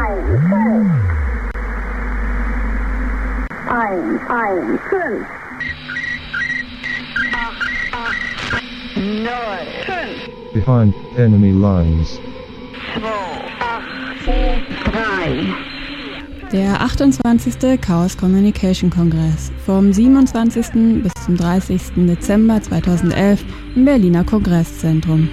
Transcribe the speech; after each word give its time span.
Eins, 0.00 0.16
eins, 4.30 4.80
fünf. 4.88 5.26
Null, 8.96 9.66
fünf, 9.84 10.54
Behind 10.54 10.94
enemy 11.18 11.50
lines. 11.52 12.18
drei. 14.84 15.54
Der 16.50 16.80
28. 16.80 17.78
Chaos 17.82 18.16
Communication 18.16 18.88
Kongress 18.88 19.52
vom 19.66 19.92
27. 19.92 21.02
bis 21.02 21.12
zum 21.26 21.36
30. 21.36 22.06
Dezember 22.06 22.62
2011 22.62 23.44
im 23.76 23.84
Berliner 23.84 24.24
Kongresszentrum. 24.24 25.28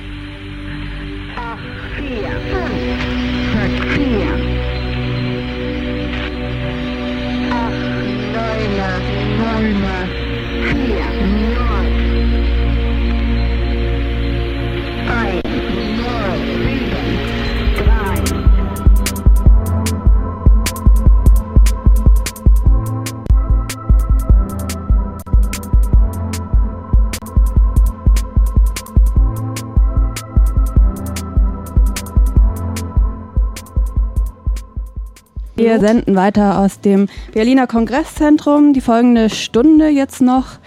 Wir 35.79 35.87
senden 35.89 36.15
weiter 36.15 36.57
aus 36.57 36.81
dem 36.81 37.07
Berliner 37.33 37.67
Kongresszentrum. 37.67 38.73
Die 38.73 38.81
folgende 38.81 39.29
Stunde 39.29 39.89
jetzt 39.89 40.21
noch 40.21 40.57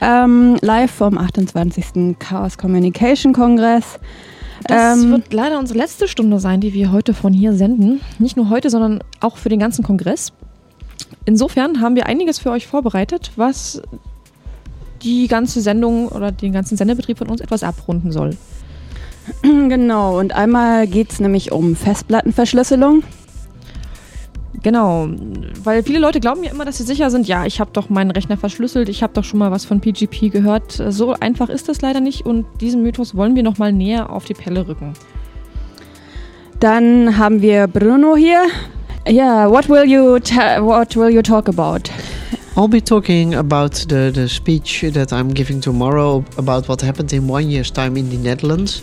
ähm, 0.00 0.56
live 0.60 0.92
vom 0.92 1.18
28. 1.18 2.16
Chaos 2.20 2.58
Communication 2.58 3.32
Kongress. 3.32 3.98
Das 4.62 5.02
Ähm, 5.02 5.10
wird 5.10 5.32
leider 5.32 5.58
unsere 5.58 5.80
letzte 5.80 6.06
Stunde 6.06 6.38
sein, 6.38 6.60
die 6.60 6.74
wir 6.74 6.92
heute 6.92 7.12
von 7.12 7.32
hier 7.32 7.54
senden. 7.54 8.02
Nicht 8.20 8.36
nur 8.36 8.50
heute, 8.50 8.70
sondern 8.70 9.00
auch 9.18 9.36
für 9.36 9.48
den 9.48 9.58
ganzen 9.58 9.82
Kongress. 9.82 10.32
Insofern 11.24 11.80
haben 11.80 11.96
wir 11.96 12.06
einiges 12.06 12.38
für 12.38 12.52
euch 12.52 12.68
vorbereitet, 12.68 13.32
was 13.34 13.82
die 15.02 15.26
ganze 15.26 15.60
Sendung 15.60 16.06
oder 16.06 16.30
den 16.30 16.52
ganzen 16.52 16.76
Sendebetrieb 16.76 17.18
von 17.18 17.28
uns 17.28 17.40
etwas 17.40 17.64
abrunden 17.64 18.12
soll. 18.12 18.36
Genau, 19.42 20.20
und 20.20 20.34
einmal 20.34 20.86
geht 20.86 21.12
es 21.12 21.18
nämlich 21.18 21.50
um 21.50 21.74
Festplattenverschlüsselung. 21.74 23.02
Genau, 24.62 25.08
weil 25.64 25.82
viele 25.82 25.98
Leute 25.98 26.20
glauben 26.20 26.44
ja 26.44 26.52
immer, 26.52 26.64
dass 26.64 26.78
sie 26.78 26.84
sicher 26.84 27.10
sind, 27.10 27.26
ja, 27.26 27.46
ich 27.46 27.58
habe 27.58 27.70
doch 27.72 27.88
meinen 27.88 28.12
Rechner 28.12 28.36
verschlüsselt, 28.36 28.88
ich 28.88 29.02
habe 29.02 29.12
doch 29.12 29.24
schon 29.24 29.40
mal 29.40 29.50
was 29.50 29.64
von 29.64 29.80
PGP 29.80 30.30
gehört. 30.30 30.80
So 30.88 31.14
einfach 31.14 31.48
ist 31.48 31.68
das 31.68 31.80
leider 31.80 32.00
nicht 32.00 32.24
und 32.24 32.46
diesen 32.60 32.82
Mythos 32.82 33.16
wollen 33.16 33.34
wir 33.34 33.42
nochmal 33.42 33.72
näher 33.72 34.10
auf 34.10 34.24
die 34.24 34.34
Pelle 34.34 34.68
rücken. 34.68 34.92
Dann 36.60 37.18
haben 37.18 37.42
wir 37.42 37.66
Bruno 37.66 38.14
hier. 38.14 38.46
Ja, 39.08 39.50
what 39.50 39.68
will 39.68 39.84
you 39.84 40.20
what 40.64 40.94
will 40.94 41.10
you 41.10 41.22
talk 41.22 41.48
about? 41.48 41.90
I'll 42.54 42.68
be 42.68 42.80
talking 42.80 43.34
about 43.34 43.72
the, 43.88 44.12
the 44.14 44.28
speech 44.28 44.84
that 44.92 45.12
I'm 45.12 45.34
giving 45.34 45.60
tomorrow 45.60 46.22
about 46.36 46.68
what 46.68 46.82
happened 46.82 47.12
in 47.12 47.26
one 47.26 47.50
year's 47.50 47.72
time 47.72 47.96
in 47.96 48.10
the 48.10 48.18
Netherlands, 48.18 48.82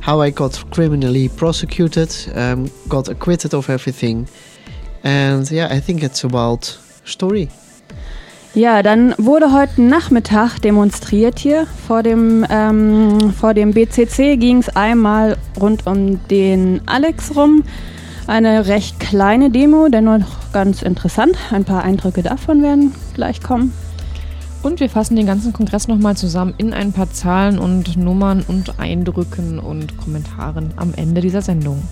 how 0.00 0.20
I 0.20 0.30
got 0.30 0.64
criminally 0.70 1.28
prosecuted, 1.28 2.10
um, 2.34 2.68
got 2.88 3.08
acquitted 3.08 3.54
of 3.54 3.68
everything, 3.70 4.26
and 5.02 5.50
yeah, 5.50 5.72
I 5.72 5.80
think 5.80 6.02
it's 6.02 6.24
a 6.24 6.28
wild 6.30 6.78
story. 7.06 7.48
Ja, 8.54 8.82
dann 8.82 9.14
wurde 9.16 9.52
heute 9.52 9.80
Nachmittag 9.80 10.58
demonstriert 10.58 11.38
hier 11.38 11.66
vor 11.86 12.02
dem 12.02 12.44
ähm, 12.50 13.32
vor 13.32 13.54
dem 13.54 13.72
BCC 13.72 14.36
ging 14.36 14.58
es 14.58 14.68
einmal 14.70 15.36
rund 15.60 15.86
um 15.86 16.26
den 16.28 16.80
Alex 16.86 17.36
rum. 17.36 17.62
Eine 18.26 18.66
recht 18.66 18.98
kleine 18.98 19.50
Demo, 19.50 19.88
dennoch 19.88 20.52
ganz 20.52 20.82
interessant. 20.82 21.36
Ein 21.52 21.64
paar 21.64 21.84
Eindrücke 21.84 22.22
davon 22.22 22.62
werden 22.62 22.92
gleich 23.14 23.40
kommen. 23.40 23.72
Und 24.62 24.80
wir 24.80 24.90
fassen 24.90 25.16
den 25.16 25.26
ganzen 25.26 25.52
Kongress 25.52 25.88
nochmal 25.88 26.16
zusammen 26.16 26.54
in 26.58 26.74
ein 26.74 26.92
paar 26.92 27.10
Zahlen 27.10 27.58
und 27.58 27.96
Nummern 27.96 28.44
und 28.46 28.78
Eindrücken 28.78 29.58
und 29.58 29.96
Kommentaren 29.96 30.74
am 30.76 30.92
Ende 30.94 31.20
dieser 31.20 31.40
Sendung. 31.40 31.82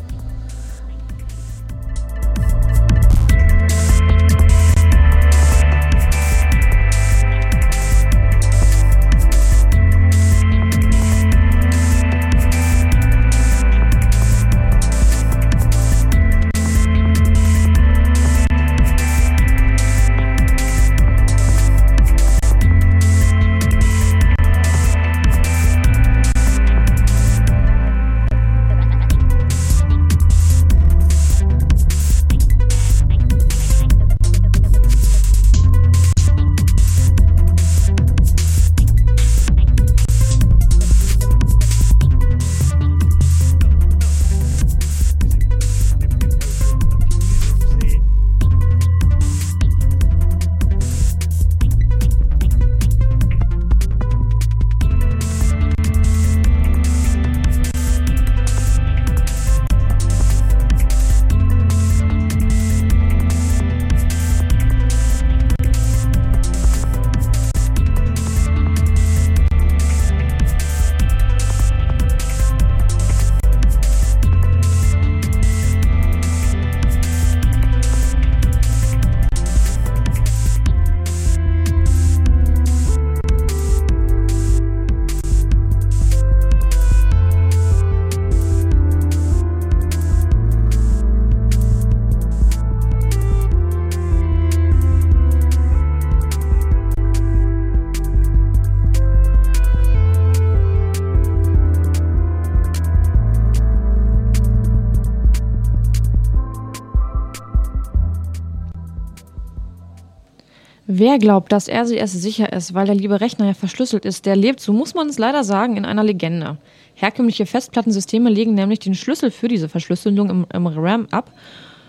Wer 111.00 111.20
glaubt, 111.20 111.52
dass 111.52 111.68
erst 111.68 111.92
sicher 111.94 112.52
ist, 112.52 112.74
weil 112.74 112.86
der 112.86 112.94
liebe 112.96 113.20
Rechner 113.20 113.46
ja 113.46 113.54
verschlüsselt 113.54 114.04
ist, 114.04 114.26
der 114.26 114.34
lebt, 114.34 114.58
so 114.58 114.72
muss 114.72 114.94
man 114.94 115.08
es 115.08 115.16
leider 115.16 115.44
sagen, 115.44 115.76
in 115.76 115.84
einer 115.84 116.02
Legende. 116.02 116.58
Herkömmliche 116.94 117.46
Festplattensysteme 117.46 118.28
legen 118.28 118.54
nämlich 118.54 118.80
den 118.80 118.96
Schlüssel 118.96 119.30
für 119.30 119.46
diese 119.46 119.68
Verschlüsselung 119.68 120.28
im, 120.28 120.46
im 120.52 120.66
RAM 120.66 121.06
ab 121.12 121.30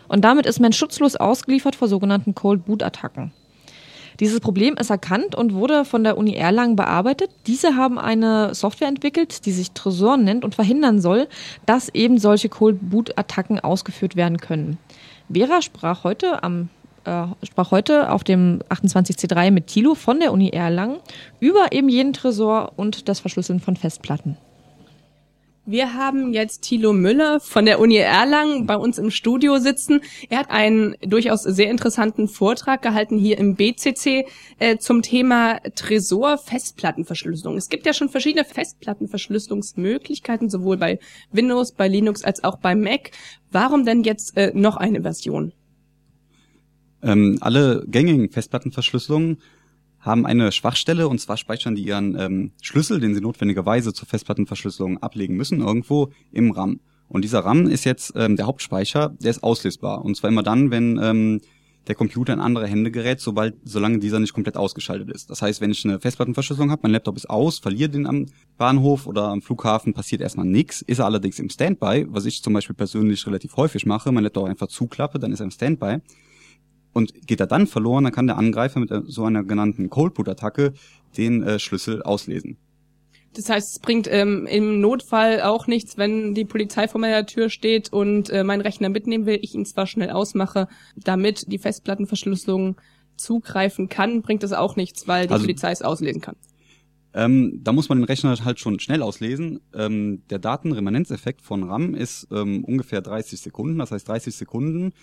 und 0.10 0.24
damit 0.24 0.46
ist 0.46 0.60
man 0.60 0.74
schutzlos 0.74 1.16
ausgeliefert 1.16 1.76
vor 1.76 1.88
sogenannten 1.88 2.36
Cold 2.36 2.66
Boot 2.66 2.84
Attacken. 2.84 3.32
Dieses 4.20 4.42
Problem 4.42 4.76
ist 4.76 4.92
erkannt 4.92 5.34
und 5.34 5.56
wurde 5.56 5.86
von 5.86 6.04
der 6.04 6.16
Uni 6.16 6.36
Erlangen 6.36 6.76
bearbeitet. 6.76 7.32
Diese 7.48 7.76
haben 7.76 7.98
eine 7.98 8.54
Software 8.54 8.90
entwickelt, 8.90 9.48
die 9.48 9.52
sich 9.52 9.72
Tresor 9.72 10.18
nennt 10.18 10.46
und 10.46 10.54
verhindern 10.54 11.02
soll, 11.02 11.28
dass 11.66 11.90
eben 11.90 12.20
solche 12.20 12.50
Cold 12.50 12.78
Boot 12.92 13.18
Attacken 13.18 13.60
ausgeführt 13.60 14.16
werden 14.16 14.38
können. 14.38 14.78
Vera 15.34 15.64
sprach 15.64 16.04
heute 16.04 16.44
am 16.44 16.70
äh, 17.06 17.46
sprach 17.46 17.72
heute 17.72 18.12
auf 18.12 18.24
dem 18.24 18.62
28C3 18.70 19.52
mit 19.52 19.68
Thilo 19.68 19.96
von 19.96 20.20
der 20.20 20.32
Uni 20.32 20.50
Erlangen 20.50 20.98
über 21.40 21.72
eben 21.72 21.90
jeden 21.90 22.14
Tresor 22.14 22.74
und 22.76 23.10
das 23.10 23.20
Verschlüsseln 23.20 23.60
von 23.60 23.76
Festplatten. 23.76 24.38
Wir 25.72 25.94
haben 25.94 26.34
jetzt 26.34 26.64
Thilo 26.64 26.94
Müller 26.94 27.40
von 27.40 27.64
der 27.64 27.80
Uni 27.80 27.98
Erlangen 27.98 28.66
bei 28.66 28.76
uns 28.76 28.98
im 28.98 29.12
Studio 29.12 29.60
sitzen. 29.60 30.02
Er 30.28 30.40
hat 30.40 30.50
einen 30.50 30.96
durchaus 31.02 31.44
sehr 31.44 31.70
interessanten 31.70 32.28
Vortrag 32.28 32.82
gehalten 32.82 33.20
hier 33.20 33.38
im 33.38 33.54
BCC 33.54 34.26
äh, 34.58 34.78
zum 34.78 35.04
Thema 35.04 35.60
Tresor-Festplattenverschlüsselung. 35.76 37.56
Es 37.56 37.70
gibt 37.70 37.86
ja 37.86 37.94
schon 37.94 38.10
verschiedene 38.10 38.46
Festplattenverschlüsselungsmöglichkeiten, 38.46 40.50
sowohl 40.50 40.78
bei 40.78 40.98
Windows, 41.32 41.74
bei 41.74 41.88
Linux 41.88 42.24
als 42.24 42.44
auch 42.44 42.58
bei 42.58 42.74
Mac. 42.74 43.12
Warum 43.52 43.86
denn 43.86 44.04
jetzt 44.04 44.36
äh, 44.38 44.52
noch 44.56 44.76
eine 44.76 45.04
Version? 45.04 45.54
Ähm, 47.02 47.38
alle 47.42 47.86
gängigen 47.88 48.30
Festplattenverschlüsselungen 48.30 49.38
haben 50.00 50.26
eine 50.26 50.52
Schwachstelle 50.52 51.08
und 51.08 51.20
zwar 51.20 51.38
speichern 51.38 51.76
die 51.76 51.84
ihren 51.84 52.18
ähm, 52.20 52.52
Schlüssel, 52.62 53.00
den 53.00 53.14
sie 53.14 53.22
notwendigerweise 53.22 53.94
zur 53.94 54.08
Festplattenverschlüsselung 54.08 54.98
ablegen 55.00 55.36
müssen, 55.36 55.62
irgendwo 55.62 56.12
im 56.32 56.52
RAM. 56.52 56.80
Und 57.10 57.24
dieser 57.24 57.40
RAM 57.40 57.68
ist 57.68 57.86
jetzt 57.86 58.14
ähm, 58.16 58.36
der 58.36 58.46
Hauptspeicher, 58.46 59.16
der 59.20 59.32
ist 59.32 59.44
auslesbar. 59.44 60.06
Und 60.06 60.16
zwar 60.16 60.30
immer 60.30 60.44
dann, 60.44 60.72
wenn 60.72 61.00
ähm, 61.02 61.42
der 61.88 61.96
Computer 61.96 62.34
in 62.34 62.40
andere 62.40 62.68
Hände 62.68 62.92
gerät, 62.92 63.20
sobald, 63.20 63.56
solange 63.64 63.98
dieser 63.98 64.20
nicht 64.20 64.34
komplett 64.34 64.58
ausgeschaltet 64.58 65.10
ist. 65.10 65.30
Das 65.32 65.42
heißt, 65.42 65.60
wenn 65.60 65.72
ich 65.72 65.84
eine 65.86 66.00
Festplattenverschlüsselung 66.00 66.70
habe, 66.70 66.82
mein 66.84 66.92
Laptop 66.92 67.18
ist 67.18 67.30
aus, 67.30 67.58
verliere 67.58 67.90
den 67.90 68.06
am 68.06 68.28
Bahnhof 68.58 69.08
oder 69.08 69.24
am 69.24 69.42
Flughafen, 69.42 69.94
passiert 69.94 70.22
erstmal 70.22 70.46
nichts, 70.46 70.82
ist 70.84 71.00
er 71.00 71.06
allerdings 71.06 71.40
im 71.40 71.50
Standby, 71.50 72.06
was 72.10 72.26
ich 72.26 72.44
zum 72.44 72.54
Beispiel 72.54 72.76
persönlich 72.76 73.26
relativ 73.26 73.58
häufig 73.58 73.88
mache, 73.88 74.12
mein 74.12 74.24
Laptop 74.24 74.46
einfach 74.46 74.68
zuklappe, 74.68 75.18
dann 75.18 75.32
ist 75.32 75.40
er 75.40 75.46
im 75.46 75.52
Standby. 75.52 75.98
Und 76.94 77.28
geht 77.28 77.40
er 77.40 77.48
dann 77.48 77.68
verloren, 77.68 78.04
dann 78.04 78.14
kann 78.14 78.28
der 78.28 78.38
Angreifer 78.38 78.80
mit 78.80 78.92
so 79.08 79.24
einer 79.24 79.44
genannten 79.44 79.90
Coldboot-Attacke 79.90 80.74
den 81.18 81.44
äh, 81.44 81.60
Schlüssel 81.60 82.02
auslesen. 82.02 82.58
Das 83.36 83.48
heißt, 83.50 83.74
es 83.74 83.80
bringt 83.80 84.08
ähm, 84.12 84.48
im 84.48 84.82
Notfall 84.82 85.42
auch 85.42 85.68
nichts, 85.68 85.98
wenn 85.98 86.34
die 86.34 86.46
Polizei 86.46 86.88
vor 86.88 87.00
meiner 87.00 87.26
Tür 87.28 87.50
steht 87.50 87.94
und 87.94 88.30
äh, 88.32 88.44
meinen 88.44 88.62
Rechner 88.62 88.90
mitnehmen 88.90 89.28
will, 89.28 89.38
ich 89.42 89.54
ihn 89.54 89.66
zwar 89.66 89.86
schnell 89.86 90.10
ausmache, 90.10 90.68
damit 90.96 91.52
die 91.52 91.60
Festplattenverschlüsselung 91.60 92.78
zugreifen 93.18 93.88
kann, 93.90 94.22
bringt 94.24 94.44
es 94.44 94.52
auch 94.52 94.76
nichts, 94.76 95.08
weil 95.08 95.28
die 95.28 95.34
Also- 95.34 95.44
Polizei 95.46 95.72
es 95.72 95.82
auslesen 95.84 96.22
kann. 96.22 96.36
Ähm, 97.14 97.62
da 97.64 97.72
muss 97.72 97.90
man 97.90 97.98
den 98.00 98.06
Rechner 98.06 98.36
halt 98.46 98.60
schon 98.60 98.80
schnell 98.80 99.02
auslesen. 99.02 99.62
Ähm, 99.74 100.22
der 100.30 100.38
Datenremanenzeffekt 100.38 101.42
von 101.42 101.64
RAM 101.64 101.96
ist 101.96 102.28
ähm, 102.32 102.64
ungefähr 102.64 103.02
30 103.02 103.40
Sekunden. 103.42 103.80
Das 103.80 103.92
heißt, 103.92 104.08
30 104.08 104.36
Sekunden 104.36 104.94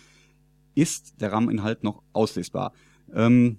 ist 0.77 1.21
der 1.21 1.33
RAM-Inhalt 1.33 1.83
noch 1.83 2.03
auslesbar. 2.13 2.73
Ähm, 3.13 3.59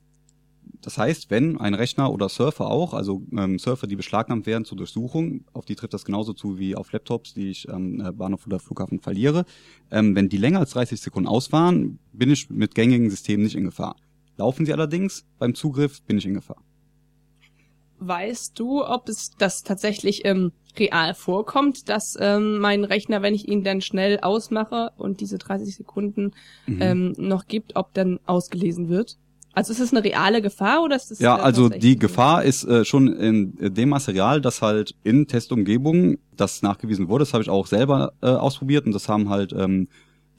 das 0.81 0.97
heißt, 0.97 1.29
wenn 1.29 1.59
ein 1.59 1.73
Rechner 1.73 2.11
oder 2.11 2.29
Surfer 2.29 2.67
auch, 2.67 2.93
also 2.93 3.23
ähm, 3.35 3.57
Surfer, 3.59 3.87
die 3.87 3.95
beschlagnahmt 3.95 4.45
werden 4.45 4.63
zur 4.63 4.77
Durchsuchung, 4.77 5.43
auf 5.53 5.65
die 5.65 5.75
trifft 5.75 5.93
das 5.93 6.05
genauso 6.05 6.33
zu 6.33 6.59
wie 6.59 6.75
auf 6.75 6.91
Laptops, 6.91 7.33
die 7.33 7.49
ich 7.49 7.69
am 7.69 7.99
äh, 7.99 8.11
Bahnhof 8.11 8.45
oder 8.45 8.59
Flughafen 8.59 8.99
verliere, 8.99 9.45
ähm, 9.91 10.15
wenn 10.15 10.29
die 10.29 10.37
länger 10.37 10.59
als 10.59 10.71
30 10.71 11.01
Sekunden 11.01 11.27
aus 11.27 11.51
waren, 11.51 11.99
bin 12.13 12.29
ich 12.29 12.49
mit 12.49 12.75
gängigen 12.75 13.09
Systemen 13.09 13.43
nicht 13.43 13.55
in 13.55 13.65
Gefahr. 13.65 13.95
Laufen 14.37 14.65
sie 14.65 14.73
allerdings 14.73 15.25
beim 15.39 15.55
Zugriff, 15.55 16.01
bin 16.03 16.19
ich 16.19 16.25
in 16.25 16.35
Gefahr. 16.35 16.63
Weißt 17.99 18.59
du, 18.59 18.85
ob 18.85 19.09
es 19.09 19.31
das 19.37 19.63
tatsächlich 19.63 20.25
ähm, 20.25 20.51
real 20.77 21.13
vorkommt, 21.15 21.89
dass 21.89 22.15
ähm, 22.19 22.59
mein 22.59 22.83
Rechner, 22.83 23.21
wenn 23.21 23.33
ich 23.33 23.47
ihn 23.47 23.63
dann 23.63 23.81
schnell 23.81 24.19
ausmache 24.19 24.91
und 24.97 25.19
diese 25.21 25.37
30 25.37 25.75
Sekunden 25.75 26.33
Mhm. 26.67 26.81
ähm, 26.81 27.15
noch 27.17 27.47
gibt, 27.47 27.75
ob 27.75 27.93
dann 27.93 28.19
ausgelesen 28.25 28.89
wird? 28.89 29.17
Also 29.53 29.73
ist 29.73 29.79
es 29.79 29.91
eine 29.91 30.03
reale 30.03 30.43
Gefahr 30.43 30.83
oder 30.83 30.95
ist 30.95 31.09
es 31.09 31.17
Ja, 31.17 31.37
äh, 31.37 31.41
also 31.41 31.69
die 31.69 31.97
Gefahr 31.97 32.43
ist 32.43 32.63
äh, 32.65 32.85
schon 32.85 33.07
in 33.07 33.55
dem 33.73 33.89
Material, 33.89 34.39
dass 34.39 34.61
halt 34.61 34.93
in 35.03 35.25
Testumgebungen 35.27 36.19
das 36.35 36.61
nachgewiesen 36.61 37.09
wurde. 37.09 37.23
Das 37.23 37.33
habe 37.33 37.41
ich 37.41 37.49
auch 37.49 37.65
selber 37.65 38.13
äh, 38.21 38.27
ausprobiert 38.27 38.85
und 38.85 38.91
das 38.91 39.09
haben 39.09 39.29
halt 39.29 39.53
ähm, 39.53 39.87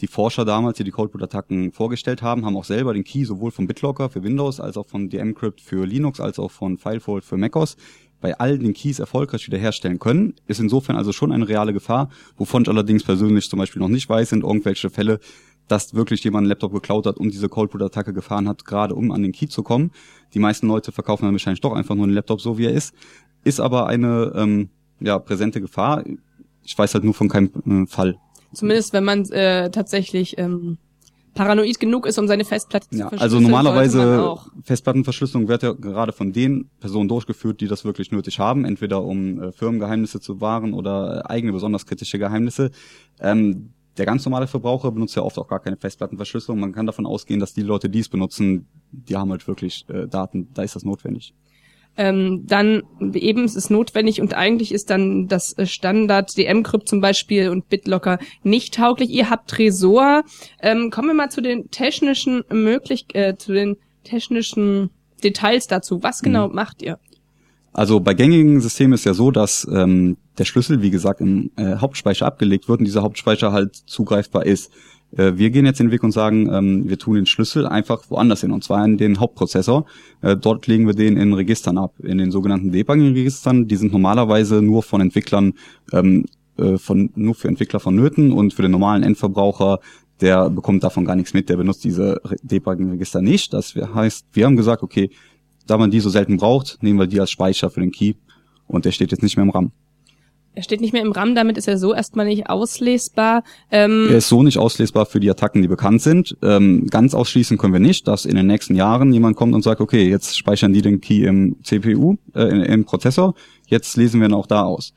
die 0.00 0.06
Forscher 0.06 0.44
damals, 0.44 0.78
die 0.78 0.84
die 0.84 0.90
Coldboot-Attacken 0.90 1.72
vorgestellt 1.72 2.22
haben, 2.22 2.44
haben 2.44 2.56
auch 2.56 2.64
selber 2.64 2.94
den 2.94 3.04
Key 3.04 3.24
sowohl 3.24 3.50
von 3.50 3.66
BitLocker 3.66 4.10
für 4.10 4.22
Windows 4.22 4.60
als 4.60 4.76
auch 4.76 4.86
von 4.86 5.08
DMCrypt 5.08 5.60
für 5.60 5.86
Linux 5.86 6.20
als 6.20 6.38
auch 6.38 6.50
von 6.50 6.78
FileFold 6.78 7.24
für 7.24 7.36
macOS 7.36 7.76
bei 8.20 8.38
all 8.38 8.58
den 8.58 8.74
Keys 8.74 8.98
erfolgreich 8.98 9.46
wiederherstellen 9.46 9.98
können. 9.98 10.34
Ist 10.46 10.60
insofern 10.60 10.96
also 10.96 11.12
schon 11.12 11.32
eine 11.32 11.48
reale 11.48 11.72
Gefahr, 11.72 12.08
wovon 12.36 12.62
ich 12.62 12.68
allerdings 12.68 13.04
persönlich 13.04 13.48
zum 13.48 13.58
Beispiel 13.58 13.80
noch 13.80 13.88
nicht 13.88 14.08
weiß, 14.08 14.30
sind 14.30 14.42
irgendwelche 14.42 14.90
Fälle, 14.90 15.20
dass 15.68 15.94
wirklich 15.94 16.24
jemand 16.24 16.42
einen 16.42 16.48
Laptop 16.48 16.72
geklaut 16.72 17.06
hat 17.06 17.18
und 17.18 17.32
diese 17.32 17.48
Coldboot-Attacke 17.48 18.12
gefahren 18.12 18.48
hat, 18.48 18.64
gerade 18.64 18.94
um 18.94 19.12
an 19.12 19.22
den 19.22 19.32
Key 19.32 19.48
zu 19.48 19.62
kommen. 19.62 19.92
Die 20.34 20.38
meisten 20.38 20.66
Leute 20.66 20.92
verkaufen 20.92 21.24
dann 21.24 21.34
wahrscheinlich 21.34 21.60
doch 21.60 21.72
einfach 21.74 21.94
nur 21.94 22.04
einen 22.04 22.14
Laptop 22.14 22.40
so, 22.40 22.58
wie 22.58 22.66
er 22.66 22.72
ist. 22.72 22.94
Ist 23.44 23.60
aber 23.60 23.86
eine 23.86 24.32
ähm, 24.34 24.70
ja, 25.00 25.18
präsente 25.18 25.60
Gefahr. 25.60 26.04
Ich 26.64 26.76
weiß 26.76 26.94
halt 26.94 27.04
nur 27.04 27.14
von 27.14 27.28
keinem 27.28 27.84
äh, 27.84 27.86
Fall. 27.86 28.18
Zumindest 28.52 28.92
wenn 28.92 29.04
man 29.04 29.24
äh, 29.30 29.70
tatsächlich 29.70 30.38
ähm, 30.38 30.78
paranoid 31.34 31.78
genug 31.78 32.06
ist, 32.06 32.18
um 32.18 32.26
seine 32.26 32.44
Festplatte 32.44 32.88
zu 32.88 32.96
Ja, 32.96 33.08
verschlüsseln. 33.08 33.22
also 33.22 33.40
normalerweise 33.40 34.22
auch. 34.22 34.48
Festplattenverschlüsselung 34.64 35.48
wird 35.48 35.62
ja 35.62 35.72
gerade 35.72 36.12
von 36.12 36.32
den 36.32 36.68
Personen 36.80 37.08
durchgeführt, 37.08 37.60
die 37.60 37.68
das 37.68 37.84
wirklich 37.84 38.10
nötig 38.10 38.38
haben, 38.38 38.64
entweder 38.64 39.04
um 39.04 39.40
äh, 39.40 39.52
Firmengeheimnisse 39.52 40.20
zu 40.20 40.40
wahren 40.40 40.74
oder 40.74 41.24
äh, 41.24 41.28
eigene 41.30 41.52
besonders 41.52 41.86
kritische 41.86 42.18
Geheimnisse. 42.18 42.70
Ähm, 43.20 43.72
der 43.98 44.06
ganz 44.06 44.24
normale 44.24 44.46
Verbraucher 44.46 44.92
benutzt 44.92 45.16
ja 45.16 45.22
oft 45.22 45.38
auch 45.38 45.48
gar 45.48 45.60
keine 45.60 45.76
Festplattenverschlüsselung. 45.76 46.58
Man 46.60 46.72
kann 46.72 46.86
davon 46.86 47.04
ausgehen, 47.06 47.40
dass 47.40 47.52
die 47.52 47.62
Leute, 47.62 47.90
die 47.90 47.98
es 47.98 48.08
benutzen, 48.08 48.66
die 48.92 49.16
haben 49.16 49.30
halt 49.30 49.46
wirklich 49.46 49.84
äh, 49.88 50.06
Daten, 50.06 50.48
da 50.54 50.62
ist 50.62 50.76
das 50.76 50.84
notwendig. 50.84 51.34
Ähm, 51.98 52.44
dann 52.46 52.84
eben 53.12 53.44
es 53.44 53.56
ist 53.56 53.70
notwendig 53.70 54.20
und 54.20 54.32
eigentlich 54.32 54.72
ist 54.72 54.88
dann 54.88 55.26
das 55.26 55.52
äh, 55.58 55.66
Standard 55.66 56.38
DM-Crypt 56.38 56.88
zum 56.88 57.00
Beispiel 57.00 57.50
und 57.50 57.68
BitLocker 57.68 58.18
nicht 58.44 58.74
tauglich. 58.74 59.10
Ihr 59.10 59.28
habt 59.28 59.50
Tresor. 59.50 60.22
Ähm, 60.62 60.90
kommen 60.90 61.08
wir 61.08 61.14
mal 61.14 61.30
zu 61.30 61.42
den 61.42 61.70
technischen 61.70 62.44
möglich 62.50 63.06
äh, 63.14 63.36
zu 63.36 63.52
den 63.52 63.76
technischen 64.04 64.90
Details 65.22 65.66
dazu. 65.66 66.02
Was 66.02 66.22
genau 66.22 66.48
macht 66.48 66.82
ihr? 66.82 66.98
Also 67.72 68.00
bei 68.00 68.14
gängigen 68.14 68.60
Systemen 68.60 68.94
ist 68.94 69.04
ja 69.04 69.14
so, 69.14 69.30
dass 69.30 69.66
ähm, 69.70 70.16
der 70.38 70.44
Schlüssel, 70.44 70.82
wie 70.82 70.90
gesagt, 70.90 71.20
im 71.20 71.50
äh, 71.56 71.76
Hauptspeicher 71.76 72.26
abgelegt 72.26 72.68
wird 72.68 72.78
und 72.78 72.84
dieser 72.84 73.02
Hauptspeicher 73.02 73.52
halt 73.52 73.74
zugreifbar 73.74 74.46
ist. 74.46 74.72
Äh, 75.16 75.32
wir 75.36 75.50
gehen 75.50 75.64
jetzt 75.66 75.80
den 75.80 75.90
Weg 75.90 76.02
und 76.02 76.12
sagen, 76.12 76.48
ähm, 76.52 76.88
wir 76.88 76.98
tun 76.98 77.14
den 77.14 77.26
Schlüssel 77.26 77.66
einfach 77.66 78.02
woanders 78.10 78.42
hin, 78.42 78.52
und 78.52 78.64
zwar 78.64 78.84
in 78.84 78.98
den 78.98 79.20
Hauptprozessor. 79.20 79.86
Äh, 80.20 80.36
dort 80.36 80.66
legen 80.66 80.86
wir 80.86 80.94
den 80.94 81.16
in 81.16 81.32
Registern 81.32 81.78
ab, 81.78 81.94
in 82.02 82.18
den 82.18 82.30
sogenannten 82.30 82.72
Debugging-Registern. 82.72 83.68
Die 83.68 83.76
sind 83.76 83.92
normalerweise 83.92 84.62
nur 84.62 84.82
von 84.82 85.00
Entwicklern, 85.00 85.54
ähm, 85.92 86.26
äh, 86.58 86.78
von, 86.78 87.10
nur 87.14 87.34
für 87.34 87.48
Entwickler 87.48 87.80
vonnöten 87.80 88.32
und 88.32 88.54
für 88.54 88.62
den 88.62 88.72
normalen 88.72 89.02
Endverbraucher 89.02 89.80
der 90.20 90.50
bekommt 90.50 90.82
davon 90.82 91.04
gar 91.04 91.14
nichts 91.14 91.32
mit, 91.32 91.48
der 91.48 91.56
benutzt 91.56 91.84
diese 91.84 92.20
Re- 92.24 92.34
Debugging-Register 92.42 93.22
nicht. 93.22 93.52
Das 93.52 93.76
heißt, 93.76 94.26
wir 94.32 94.46
haben 94.46 94.56
gesagt, 94.56 94.82
okay, 94.82 95.10
da 95.68 95.78
man 95.78 95.92
die 95.92 96.00
so 96.00 96.10
selten 96.10 96.38
braucht, 96.38 96.82
nehmen 96.82 96.98
wir 96.98 97.06
die 97.06 97.20
als 97.20 97.30
Speicher 97.30 97.70
für 97.70 97.78
den 97.78 97.92
Key 97.92 98.14
und 98.66 98.84
der 98.84 98.90
steht 98.90 99.12
jetzt 99.12 99.22
nicht 99.22 99.36
mehr 99.36 99.44
im 99.44 99.50
RAM. 99.50 99.70
Er 100.54 100.62
steht 100.64 100.80
nicht 100.80 100.92
mehr 100.92 101.02
im 101.02 101.12
RAM, 101.12 101.36
damit 101.36 101.56
ist 101.56 101.68
er 101.68 101.78
so 101.78 101.94
erstmal 101.94 102.26
nicht 102.26 102.50
auslesbar. 102.50 103.44
Ähm, 103.70 104.08
Er 104.10 104.16
ist 104.18 104.28
so 104.28 104.42
nicht 104.42 104.58
auslesbar 104.58 105.06
für 105.06 105.20
die 105.20 105.30
Attacken, 105.30 105.62
die 105.62 105.68
bekannt 105.68 106.02
sind. 106.02 106.36
Ähm, 106.42 106.86
ganz 106.90 107.14
ausschließen 107.14 107.58
können 107.58 107.72
wir 107.74 107.80
nicht, 107.80 108.08
dass 108.08 108.24
in 108.24 108.34
den 108.34 108.48
nächsten 108.48 108.74
Jahren 108.74 109.12
jemand 109.12 109.36
kommt 109.36 109.54
und 109.54 109.62
sagt, 109.62 109.80
okay, 109.80 110.08
jetzt 110.08 110.36
speichern 110.36 110.72
die 110.72 110.82
den 110.82 111.00
Key 111.00 111.22
im 111.24 111.56
CPU, 111.62 112.16
äh, 112.34 112.42
im- 112.72 112.84
Prozessor, 112.84 113.34
jetzt 113.66 113.96
lesen 113.96 114.20
wir 114.20 114.28
ihn 114.28 114.34
auch 114.34 114.46
da 114.46 114.62
aus. 114.64 114.94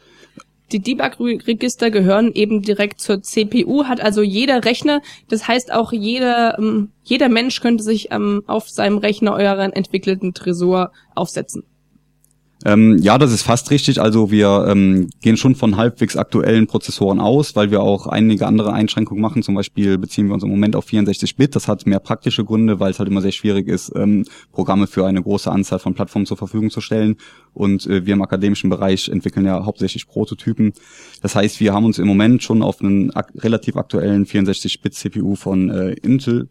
die 0.71 0.79
Debug-Register 0.79 1.91
gehören 1.91 2.31
eben 2.33 2.61
direkt 2.61 3.01
zur 3.01 3.21
CPU, 3.21 3.83
hat 3.85 3.99
also 3.99 4.21
jeder 4.21 4.63
Rechner. 4.63 5.01
Das 5.27 5.45
heißt 5.47 5.71
auch 5.73 5.91
jeder, 5.91 6.57
ähm, 6.57 6.89
jeder 7.03 7.27
Mensch 7.27 7.59
könnte 7.59 7.83
sich 7.83 8.07
ähm, 8.11 8.41
auf 8.47 8.69
seinem 8.69 8.97
Rechner 8.97 9.33
euren 9.33 9.73
entwickelten 9.73 10.33
Tresor 10.33 10.91
aufsetzen. 11.13 11.63
Ähm, 12.63 12.99
ja, 12.99 13.17
das 13.17 13.31
ist 13.31 13.41
fast 13.41 13.71
richtig. 13.71 13.99
Also 13.99 14.29
wir 14.29 14.65
ähm, 14.67 15.09
gehen 15.21 15.35
schon 15.35 15.55
von 15.55 15.77
halbwegs 15.77 16.15
aktuellen 16.15 16.67
Prozessoren 16.67 17.19
aus, 17.19 17.55
weil 17.55 17.71
wir 17.71 17.81
auch 17.81 18.05
einige 18.05 18.45
andere 18.45 18.73
Einschränkungen 18.73 19.21
machen. 19.21 19.41
Zum 19.41 19.55
Beispiel 19.55 19.97
beziehen 19.97 20.27
wir 20.27 20.35
uns 20.35 20.43
im 20.43 20.49
Moment 20.49 20.75
auf 20.75 20.87
64-Bit. 20.87 21.55
Das 21.55 21.67
hat 21.67 21.87
mehr 21.87 21.99
praktische 21.99 22.45
Gründe, 22.45 22.79
weil 22.79 22.91
es 22.91 22.99
halt 22.99 23.09
immer 23.09 23.21
sehr 23.21 23.31
schwierig 23.31 23.67
ist, 23.67 23.91
ähm, 23.95 24.25
Programme 24.51 24.85
für 24.85 25.07
eine 25.07 25.23
große 25.23 25.51
Anzahl 25.51 25.79
von 25.79 25.95
Plattformen 25.95 26.27
zur 26.27 26.37
Verfügung 26.37 26.69
zu 26.69 26.81
stellen. 26.81 27.15
Und 27.53 27.87
äh, 27.87 28.05
wir 28.05 28.13
im 28.13 28.21
akademischen 28.21 28.69
Bereich 28.69 29.09
entwickeln 29.09 29.45
ja 29.45 29.65
hauptsächlich 29.65 30.07
Prototypen. 30.07 30.73
Das 31.21 31.35
heißt, 31.35 31.59
wir 31.59 31.73
haben 31.73 31.85
uns 31.85 31.97
im 31.97 32.07
Moment 32.07 32.43
schon 32.43 32.61
auf 32.61 32.81
einen 32.81 33.11
ak 33.11 33.31
relativ 33.37 33.75
aktuellen 33.75 34.25
64-Bit-CPU 34.25 35.35
von 35.35 35.69
äh, 35.69 35.93
Intel 35.93 36.47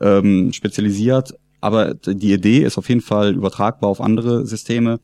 ähm, 0.00 0.54
spezialisiert. 0.54 1.34
Aber 1.60 1.92
die 1.92 2.32
Idee 2.32 2.62
ist 2.62 2.78
auf 2.78 2.88
jeden 2.88 3.02
Fall 3.02 3.34
übertragbar 3.34 3.90
auf 3.90 4.00
andere 4.00 4.46
Systeme 4.46 5.00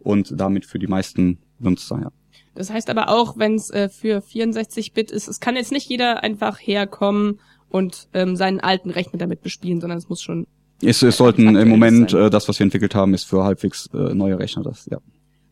und 0.00 0.32
damit 0.38 0.66
für 0.66 0.78
die 0.78 0.86
meisten 0.86 1.38
Nutzer, 1.58 2.00
ja. 2.00 2.10
Das 2.54 2.70
heißt 2.70 2.90
aber 2.90 3.08
auch, 3.08 3.38
wenn 3.38 3.54
es 3.54 3.70
äh, 3.70 3.88
für 3.88 4.18
64-Bit 4.18 5.10
ist, 5.10 5.28
es 5.28 5.38
kann 5.38 5.54
jetzt 5.54 5.70
nicht 5.70 5.88
jeder 5.88 6.22
einfach 6.24 6.58
herkommen 6.58 7.38
und 7.68 8.08
ähm, 8.14 8.34
seinen 8.36 8.60
alten 8.60 8.90
Rechner 8.90 9.18
damit 9.18 9.42
bespielen, 9.42 9.80
sondern 9.80 9.98
es 9.98 10.08
muss 10.08 10.20
schon 10.22 10.46
Es, 10.82 11.02
es 11.02 11.16
sollten 11.16 11.54
im 11.56 11.68
Moment, 11.68 12.10
sein. 12.10 12.22
äh, 12.22 12.30
das, 12.30 12.48
was 12.48 12.58
wir 12.58 12.64
entwickelt 12.64 12.94
haben, 12.94 13.14
ist 13.14 13.24
für 13.24 13.44
halbwegs 13.44 13.88
äh, 13.92 14.14
neue 14.14 14.38
Rechner 14.38 14.62
das, 14.62 14.86
ja. 14.90 14.98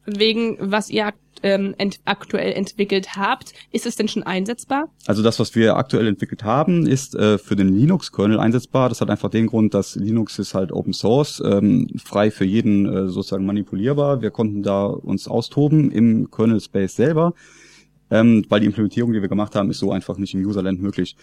Wegen 0.06 0.56
was 0.60 0.90
ihr 0.90 1.12
ähm, 1.42 1.74
ent 1.78 2.00
aktuell 2.04 2.52
entwickelt 2.52 3.16
habt. 3.16 3.52
Ist 3.72 3.86
es 3.86 3.96
denn 3.96 4.08
schon 4.08 4.22
einsetzbar? 4.22 4.88
Also 5.06 5.22
das, 5.22 5.38
was 5.38 5.54
wir 5.54 5.76
aktuell 5.76 6.06
entwickelt 6.06 6.44
haben, 6.44 6.86
ist 6.86 7.14
äh, 7.14 7.38
für 7.38 7.56
den 7.56 7.68
Linux-Kernel 7.68 8.38
einsetzbar. 8.38 8.88
Das 8.88 9.00
hat 9.00 9.10
einfach 9.10 9.30
den 9.30 9.46
Grund, 9.46 9.74
dass 9.74 9.96
Linux 9.96 10.38
ist 10.38 10.54
halt 10.54 10.72
Open 10.72 10.92
Source, 10.92 11.42
ähm, 11.44 11.88
frei 12.02 12.30
für 12.30 12.44
jeden 12.44 12.86
äh, 12.86 13.08
sozusagen 13.08 13.46
manipulierbar. 13.46 14.22
Wir 14.22 14.30
konnten 14.30 14.62
da 14.62 14.86
uns 14.86 15.28
austoben 15.28 15.90
im 15.90 16.30
Kernel-Space 16.30 16.96
selber, 16.96 17.34
ähm, 18.10 18.44
weil 18.48 18.60
die 18.60 18.66
Implementierung, 18.66 19.12
die 19.12 19.20
wir 19.20 19.28
gemacht 19.28 19.54
haben, 19.54 19.70
ist 19.70 19.78
so 19.78 19.92
einfach 19.92 20.18
nicht 20.18 20.34
im 20.34 20.44
Userland 20.44 20.80
möglich. 20.80 21.16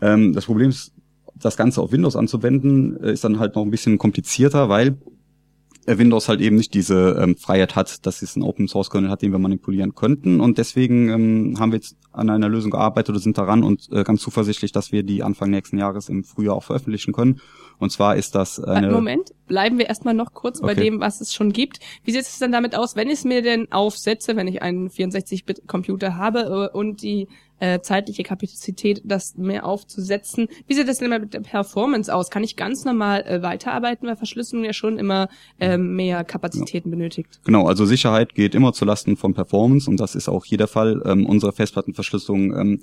Ähm, 0.00 0.32
das 0.32 0.46
Problem 0.46 0.70
ist, 0.70 0.92
das 1.38 1.56
Ganze 1.56 1.82
auf 1.82 1.92
Windows 1.92 2.16
anzuwenden, 2.16 3.02
äh, 3.02 3.12
ist 3.12 3.24
dann 3.24 3.38
halt 3.38 3.56
noch 3.56 3.62
ein 3.62 3.70
bisschen 3.70 3.98
komplizierter, 3.98 4.68
weil 4.68 4.96
Windows 5.86 6.28
halt 6.28 6.40
eben 6.40 6.56
nicht 6.56 6.74
diese 6.74 7.16
ähm, 7.20 7.36
Freiheit 7.36 7.76
hat, 7.76 8.06
dass 8.06 8.22
es 8.22 8.36
einen 8.36 8.44
Open 8.44 8.68
Source 8.68 8.90
Kernel 8.90 9.10
hat, 9.10 9.22
den 9.22 9.32
wir 9.32 9.38
manipulieren 9.38 9.94
könnten. 9.94 10.40
Und 10.40 10.58
deswegen 10.58 11.08
ähm, 11.08 11.56
haben 11.58 11.72
wir 11.72 11.76
jetzt 11.78 11.96
an 12.12 12.30
einer 12.30 12.48
Lösung 12.48 12.70
gearbeitet 12.70 13.10
oder 13.10 13.18
sind 13.18 13.38
daran 13.38 13.62
und 13.62 13.88
äh, 13.92 14.02
ganz 14.02 14.22
zuversichtlich, 14.22 14.72
dass 14.72 14.90
wir 14.90 15.02
die 15.02 15.22
Anfang 15.22 15.50
nächsten 15.50 15.78
Jahres 15.78 16.08
im 16.08 16.24
Frühjahr 16.24 16.56
auch 16.56 16.64
veröffentlichen 16.64 17.12
können. 17.12 17.40
Und 17.78 17.92
zwar 17.92 18.16
ist 18.16 18.34
das 18.34 18.58
eine. 18.58 18.90
Moment, 18.90 19.32
bleiben 19.46 19.78
wir 19.78 19.86
erstmal 19.86 20.14
noch 20.14 20.32
kurz 20.32 20.60
bei 20.60 20.72
Okay. 20.72 20.84
dem, 20.84 21.00
was 21.00 21.20
es 21.20 21.34
schon 21.34 21.52
gibt. 21.52 21.78
Wie 22.04 22.10
sieht 22.12 22.22
es 22.22 22.38
denn 22.38 22.52
damit 22.52 22.74
aus, 22.76 22.96
wenn 22.96 23.08
ich 23.08 23.14
es 23.14 23.24
mir 23.24 23.42
denn 23.42 23.70
aufsetze, 23.70 24.34
wenn 24.36 24.48
ich 24.48 24.62
einen 24.62 24.88
64-Bit-Computer 24.88 26.16
habe 26.16 26.70
äh, 26.72 26.76
und 26.76 27.02
die 27.02 27.28
äh, 27.60 27.80
zeitliche 27.80 28.22
Kapazität, 28.22 29.02
das 29.04 29.36
mehr 29.36 29.66
aufzusetzen? 29.66 30.48
Wie 30.66 30.74
sieht 30.74 30.88
das 30.88 30.98
denn 30.98 31.10
mit 31.10 31.34
der 31.34 31.40
Performance 31.40 32.12
aus? 32.14 32.30
Kann 32.30 32.44
ich 32.44 32.56
ganz 32.56 32.84
normal 32.84 33.22
äh, 33.26 33.42
weiterarbeiten, 33.42 34.08
weil 34.08 34.16
Verschlüsselung 34.16 34.64
ja 34.64 34.72
schon 34.72 34.98
immer 34.98 35.28
ähm, 35.60 35.96
mehr 35.96 36.24
Kapazitäten 36.24 36.90
benötigt? 36.90 37.40
Genau, 37.44 37.66
also 37.66 37.84
Sicherheit 37.84 38.34
geht 38.34 38.54
immer 38.54 38.72
zulasten 38.72 39.16
von 39.16 39.34
Performance 39.34 39.88
und 39.88 39.98
das 39.98 40.14
ist 40.14 40.28
auch 40.28 40.44
hier 40.44 40.58
der 40.58 40.68
Fall. 40.68 41.02
Ähm, 41.04 41.26
unsere 41.26 41.52
Festplattenverschlüsselung 41.52 42.56
ähm, 42.56 42.80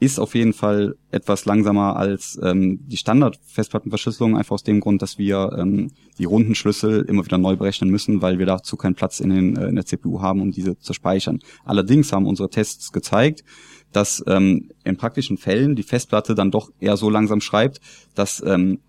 ist 0.00 0.18
auf 0.18 0.34
jeden 0.34 0.54
Fall 0.54 0.96
etwas 1.10 1.44
langsamer 1.44 1.96
als 1.96 2.40
ähm, 2.42 2.80
die 2.86 2.96
Standard-Festplattenverschlüsselung, 2.96 4.36
einfach 4.36 4.54
aus 4.54 4.64
dem 4.64 4.80
Grund, 4.80 5.02
dass 5.02 5.18
wir 5.18 5.54
ähm, 5.58 5.90
die 6.18 6.24
runden 6.24 6.54
Schlüssel 6.54 7.04
immer 7.06 7.24
wieder 7.24 7.36
neu 7.36 7.56
berechnen 7.56 7.90
müssen, 7.90 8.22
weil 8.22 8.38
wir 8.38 8.46
dazu 8.46 8.76
keinen 8.76 8.94
Platz 8.94 9.20
in, 9.20 9.28
den, 9.28 9.56
äh, 9.56 9.68
in 9.68 9.74
der 9.74 9.84
CPU 9.84 10.22
haben, 10.22 10.40
um 10.40 10.52
diese 10.52 10.78
zu 10.78 10.94
speichern. 10.94 11.40
Allerdings 11.64 12.12
haben 12.12 12.26
unsere 12.26 12.48
Tests 12.48 12.92
gezeigt, 12.92 13.44
dass 13.92 14.22
ähm, 14.26 14.70
in 14.84 14.96
praktischen 14.96 15.36
Fällen 15.36 15.76
die 15.76 15.82
Festplatte 15.82 16.34
dann 16.34 16.50
doch 16.50 16.70
eher 16.80 16.96
so 16.96 17.10
langsam 17.10 17.40
schreibt, 17.40 17.80
dass 18.14 18.42
ähm, 18.46 18.80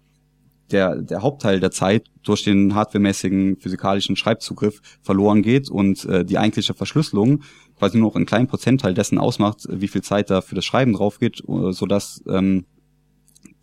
der, 0.71 1.01
der 1.01 1.21
Hauptteil 1.21 1.59
der 1.59 1.71
Zeit 1.71 2.07
durch 2.23 2.43
den 2.43 2.75
hardwaremäßigen 2.75 3.57
physikalischen 3.57 4.15
Schreibzugriff 4.15 4.81
verloren 5.01 5.41
geht 5.41 5.69
und 5.69 6.05
äh, 6.05 6.23
die 6.23 6.37
eigentliche 6.37 6.73
Verschlüsselung 6.73 7.43
quasi 7.77 7.97
nur 7.97 8.09
noch 8.09 8.15
einen 8.15 8.25
kleinen 8.25 8.47
Prozentteil 8.47 8.93
dessen 8.93 9.17
ausmacht, 9.17 9.67
wie 9.69 9.87
viel 9.87 10.03
Zeit 10.03 10.29
da 10.29 10.41
für 10.41 10.55
das 10.55 10.65
Schreiben 10.65 10.93
drauf 10.93 11.19
geht, 11.19 11.41
äh, 11.47 11.71
sodass 11.71 12.21
ähm, 12.27 12.65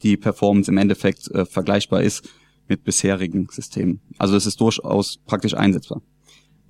die 0.02 0.16
Performance 0.16 0.70
im 0.70 0.76
Endeffekt 0.76 1.30
äh, 1.30 1.44
vergleichbar 1.44 2.02
ist 2.02 2.28
mit 2.68 2.84
bisherigen 2.84 3.48
Systemen. 3.50 4.00
Also 4.18 4.36
es 4.36 4.46
ist 4.46 4.60
durchaus 4.60 5.18
praktisch 5.24 5.54
einsetzbar. 5.54 6.02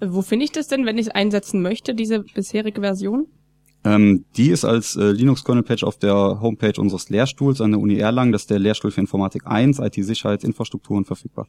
Wo 0.00 0.22
finde 0.22 0.44
ich 0.44 0.52
das 0.52 0.68
denn, 0.68 0.86
wenn 0.86 0.96
ich 0.96 1.06
es 1.06 1.12
einsetzen 1.12 1.60
möchte, 1.60 1.94
diese 1.94 2.20
bisherige 2.20 2.80
Version? 2.80 3.26
Ähm, 3.88 4.24
die 4.36 4.50
ist 4.50 4.66
als 4.66 4.96
äh, 4.96 5.12
Linux-Kernel-Patch 5.12 5.82
auf 5.82 5.96
der 5.98 6.14
Homepage 6.42 6.78
unseres 6.78 7.08
Lehrstuhls 7.08 7.62
an 7.62 7.72
der 7.72 7.80
Uni 7.80 7.96
Erlangen, 7.96 8.32
das 8.32 8.42
ist 8.42 8.50
der 8.50 8.58
Lehrstuhl 8.58 8.90
für 8.90 9.00
Informatik 9.00 9.46
1, 9.46 9.78
IT-Sicherheit, 9.78 10.44
Infrastrukturen 10.44 11.06
verfügbar. 11.06 11.46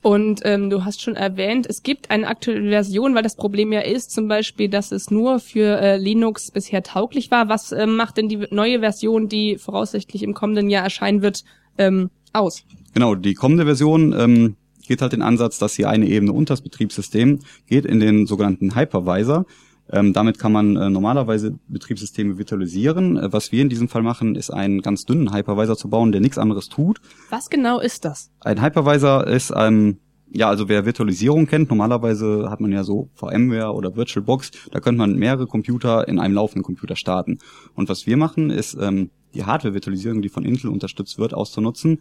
Und 0.00 0.40
ähm, 0.44 0.68
du 0.68 0.84
hast 0.84 1.00
schon 1.00 1.14
erwähnt, 1.14 1.66
es 1.68 1.84
gibt 1.84 2.10
eine 2.10 2.26
aktuelle 2.26 2.68
Version, 2.68 3.14
weil 3.14 3.22
das 3.22 3.36
Problem 3.36 3.72
ja 3.72 3.80
ist 3.80 4.10
zum 4.10 4.26
Beispiel, 4.26 4.68
dass 4.68 4.90
es 4.90 5.12
nur 5.12 5.38
für 5.38 5.80
äh, 5.80 5.96
Linux 5.96 6.50
bisher 6.50 6.82
tauglich 6.82 7.30
war. 7.30 7.48
Was 7.48 7.70
ähm, 7.70 7.94
macht 7.94 8.16
denn 8.16 8.28
die 8.28 8.44
neue 8.50 8.80
Version, 8.80 9.28
die 9.28 9.58
voraussichtlich 9.58 10.24
im 10.24 10.34
kommenden 10.34 10.68
Jahr 10.68 10.82
erscheinen 10.82 11.22
wird, 11.22 11.44
ähm, 11.78 12.10
aus? 12.32 12.64
Genau, 12.94 13.14
die 13.14 13.34
kommende 13.34 13.64
Version 13.64 14.12
ähm, 14.18 14.56
geht 14.88 15.02
halt 15.02 15.12
den 15.12 15.22
Ansatz, 15.22 15.60
dass 15.60 15.74
hier 15.74 15.88
eine 15.88 16.06
Ebene 16.06 16.32
unter 16.32 16.54
das 16.54 16.62
Betriebssystem 16.62 17.38
geht 17.68 17.84
in 17.84 18.00
den 18.00 18.26
sogenannten 18.26 18.74
Hypervisor. 18.74 19.46
Ähm, 19.90 20.12
damit 20.12 20.38
kann 20.38 20.52
man 20.52 20.76
äh, 20.76 20.90
normalerweise 20.90 21.58
Betriebssysteme 21.68 22.38
virtualisieren. 22.38 23.16
Äh, 23.16 23.32
was 23.32 23.52
wir 23.52 23.62
in 23.62 23.68
diesem 23.68 23.88
Fall 23.88 24.02
machen, 24.02 24.36
ist 24.36 24.50
einen 24.50 24.80
ganz 24.80 25.04
dünnen 25.04 25.34
Hypervisor 25.34 25.76
zu 25.76 25.88
bauen, 25.88 26.12
der 26.12 26.20
nichts 26.20 26.38
anderes 26.38 26.68
tut. 26.68 27.00
Was 27.30 27.50
genau 27.50 27.80
ist 27.80 28.04
das? 28.04 28.30
Ein 28.40 28.62
Hypervisor 28.62 29.26
ist, 29.26 29.52
ähm, 29.54 29.98
ja, 30.30 30.48
also 30.48 30.68
wer 30.68 30.86
Virtualisierung 30.86 31.46
kennt, 31.46 31.68
normalerweise 31.68 32.48
hat 32.48 32.60
man 32.60 32.72
ja 32.72 32.84
so 32.84 33.10
VMware 33.14 33.74
oder 33.74 33.94
VirtualBox, 33.96 34.50
da 34.70 34.80
könnte 34.80 34.98
man 34.98 35.16
mehrere 35.16 35.46
Computer 35.46 36.08
in 36.08 36.18
einem 36.18 36.34
laufenden 36.34 36.62
Computer 36.62 36.96
starten. 36.96 37.38
Und 37.74 37.88
was 37.90 38.06
wir 38.06 38.16
machen, 38.16 38.50
ist 38.50 38.74
ähm, 38.80 39.10
die 39.34 39.44
Hardware-Virtualisierung, 39.44 40.22
die 40.22 40.30
von 40.30 40.44
Intel 40.44 40.70
unterstützt 40.70 41.18
wird, 41.18 41.34
auszunutzen, 41.34 41.98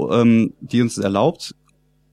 ähm, 0.00 0.54
die 0.60 0.82
uns 0.82 0.98
erlaubt, 0.98 1.54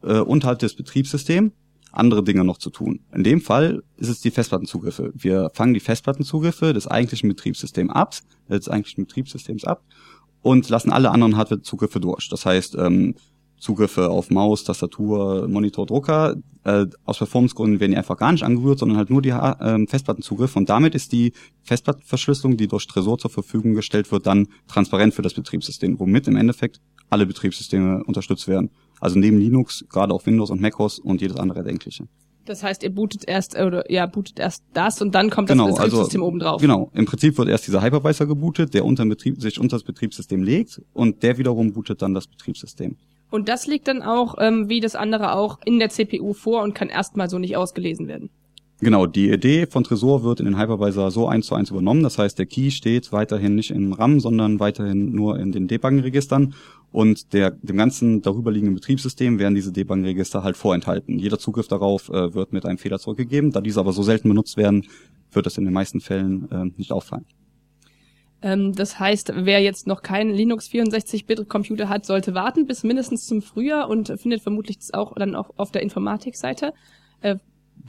äh, 0.03 0.19
unterhalb 0.19 0.59
des 0.59 0.75
Betriebssystems 0.75 1.51
andere 1.99 2.23
Dinge 2.23 2.43
noch 2.43 2.57
zu 2.57 2.69
tun. 2.69 3.01
In 3.13 3.23
dem 3.23 3.41
Fall 3.41 3.83
ist 3.97 4.09
es 4.09 4.21
die 4.21 4.31
Festplattenzugriffe. 4.31 5.11
Wir 5.15 5.51
fangen 5.53 5.73
die 5.73 5.79
Festplattenzugriffe 5.79 6.73
des 6.73 6.87
eigentlichen 6.87 7.29
Betriebssystems 7.29 7.91
ab, 7.91 8.15
äh, 8.47 8.57
des 8.57 8.69
eigentlichen 8.69 9.05
Betriebssystems 9.05 9.65
ab 9.65 9.83
und 10.41 10.69
lassen 10.69 10.91
alle 10.91 11.11
anderen 11.11 11.37
Hardware-Zugriffe 11.37 11.99
durch. 11.99 12.29
Das 12.29 12.45
heißt, 12.45 12.75
ähm, 12.75 13.15
Zugriffe 13.59 14.09
auf 14.09 14.29
Maus, 14.29 14.63
Tastatur, 14.63 15.47
Monitor, 15.47 15.85
Drucker. 15.85 16.37
Äh, 16.63 16.85
aus 17.05 17.17
Performancegründen 17.17 17.79
werden 17.79 17.91
die 17.91 17.97
einfach 17.97 18.17
gar 18.17 18.31
nicht 18.31 18.43
angerührt, 18.43 18.79
sondern 18.79 18.97
halt 18.97 19.09
nur 19.09 19.21
die 19.21 19.29
ähm, 19.29 19.87
Festplattenzugriffe. 19.87 20.57
Und 20.57 20.69
damit 20.69 20.95
ist 20.95 21.11
die 21.11 21.33
Festplattenverschlüsselung, 21.63 22.57
die 22.57 22.67
durch 22.67 22.87
Tresor 22.87 23.17
zur 23.17 23.31
Verfügung 23.31 23.73
gestellt 23.73 24.11
wird, 24.11 24.25
dann 24.25 24.47
transparent 24.67 25.13
für 25.13 25.21
das 25.21 25.33
Betriebssystem, 25.33 25.99
womit 25.99 26.27
im 26.27 26.37
Endeffekt 26.37 26.79
alle 27.09 27.25
Betriebssysteme 27.25 28.03
unterstützt 28.03 28.47
werden. 28.47 28.69
Also 28.99 29.17
neben 29.17 29.37
Linux, 29.37 29.85
gerade 29.89 30.13
auch 30.13 30.25
Windows 30.25 30.49
und 30.49 30.61
macOS 30.61 30.99
und 30.99 31.21
jedes 31.21 31.37
andere 31.37 31.59
erdenkliche. 31.59 32.05
Das 32.45 32.63
heißt, 32.63 32.81
ihr 32.83 32.89
bootet 32.89 33.27
erst 33.27 33.55
äh, 33.55 33.63
oder 33.63 33.91
ja 33.91 34.07
bootet 34.07 34.39
erst 34.39 34.63
das 34.73 35.01
und 35.01 35.13
dann 35.13 35.29
kommt 35.29 35.49
das 35.51 35.57
Betriebssystem 35.57 36.23
oben 36.23 36.39
drauf. 36.39 36.59
Genau, 36.59 36.89
im 36.93 37.05
Prinzip 37.05 37.37
wird 37.37 37.47
erst 37.47 37.67
dieser 37.67 37.83
Hypervisor 37.83 38.25
gebootet, 38.25 38.73
der 38.73 38.85
unter 38.85 39.05
Betrieb, 39.05 39.39
sich 39.39 39.59
unter 39.59 39.75
das 39.75 39.83
Betriebssystem 39.83 40.41
legt 40.41 40.81
und 40.93 41.21
der 41.21 41.37
wiederum 41.37 41.73
bootet 41.73 42.01
dann 42.01 42.15
das 42.15 42.25
Betriebssystem. 42.25 42.97
Und 43.29 43.47
das 43.47 43.67
liegt 43.67 43.87
dann 43.87 44.01
auch, 44.01 44.35
ähm, 44.39 44.69
wie 44.69 44.79
das 44.79 44.95
andere 44.95 45.35
auch, 45.35 45.59
in 45.63 45.77
der 45.77 45.89
CPU 45.89 46.33
vor 46.33 46.63
und 46.63 46.73
kann 46.73 46.89
erstmal 46.89 47.29
so 47.29 47.37
nicht 47.37 47.55
ausgelesen 47.55 48.07
werden. 48.07 48.31
Genau, 48.81 49.05
die 49.07 49.29
Idee 49.29 49.65
von 49.65 49.83
Tresor 49.83 50.23
wird 50.23 50.39
in 50.39 50.45
den 50.45 50.57
Hypervisor 50.57 51.11
so 51.11 51.27
eins 51.27 51.47
zu 51.47 51.55
eins 51.55 51.69
übernommen. 51.69 52.01
Das 52.01 52.17
heißt, 52.17 52.39
der 52.39 52.45
Key 52.45 52.71
steht 52.71 53.11
weiterhin 53.11 53.55
nicht 53.55 53.71
im 53.71 53.91
RAM, 53.91 54.21
sondern 54.21 54.61
weiterhin 54.61 55.11
nur 55.11 55.37
in 55.37 55.51
den 55.51 55.67
Debuggenregistern. 55.67 56.53
Und 56.91 57.33
der, 57.33 57.51
dem 57.51 57.75
ganzen 57.75 58.21
darüberliegenden 58.21 58.75
Betriebssystem 58.75 59.37
werden 59.37 59.53
diese 59.53 59.73
Debuggenregister 59.73 60.43
halt 60.43 60.55
vorenthalten. 60.55 61.19
Jeder 61.19 61.37
Zugriff 61.37 61.67
darauf 61.67 62.09
äh, 62.09 62.33
wird 62.33 62.53
mit 62.53 62.65
einem 62.65 62.77
Fehler 62.77 62.99
zurückgegeben. 62.99 63.51
Da 63.51 63.59
diese 63.59 63.81
aber 63.81 63.91
so 63.91 64.01
selten 64.01 64.29
benutzt 64.29 64.55
werden, 64.55 64.87
wird 65.31 65.45
es 65.45 65.57
in 65.57 65.65
den 65.65 65.73
meisten 65.73 65.99
Fällen 65.99 66.49
äh, 66.49 66.71
nicht 66.77 66.93
auffallen. 66.93 67.25
Ähm, 68.41 68.73
das 68.73 68.97
heißt, 68.97 69.33
wer 69.35 69.61
jetzt 69.61 69.87
noch 69.87 70.01
keinen 70.01 70.33
Linux 70.33 70.69
64-Bit-Computer 70.69 71.89
hat, 71.89 72.05
sollte 72.05 72.33
warten 72.33 72.65
bis 72.65 72.83
mindestens 72.83 73.27
zum 73.27 73.41
Frühjahr 73.41 73.89
und 73.89 74.13
findet 74.17 74.41
vermutlich 74.41 74.77
das 74.77 74.93
auch 74.93 75.13
dann 75.15 75.35
auch 75.35 75.49
auf 75.57 75.71
der 75.71 75.83
Informatikseite. 75.83 76.73
Äh, 77.21 77.35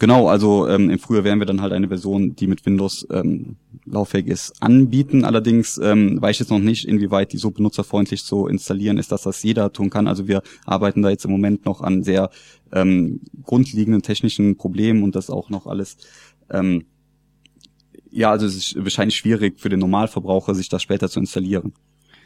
Genau, 0.01 0.29
also 0.29 0.67
ähm, 0.67 0.89
im 0.89 0.99
Frühjahr 0.99 1.25
werden 1.25 1.41
wir 1.41 1.47
dann 1.47 1.61
halt 1.61 1.75
eine 1.75 1.89
Version, 1.89 2.35
die 2.35 2.47
mit 2.47 2.65
Windows 2.65 3.07
ähm, 3.11 3.57
lauffähig 3.85 4.29
ist, 4.29 4.55
anbieten. 4.63 5.27
Allerdings 5.27 5.77
ähm, 5.77 6.23
weiß 6.23 6.37
ich 6.37 6.41
jetzt 6.41 6.51
noch 6.51 6.59
nicht, 6.59 6.89
inwieweit 6.89 7.35
die 7.35 7.37
so 7.37 7.51
benutzerfreundlich 7.51 8.25
zu 8.25 8.47
installieren 8.47 8.97
ist, 8.97 9.13
dass 9.13 9.25
das 9.25 9.43
jeder 9.43 9.75
tun 9.75 9.91
kann. 9.91 10.09
Also 10.09 10.27
wir 10.27 10.43
arbeiten 10.65 11.03
da 11.03 11.11
jetzt 11.11 11.27
im 11.27 11.31
Moment 11.31 11.67
noch 11.67 11.83
an 11.83 12.03
sehr 12.03 12.31
ähm, 12.73 13.21
grundlegenden 13.43 14.01
technischen 14.01 14.57
Problemen 14.57 15.03
und 15.03 15.15
das 15.15 15.29
auch 15.29 15.51
noch 15.51 15.67
alles. 15.67 15.99
Ähm, 16.49 16.87
ja, 18.11 18.31
also 18.31 18.47
es 18.47 18.57
ist 18.57 18.77
wahrscheinlich 18.83 19.19
schwierig 19.19 19.61
für 19.61 19.69
den 19.69 19.81
Normalverbraucher, 19.81 20.55
sich 20.55 20.71
das 20.71 20.81
später 20.81 21.11
zu 21.11 21.21
installieren. 21.21 21.75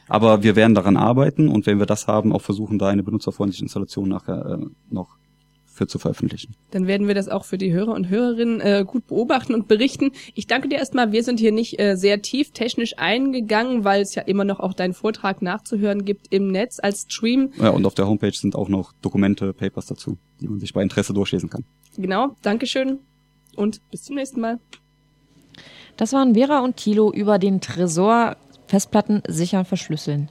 Aber 0.07 0.45
wir 0.45 0.55
werden 0.55 0.77
daran 0.77 0.97
arbeiten 0.97 1.49
und 1.49 1.67
wenn 1.67 1.81
wir 1.81 1.87
das 1.87 2.07
haben, 2.07 2.33
auch 2.33 2.43
versuchen, 2.43 2.79
da 2.79 2.87
eine 2.87 3.03
benutzerfreundliche 3.03 3.65
Installation 3.65 4.11
nachher 4.11 4.61
äh, 4.61 4.67
noch 4.91 5.17
für 5.75 5.87
zu 5.87 5.99
veröffentlichen. 5.99 6.55
dann 6.71 6.87
werden 6.87 7.09
wir 7.09 7.15
das 7.15 7.29
auch 7.29 7.45
für 7.45 7.59
die 7.59 7.73
Hörer 7.73 7.93
und 7.93 8.09
Hörerinnen 8.09 8.61
äh, 8.61 8.85
gut 8.87 9.07
beobachten 9.07 9.55
und 9.55 9.69
berichten. 9.69 10.13
Ich 10.35 10.47
danke 10.47 10.69
dir 10.69 10.79
erstmal. 10.79 11.13
Wir 11.13 11.23
sind 11.25 11.41
hier 11.41 11.53
nicht 11.53 11.81
äh, 11.81 11.97
sehr 11.97 12.23
tief 12.23 12.53
technisch 12.53 12.97
eingegangen, 12.97 13.85
weil 13.85 14.03
es 14.03 14.15
ja 14.15 14.23
immer 14.23 14.45
noch 14.45 14.61
auch 14.61 14.73
deinen 14.73 14.95
Vortrag 14.95 15.43
nachzuhören 15.43 16.05
gibt 16.05 16.33
im 16.33 16.49
Netz 16.49 16.79
als 16.81 17.03
Stream. 17.03 17.53
Ja, 17.59 17.71
und 17.71 17.85
auf 17.87 17.95
der 17.95 18.07
Homepage 18.07 18.33
sind 18.33 18.55
auch 18.55 18.69
noch 18.69 18.93
Dokumente, 19.03 19.53
Papers 19.53 19.87
dazu, 19.87 20.17
die 20.41 20.49
man 20.49 20.61
sich 20.61 20.73
bei 20.73 20.83
Interesse 20.83 21.13
durchlesen 21.13 21.51
kann. 21.51 21.65
Genau, 21.97 22.37
Dankeschön 22.43 23.01
und 23.57 23.81
bis 23.91 24.05
zum 24.05 24.17
nächsten 24.17 24.41
Mal. 24.41 24.61
Das 25.97 26.13
waren 26.13 26.35
Vera 26.35 26.61
und 26.61 26.77
Thilo 26.77 27.13
über 27.13 27.39
den 27.39 27.61
Tresor 27.61 28.37
Festplatten 28.67 29.23
sicher 29.29 29.65
verschlüsseln. 29.65 30.31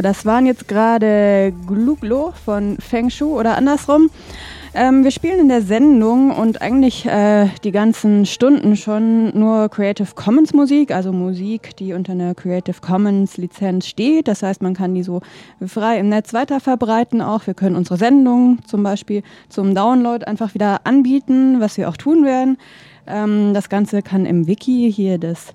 Das 0.00 0.26
waren 0.26 0.46
jetzt 0.46 0.68
gerade 0.68 1.52
Gluglo 1.66 2.32
von 2.44 2.76
Feng 2.78 3.10
Shu 3.10 3.38
oder 3.38 3.56
andersrum. 3.56 4.10
Ähm, 4.76 5.04
wir 5.04 5.12
spielen 5.12 5.38
in 5.38 5.48
der 5.48 5.62
Sendung 5.62 6.32
und 6.32 6.60
eigentlich 6.60 7.06
äh, 7.06 7.46
die 7.62 7.70
ganzen 7.70 8.26
Stunden 8.26 8.74
schon 8.74 9.38
nur 9.38 9.68
Creative 9.68 10.08
Commons 10.16 10.52
Musik, 10.52 10.90
also 10.90 11.12
Musik, 11.12 11.76
die 11.76 11.92
unter 11.92 12.10
einer 12.10 12.34
Creative 12.34 12.80
Commons 12.80 13.36
Lizenz 13.36 13.86
steht. 13.86 14.26
Das 14.26 14.42
heißt, 14.42 14.62
man 14.62 14.74
kann 14.74 14.92
die 14.94 15.04
so 15.04 15.20
frei 15.64 16.00
im 16.00 16.08
Netz 16.08 16.34
weiterverbreiten 16.34 17.22
auch. 17.22 17.46
Wir 17.46 17.54
können 17.54 17.76
unsere 17.76 17.98
Sendung 17.98 18.58
zum 18.66 18.82
Beispiel 18.82 19.22
zum 19.48 19.76
Download 19.76 20.24
einfach 20.24 20.54
wieder 20.54 20.80
anbieten, 20.84 21.60
was 21.60 21.76
wir 21.76 21.88
auch 21.88 21.96
tun 21.96 22.24
werden. 22.24 22.58
Ähm, 23.06 23.54
das 23.54 23.68
Ganze 23.68 24.02
kann 24.02 24.26
im 24.26 24.48
Wiki 24.48 24.90
hier 24.92 25.18
des 25.18 25.54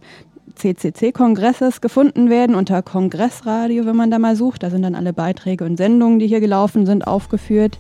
CCC-Kongresses 0.60 1.82
gefunden 1.82 2.30
werden 2.30 2.56
unter 2.56 2.82
Kongressradio, 2.82 3.86
wenn 3.86 3.96
man 3.96 4.12
da 4.12 4.20
mal 4.20 4.36
sucht. 4.36 4.64
Da 4.64 4.70
sind 4.70 4.84
dann 4.84 4.96
alle 4.96 5.14
Beiträge 5.14 5.64
und 5.64 5.78
Sendungen, 5.78 6.20
die 6.20 6.28
hier 6.28 6.40
gelaufen 6.40 6.86
sind, 6.86 7.08
aufgeführt. 7.08 7.80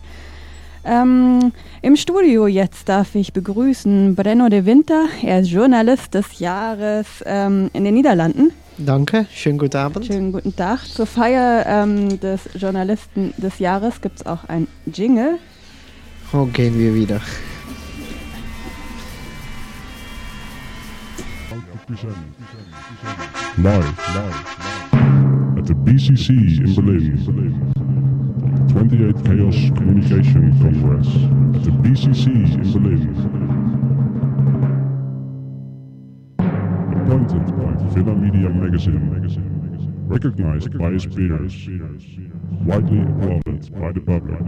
Ähm, 0.85 1.51
Im 1.81 1.95
Studio 1.95 2.47
jetzt 2.47 2.87
darf 2.89 3.13
ich 3.15 3.33
begrüßen 3.33 4.15
Brenno 4.15 4.49
de 4.49 4.65
Winter. 4.65 5.05
Er 5.21 5.41
ist 5.41 5.49
Journalist 5.49 6.13
des 6.13 6.39
Jahres 6.39 7.05
ähm, 7.25 7.69
in 7.73 7.83
den 7.83 7.93
Niederlanden. 7.93 8.51
Danke, 8.77 9.25
schönen 9.29 9.57
guten 9.57 9.75
Abend. 9.75 10.05
Schönen 10.05 10.31
guten 10.31 10.55
Tag. 10.55 10.85
Zur 10.85 11.05
Feier 11.05 11.65
ähm, 11.67 12.19
des 12.21 12.49
Journalisten 12.55 13.33
des 13.37 13.59
Jahres 13.59 13.99
gibt 13.99 14.21
es 14.21 14.25
auch 14.25 14.45
ein 14.47 14.67
Jingle. 14.85 15.37
Oh, 16.31 16.45
gehen 16.45 16.79
wir 16.79 16.95
wieder. 16.95 17.19
Live, 23.01 23.97
live, 24.13 24.35
at 25.57 25.65
the 25.65 25.73
BCC 25.73 26.59
in 26.59 26.75
Berlin. 26.75 27.73
28 28.67 29.15
Chaos 29.23 29.55
Communication 29.77 30.51
Congress 30.59 31.07
at 31.55 31.63
the 31.63 31.71
BCC 31.79 32.25
in 32.55 32.71
Berlin. 32.73 33.15
Appointed 36.91 37.45
by 37.55 37.71
Villa 37.93 38.15
Media 38.15 38.49
Magazine, 38.49 39.07
recognized 40.09 40.77
by 40.77 40.89
his 40.91 41.05
peers, 41.05 41.69
widely 42.65 42.99
applauded 42.99 43.71
by 43.79 43.91
the 43.93 44.01
public, 44.01 44.43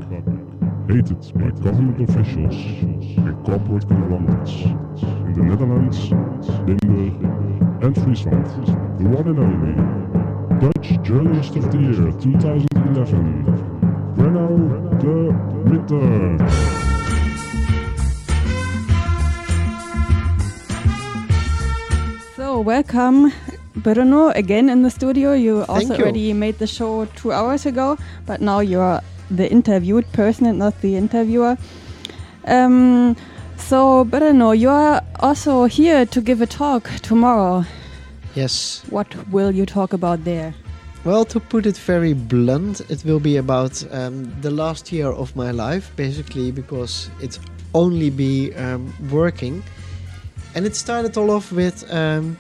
hated 0.89 1.21
by 1.39 1.49
government 1.63 2.01
officials 2.09 2.55
and 3.17 3.45
corporate 3.45 3.87
conglomerates. 3.87 4.55
In 4.61 5.33
the 5.37 5.43
Netherlands, 5.43 6.11
Limburg, 6.67 7.70
and 7.81 7.95
Friesland. 7.95 8.45
The 8.99 9.09
one 9.09 9.27
and 9.27 9.39
only 9.39 9.73
Dutch 10.61 11.01
Journalist 11.01 11.55
of 11.55 11.71
the 11.71 11.79
Year 11.79 12.11
2011, 12.21 13.45
Brenno 14.15 14.47
de 15.01 15.31
Winter. 15.65 16.37
So, 22.35 22.59
welcome, 22.59 23.33
Bruno, 23.75 24.29
again 24.29 24.69
in 24.69 24.83
the 24.83 24.91
studio. 24.91 25.33
You 25.33 25.65
also 25.67 25.95
you. 25.95 26.03
already 26.03 26.33
made 26.33 26.59
the 26.59 26.67
show 26.67 27.05
two 27.15 27.31
hours 27.31 27.65
ago, 27.65 27.97
but 28.27 28.41
now 28.41 28.59
you're 28.59 29.01
the 29.31 29.49
interviewed 29.49 30.05
person 30.13 30.45
and 30.45 30.59
not 30.59 30.79
the 30.81 30.95
interviewer. 30.95 31.57
Um, 32.45 33.15
so, 33.71 34.03
Bruno, 34.03 34.51
you're 34.51 34.99
also 35.21 35.63
here 35.63 36.05
to 36.05 36.19
give 36.19 36.41
a 36.41 36.45
talk 36.45 36.89
tomorrow. 37.01 37.63
Yes. 38.35 38.83
What 38.89 39.07
will 39.29 39.51
you 39.51 39.65
talk 39.65 39.93
about 39.93 40.25
there? 40.25 40.53
Well, 41.05 41.23
to 41.23 41.39
put 41.39 41.65
it 41.65 41.77
very 41.77 42.11
blunt, 42.11 42.81
it 42.91 43.05
will 43.05 43.21
be 43.21 43.37
about 43.37 43.81
um, 43.93 44.29
the 44.41 44.51
last 44.51 44.91
year 44.91 45.07
of 45.07 45.33
my 45.37 45.51
life, 45.51 45.89
basically, 45.95 46.51
because 46.51 47.09
it's 47.21 47.39
only 47.73 48.09
be 48.09 48.53
um, 48.55 48.93
working. 49.09 49.63
And 50.53 50.65
it 50.65 50.75
started 50.75 51.15
all 51.15 51.31
off 51.31 51.53
with 51.53 51.89
um, 51.93 52.37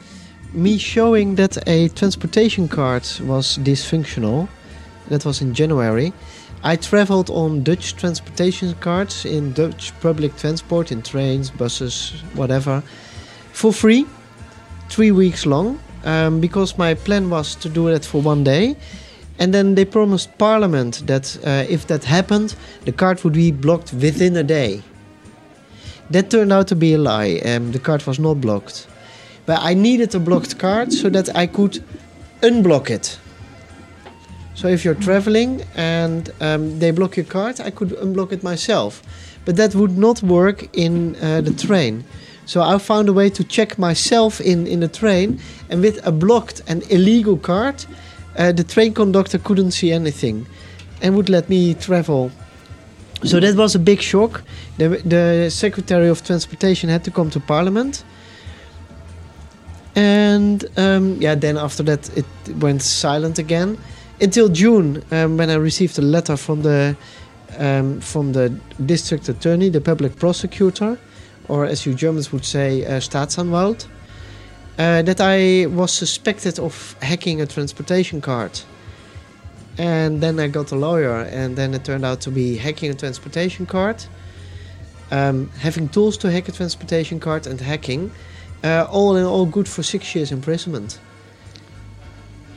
me 0.51 0.77
showing 0.77 1.35
that 1.35 1.65
a 1.65 1.87
transportation 1.95 2.67
card 2.67 3.03
was 3.21 3.57
dysfunctional. 3.59 4.49
That 5.07 5.23
was 5.23 5.41
in 5.41 5.53
January. 5.53 6.11
I 6.63 6.75
traveled 6.75 7.29
on 7.31 7.63
Dutch 7.63 7.95
transportation 7.95 8.73
cards 8.75 9.25
in 9.25 9.53
Dutch 9.53 9.93
public 9.99 10.35
transport, 10.37 10.91
in 10.91 11.01
trains, 11.01 11.49
buses, 11.49 12.11
whatever, 12.35 12.83
for 13.51 13.73
free, 13.73 14.05
three 14.89 15.11
weeks 15.11 15.45
long, 15.45 15.79
um, 16.05 16.39
because 16.39 16.77
my 16.77 16.93
plan 16.93 17.29
was 17.29 17.55
to 17.55 17.69
do 17.69 17.87
it 17.87 18.05
for 18.05 18.21
one 18.21 18.43
day. 18.43 18.75
And 19.39 19.53
then 19.53 19.73
they 19.73 19.85
promised 19.85 20.37
Parliament 20.37 21.03
that 21.07 21.35
uh, 21.43 21.65
if 21.67 21.87
that 21.87 22.03
happened, 22.03 22.55
the 22.85 22.91
card 22.91 23.23
would 23.23 23.33
be 23.33 23.51
blocked 23.51 23.91
within 23.93 24.37
a 24.37 24.43
day. 24.43 24.83
That 26.11 26.29
turned 26.29 26.53
out 26.53 26.67
to 26.67 26.75
be 26.75 26.93
a 26.93 26.99
lie. 26.99 27.41
Um, 27.43 27.71
the 27.71 27.79
card 27.79 28.05
was 28.05 28.19
not 28.19 28.39
blocked. 28.39 28.87
But 29.47 29.61
I 29.61 29.73
needed 29.73 30.13
a 30.13 30.19
blocked 30.19 30.59
card 30.59 30.93
so 30.93 31.09
that 31.09 31.35
I 31.35 31.47
could 31.47 31.83
unblock 32.41 32.91
it. 32.91 33.17
So 34.53 34.67
if 34.67 34.83
you're 34.83 34.95
traveling 34.95 35.63
and 35.75 36.29
um, 36.39 36.79
they 36.79 36.91
block 36.91 37.17
your 37.17 37.25
card, 37.25 37.59
I 37.59 37.71
could 37.71 37.89
unblock 37.89 38.31
it 38.31 38.43
myself. 38.43 39.01
But 39.45 39.55
that 39.55 39.73
would 39.73 39.97
not 39.97 40.21
work 40.21 40.69
in 40.75 41.15
uh, 41.15 41.41
the 41.41 41.51
train. 41.51 42.03
So 42.45 42.61
I 42.61 42.77
found 42.77 43.07
a 43.09 43.13
way 43.13 43.29
to 43.29 43.43
check 43.43 43.77
myself 43.77 44.41
in, 44.41 44.67
in 44.67 44.81
the 44.81 44.87
train, 44.87 45.39
and 45.69 45.81
with 45.81 46.05
a 46.05 46.11
blocked 46.11 46.61
and 46.67 46.83
illegal 46.91 47.37
card, 47.37 47.85
uh, 48.37 48.51
the 48.51 48.63
train 48.63 48.93
conductor 48.93 49.37
couldn't 49.37 49.71
see 49.71 49.91
anything 49.91 50.45
and 51.01 51.15
would 51.15 51.29
let 51.29 51.49
me 51.49 51.73
travel. 51.73 52.31
So 53.23 53.39
that 53.39 53.55
was 53.55 53.75
a 53.75 53.79
big 53.79 54.01
shock. 54.01 54.43
The, 54.77 54.89
the 55.05 55.49
Secretary 55.49 56.09
of 56.09 56.23
Transportation 56.23 56.89
had 56.89 57.03
to 57.03 57.11
come 57.11 57.29
to 57.31 57.39
Parliament. 57.39 58.03
And 59.95 60.65
um, 60.77 61.21
yeah, 61.21 61.35
then 61.35 61.57
after 61.57 61.83
that 61.83 62.09
it 62.17 62.25
went 62.57 62.81
silent 62.81 63.39
again 63.39 63.77
until 64.21 64.49
June 64.49 65.03
um, 65.11 65.37
when 65.37 65.49
I 65.49 65.55
received 65.55 65.97
a 65.97 66.01
letter 66.01 66.37
from 66.37 66.61
the 66.61 66.95
um, 67.57 67.99
from 67.99 68.31
the 68.31 68.49
district 68.85 69.27
attorney, 69.27 69.69
the 69.69 69.81
public 69.81 70.15
prosecutor, 70.15 70.97
or 71.49 71.65
as 71.65 71.85
you 71.85 71.93
Germans 71.93 72.31
would 72.31 72.45
say, 72.45 72.85
uh, 72.85 72.99
Staatsanwalt, 72.99 73.87
uh, 74.79 75.01
that 75.01 75.19
I 75.19 75.65
was 75.65 75.91
suspected 75.91 76.59
of 76.59 76.95
hacking 77.01 77.41
a 77.41 77.45
transportation 77.45 78.21
card. 78.21 78.61
And 79.77 80.21
then 80.21 80.39
I 80.39 80.47
got 80.47 80.71
a 80.71 80.75
lawyer, 80.75 81.21
and 81.23 81.57
then 81.57 81.73
it 81.73 81.83
turned 81.83 82.05
out 82.05 82.21
to 82.21 82.31
be 82.31 82.57
hacking 82.57 82.91
a 82.91 82.93
transportation 82.93 83.65
card, 83.65 84.03
um, 85.11 85.49
having 85.59 85.89
tools 85.89 86.17
to 86.19 86.31
hack 86.31 86.47
a 86.47 86.51
transportation 86.51 87.19
card, 87.19 87.47
and 87.47 87.59
hacking. 87.59 88.11
Uh, 88.63 88.85
all 88.89 89.15
in 89.17 89.25
all, 89.25 89.45
good 89.45 89.67
for 89.67 89.83
six 89.83 90.13
years 90.15 90.31
imprisonment. 90.31 90.99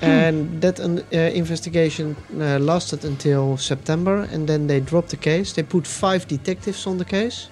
And 0.00 0.60
that 0.60 0.80
uh, 0.80 1.16
investigation 1.16 2.16
uh, 2.38 2.58
lasted 2.58 3.04
until 3.04 3.56
September, 3.56 4.28
and 4.32 4.46
then 4.46 4.66
they 4.66 4.80
dropped 4.80 5.10
the 5.10 5.16
case. 5.16 5.52
They 5.52 5.62
put 5.62 5.86
five 5.86 6.26
detectives 6.28 6.86
on 6.86 6.98
the 6.98 7.04
case, 7.04 7.48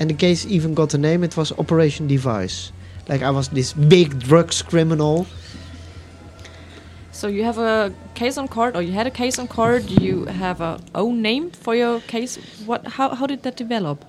and 0.00 0.10
the 0.10 0.14
case 0.14 0.46
even 0.46 0.74
got 0.74 0.94
a 0.94 0.98
name. 0.98 1.22
It 1.24 1.36
was 1.36 1.52
Operation 1.52 2.06
Device. 2.06 2.72
Like 3.08 3.22
I 3.22 3.30
was 3.30 3.48
this 3.48 3.72
big 3.72 4.18
drugs 4.18 4.62
criminal. 4.62 5.26
So 7.12 7.26
you 7.26 7.44
have 7.44 7.58
a 7.58 7.92
case 8.14 8.38
on 8.38 8.48
court, 8.48 8.76
or 8.76 8.82
you 8.82 8.92
had 8.92 9.06
a 9.06 9.10
case 9.10 9.38
on 9.38 9.48
court. 9.48 9.88
You 9.88 10.26
have 10.26 10.60
a 10.60 10.80
own 10.94 11.22
name 11.22 11.50
for 11.50 11.74
your 11.74 12.00
case. 12.00 12.38
What? 12.66 12.86
How? 12.86 13.14
How 13.14 13.26
did 13.26 13.42
that 13.42 13.56
develop? 13.56 14.04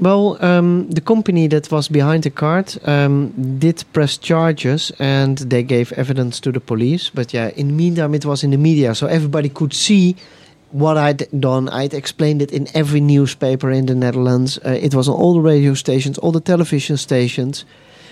Well, 0.00 0.42
um, 0.44 0.90
the 0.90 1.00
company 1.00 1.48
that 1.48 1.70
was 1.72 1.88
behind 1.88 2.22
the 2.22 2.30
card 2.30 2.78
um, 2.86 3.32
did 3.58 3.82
press 3.92 4.16
charges 4.16 4.92
and 5.00 5.38
they 5.38 5.64
gave 5.64 5.92
evidence 5.92 6.38
to 6.40 6.52
the 6.52 6.60
police. 6.60 7.10
But 7.10 7.34
yeah, 7.34 7.50
in 7.56 7.68
the 7.68 7.72
meantime, 7.72 8.14
it 8.14 8.24
was 8.24 8.44
in 8.44 8.50
the 8.50 8.58
media, 8.58 8.94
so 8.94 9.08
everybody 9.08 9.48
could 9.48 9.74
see 9.74 10.14
what 10.70 10.96
I'd 10.96 11.26
done. 11.40 11.68
I'd 11.70 11.94
explained 11.94 12.42
it 12.42 12.52
in 12.52 12.68
every 12.74 13.00
newspaper 13.00 13.70
in 13.70 13.86
the 13.86 13.94
Netherlands. 13.94 14.58
Uh, 14.64 14.70
it 14.70 14.94
was 14.94 15.08
on 15.08 15.16
all 15.16 15.34
the 15.34 15.40
radio 15.40 15.74
stations, 15.74 16.18
all 16.18 16.32
the 16.32 16.40
television 16.40 16.96
stations. 16.96 17.64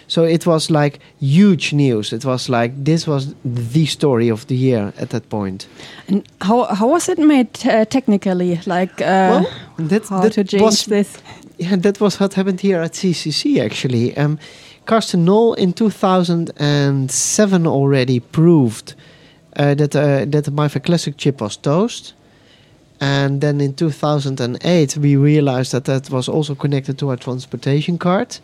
So 0.08 0.24
it 0.24 0.46
was 0.46 0.70
like 0.70 1.00
huge 1.20 1.72
news. 1.72 2.12
It 2.12 2.24
was 2.24 2.48
like 2.48 2.72
this 2.84 3.06
was 3.06 3.34
the 3.44 3.86
story 3.86 4.28
of 4.28 4.46
the 4.46 4.54
year 4.54 4.92
at 4.98 5.10
that 5.10 5.28
point. 5.28 5.66
And 6.08 6.22
how 6.40 6.64
how 6.64 6.88
was 6.88 7.08
it 7.08 7.18
made 7.18 7.48
uh, 7.66 7.84
technically? 7.84 8.60
Like 8.66 9.00
uh, 9.00 9.42
well, 9.42 9.46
that, 9.78 10.08
how 10.08 10.20
that 10.20 10.32
to 10.34 10.44
change 10.44 10.62
was 10.62 10.84
this? 10.84 11.18
Yeah, 11.58 11.76
that 11.76 12.00
was 12.00 12.20
what 12.20 12.34
happened 12.34 12.60
here 12.60 12.80
at 12.80 12.92
CCC 12.92 13.60
actually. 13.60 14.16
Um, 14.16 14.38
Carsten 14.84 15.24
Knoll 15.24 15.54
in 15.54 15.72
2007 15.72 17.66
already 17.66 18.20
proved 18.20 18.94
uh, 19.56 19.74
that 19.74 19.96
uh, 19.96 20.24
that 20.26 20.44
the 20.44 20.52
MiFi 20.52 20.82
Classic 20.84 21.16
chip 21.16 21.40
was 21.40 21.56
toast. 21.56 22.14
And 22.98 23.40
then 23.40 23.60
in 23.60 23.74
2008, 23.74 24.96
we 24.96 25.16
realized 25.16 25.72
that 25.72 25.84
that 25.84 26.08
was 26.10 26.28
also 26.28 26.54
connected 26.54 26.98
to 26.98 27.10
our 27.10 27.16
transportation 27.16 27.98
card. 27.98 28.38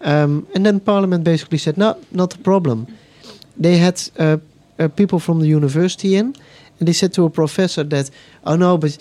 Um, 0.00 0.46
and 0.54 0.64
then 0.64 0.80
Parliament 0.80 1.24
basically 1.24 1.58
said, 1.58 1.76
no, 1.76 1.96
not 2.10 2.34
a 2.34 2.38
problem. 2.38 2.86
They 3.56 3.76
had 3.76 4.02
uh, 4.18 4.38
uh, 4.78 4.88
people 4.88 5.18
from 5.18 5.40
the 5.40 5.48
university 5.48 6.16
in, 6.16 6.34
And 6.78 6.88
they 6.88 6.92
said 6.92 7.12
to 7.14 7.24
a 7.24 7.30
professor 7.30 7.84
that, 7.84 8.10
oh 8.44 8.56
no, 8.56 8.78
but 8.78 8.98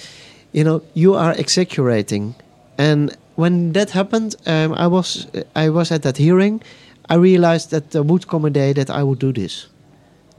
you 0.51 0.63
know, 0.63 0.81
you 0.93 1.15
are 1.15 1.33
exaggerating. 1.33 2.35
And 2.77 3.15
when 3.35 3.73
that 3.73 3.91
happened, 3.91 4.35
um, 4.45 4.73
I 4.73 4.87
was 4.87 5.27
I 5.55 5.69
was 5.69 5.91
at 5.91 6.01
that 6.03 6.17
hearing. 6.17 6.61
I 7.09 7.15
realized 7.15 7.69
that 7.69 7.91
there 7.91 8.03
would 8.03 8.27
come 8.27 8.45
a 8.45 8.49
day 8.49 8.73
that 8.73 8.89
I 8.89 9.03
would 9.03 9.19
do 9.19 9.31
this, 9.31 9.67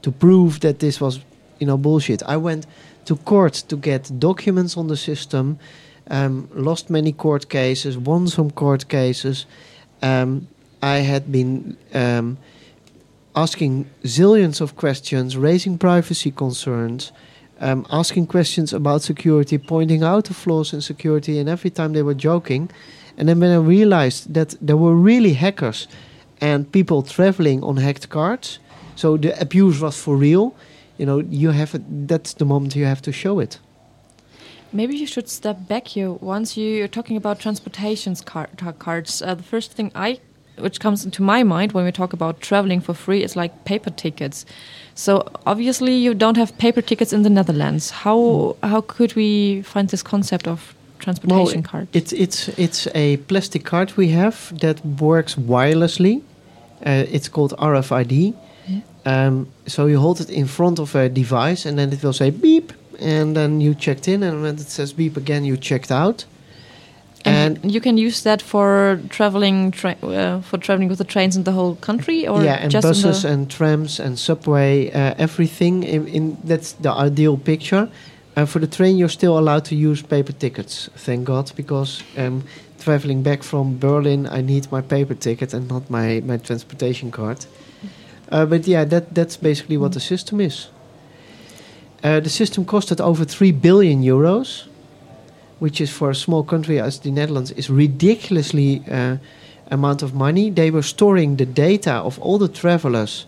to 0.01 0.11
prove 0.11 0.59
that 0.59 0.79
this 0.79 0.99
was, 0.99 1.19
you 1.59 1.67
know, 1.67 1.77
bullshit. 1.77 2.21
I 2.23 2.37
went 2.37 2.65
to 3.05 3.15
court 3.15 3.53
to 3.67 3.77
get 3.77 4.11
documents 4.19 4.75
on 4.77 4.87
the 4.87 4.97
system, 4.97 5.59
um, 6.09 6.49
lost 6.53 6.89
many 6.89 7.13
court 7.13 7.47
cases, 7.49 7.97
won 7.97 8.27
some 8.27 8.51
court 8.51 8.87
cases. 8.89 9.45
Um, 10.01 10.47
I 10.81 10.97
had 10.97 11.31
been 11.31 11.77
um, 11.93 12.37
asking 13.35 13.85
zillions 14.03 14.61
of 14.61 14.75
questions, 14.75 15.37
raising 15.37 15.77
privacy 15.77 16.31
concerns, 16.31 17.11
um, 17.59 17.85
asking 17.91 18.27
questions 18.27 18.73
about 18.73 19.01
security, 19.01 19.57
pointing 19.57 20.03
out 20.03 20.25
the 20.25 20.33
flaws 20.33 20.73
in 20.73 20.81
security, 20.81 21.39
and 21.39 21.49
every 21.49 21.69
time 21.69 21.93
they 21.93 22.03
were 22.03 22.13
joking. 22.13 22.69
And 23.17 23.27
then 23.27 23.39
when 23.39 23.51
I 23.51 23.57
realized 23.57 24.33
that 24.33 24.55
there 24.61 24.77
were 24.77 24.95
really 24.95 25.33
hackers 25.33 25.87
and 26.39 26.71
people 26.71 27.01
traveling 27.01 27.63
on 27.63 27.77
hacked 27.77 28.09
cards, 28.09 28.59
so 28.95 29.17
the 29.17 29.39
abuse 29.39 29.79
was 29.79 29.99
for 29.99 30.15
real. 30.15 30.55
You 30.97 31.05
know, 31.05 31.19
you 31.19 31.51
have 31.51 31.75
a, 31.75 31.81
that's 32.05 32.33
the 32.33 32.45
moment 32.45 32.75
you 32.75 32.85
have 32.85 33.01
to 33.03 33.11
show 33.11 33.39
it. 33.39 33.59
Maybe 34.73 34.97
you 34.97 35.07
should 35.07 35.29
step 35.29 35.67
back 35.67 35.87
here. 35.87 36.11
Once 36.11 36.57
you're 36.57 36.89
talking 36.89 37.15
about 37.15 37.39
transportations 37.39 38.21
car 38.21 38.49
cards, 38.79 39.21
uh, 39.21 39.33
the 39.35 39.43
first 39.43 39.71
thing 39.71 39.91
I, 39.95 40.19
which 40.57 40.79
comes 40.79 41.05
into 41.05 41.21
my 41.21 41.43
mind 41.43 41.71
when 41.71 41.85
we 41.85 41.91
talk 41.91 42.13
about 42.13 42.41
traveling 42.41 42.81
for 42.81 42.93
free, 42.93 43.23
is 43.23 43.35
like 43.35 43.65
paper 43.65 43.89
tickets. 43.89 44.45
So 44.95 45.27
obviously 45.45 45.95
you 45.95 46.13
don't 46.13 46.37
have 46.37 46.57
paper 46.57 46.81
tickets 46.81 47.13
in 47.13 47.23
the 47.23 47.29
Netherlands. 47.29 47.91
How 47.91 48.55
how 48.63 48.81
could 48.81 49.15
we 49.15 49.61
find 49.61 49.89
this 49.89 50.03
concept 50.03 50.47
of 50.47 50.75
transportation 50.99 51.61
Well, 51.61 51.71
card? 51.71 51.87
It's 51.93 52.11
it's 52.13 52.49
it's 52.57 52.87
a 52.95 53.17
plastic 53.17 53.63
card 53.63 53.95
we 53.97 54.09
have 54.09 54.57
that 54.59 54.83
works 54.85 55.35
wirelessly. 55.35 56.21
Uh, 56.85 57.05
it's 57.11 57.29
called 57.29 57.53
RFID. 57.57 58.33
Um, 59.05 59.47
so 59.65 59.85
you 59.87 59.99
hold 59.99 60.19
it 60.19 60.29
in 60.29 60.47
front 60.47 60.79
of 60.79 60.93
a 60.93 61.07
device, 61.07 61.65
and 61.65 61.79
then 61.79 61.93
it 61.93 62.03
will 62.03 62.13
say 62.13 62.29
beep, 62.29 62.73
and 62.99 63.37
then 63.37 63.61
you 63.61 63.73
checked 63.73 64.07
in, 64.07 64.21
and 64.21 64.41
when 64.41 64.55
it 64.55 64.69
says 64.69 64.91
beep 64.91 65.15
again, 65.15 65.45
you 65.45 65.55
checked 65.55 65.91
out. 65.91 66.25
And 67.25 67.59
you 67.63 67.81
can 67.81 67.97
use 67.97 68.23
that 68.23 68.41
for 68.41 68.99
traveling 69.09 69.71
tra 69.71 69.95
uh, 70.03 70.41
for 70.41 70.57
traveling 70.57 70.89
with 70.89 70.97
the 70.97 71.05
trains 71.05 71.35
in 71.35 71.43
the 71.43 71.51
whole 71.51 71.75
country, 71.75 72.27
or 72.27 72.43
yeah, 72.43 72.63
and 72.63 72.71
just 72.71 72.87
buses 72.87 73.25
and 73.25 73.49
trams 73.49 73.99
and 73.99 74.17
subway, 74.17 74.91
uh, 74.91 75.13
everything. 75.17 75.83
In, 75.83 76.07
in 76.07 76.37
that's 76.43 76.73
the 76.73 76.91
ideal 76.91 77.37
picture. 77.37 77.89
Uh, 78.37 78.45
for 78.45 78.59
the 78.59 78.67
train, 78.67 78.97
you're 78.97 79.09
still 79.09 79.39
allowed 79.39 79.65
to 79.65 79.75
use 79.75 80.03
paper 80.03 80.31
tickets, 80.31 80.91
thank 80.95 81.25
God, 81.25 81.51
because 81.55 82.03
um, 82.17 82.43
traveling 82.79 83.23
back 83.23 83.41
from 83.41 83.79
Berlin, 83.79 84.27
I 84.27 84.41
need 84.41 84.71
my 84.71 84.81
paper 84.81 85.15
ticket 85.15 85.53
and 85.53 85.67
not 85.67 85.89
my, 85.89 86.21
my 86.23 86.37
transportation 86.37 87.09
card. 87.09 87.47
Uh, 88.31 88.45
but 88.45 88.67
yeah, 88.67 88.85
that 88.85 89.15
that's 89.15 89.37
basically 89.37 89.77
what 89.77 89.93
the 89.93 89.99
system 89.99 90.39
is. 90.39 90.69
Uh, 92.03 92.19
the 92.19 92.29
system 92.29 92.65
costed 92.65 93.01
over 93.01 93.25
three 93.25 93.51
billion 93.51 94.03
euros, 94.03 94.67
which 95.59 95.81
is 95.81 95.89
for 95.89 96.09
a 96.09 96.15
small 96.15 96.43
country 96.43 96.79
as 96.79 96.99
the 96.99 97.11
Netherlands 97.11 97.51
is 97.51 97.69
ridiculously 97.69 98.83
uh, 98.89 99.17
amount 99.71 100.01
of 100.03 100.13
money. 100.13 100.49
They 100.49 100.71
were 100.71 100.83
storing 100.83 101.37
the 101.37 101.45
data 101.45 101.93
of 101.93 102.19
all 102.19 102.37
the 102.37 102.47
travelers 102.47 103.25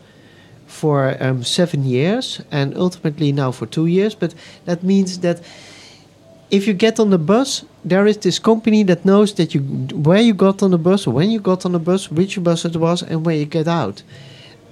for 0.68 1.18
um, 1.20 1.44
seven 1.44 1.84
years 1.84 2.42
and 2.52 2.78
ultimately 2.78 3.32
now 3.32 3.52
for 3.52 3.66
two 3.66 3.88
years. 3.88 4.16
But 4.16 4.34
that 4.66 4.84
means 4.84 5.20
that 5.20 5.42
if 6.52 6.68
you 6.68 6.74
get 6.74 7.00
on 7.00 7.10
the 7.10 7.18
bus, 7.18 7.66
there 7.86 8.08
is 8.08 8.18
this 8.18 8.40
company 8.40 8.84
that 8.84 9.06
knows 9.06 9.34
that 9.36 9.54
you 9.54 9.62
where 9.94 10.22
you 10.22 10.34
got 10.34 10.64
on 10.64 10.72
the 10.72 10.78
bus, 10.78 11.08
when 11.08 11.30
you 11.30 11.40
got 11.40 11.66
on 11.66 11.74
the 11.74 11.80
bus, 11.80 12.12
which 12.12 12.42
bus 12.44 12.66
it 12.66 12.76
was, 12.76 13.04
and 13.04 13.26
where 13.26 13.36
you 13.36 13.46
get 13.46 13.68
out. 13.68 14.04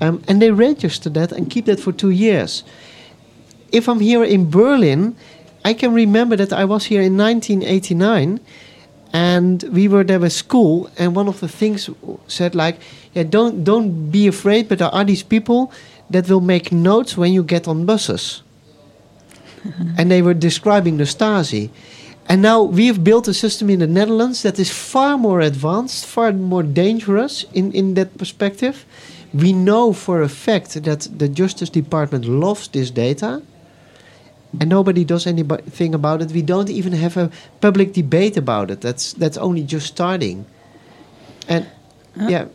Um, 0.02 0.22
and 0.28 0.41
they 0.41 0.52
register 0.52 1.10
that 1.12 1.32
and 1.32 1.50
keep 1.50 1.65
that 1.65 1.80
for 1.80 1.91
two 1.91 2.12
years. 2.12 2.63
If 3.72 3.88
I'm 3.89 4.00
here 4.00 4.24
in 4.24 4.50
Berlin, 4.50 5.15
I 5.68 5.74
can 5.74 5.94
remember 5.94 6.38
that 6.38 6.54
I 6.54 6.64
was 6.64 6.86
here 6.86 7.02
in 7.02 7.18
1989 7.18 8.40
and 9.12 9.64
we 9.64 9.90
were 9.90 10.06
there 10.06 10.20
with 10.20 10.32
school 10.32 10.90
and 10.98 11.14
one 11.14 11.28
of 11.28 11.42
the 11.42 11.50
things 11.50 11.90
said 12.28 12.56
like 12.56 12.78
yeah 13.14 13.24
don't 13.24 13.66
don't 13.66 14.10
be 14.10 14.28
afraid 14.28 14.70
but 14.70 14.80
there 14.80 14.94
are 14.98 15.04
these 15.04 15.24
people 15.24 15.72
that 16.10 16.30
will 16.30 16.46
make 16.56 16.72
notes 16.72 17.18
when 17.18 17.34
you 17.34 17.44
get 17.44 17.68
on 17.68 17.86
buses. 17.86 18.44
And 19.98 20.10
they 20.10 20.22
were 20.22 20.46
describing 20.50 20.96
the 20.98 21.06
stasi. 21.16 21.70
And 22.30 22.42
now 22.42 22.64
we 22.78 22.88
have 22.88 23.04
built 23.04 23.28
a 23.28 23.34
system 23.34 23.70
in 23.70 23.80
the 23.80 23.88
netherlands 23.88 24.42
that 24.44 24.60
is 24.60 24.72
far 24.72 25.18
more 25.18 25.42
advanced 25.42 26.06
far 26.06 26.32
more 26.32 26.64
dangerous 26.64 27.46
in 27.54 27.66
in 27.74 27.96
that 27.96 28.10
perspective. 28.18 28.76
We 29.34 29.52
know 29.52 29.94
for 29.94 30.22
a 30.22 30.30
fact 30.46 30.70
that 30.88 31.02
the 31.22 31.30
justice 31.42 31.72
department 31.82 32.26
loves 32.26 32.70
this 32.70 32.90
data 32.92 33.42
and 34.60 34.70
nobody 34.70 35.06
does 35.06 35.28
anything 35.28 35.93
about 35.96 36.22
it. 36.22 36.32
We 36.32 36.41
don't 36.41 36.70
even 36.70 36.93
have 36.93 37.17
a 37.17 37.30
public 37.62 37.93
debate 37.93 38.38
about 38.38 38.72
it. 38.72 38.82
That's 38.82 39.13
that's 39.13 39.38
only 39.38 39.63
just 39.63 39.88
starting. 39.88 40.46
And 41.48 41.65
yeah, 42.30 42.46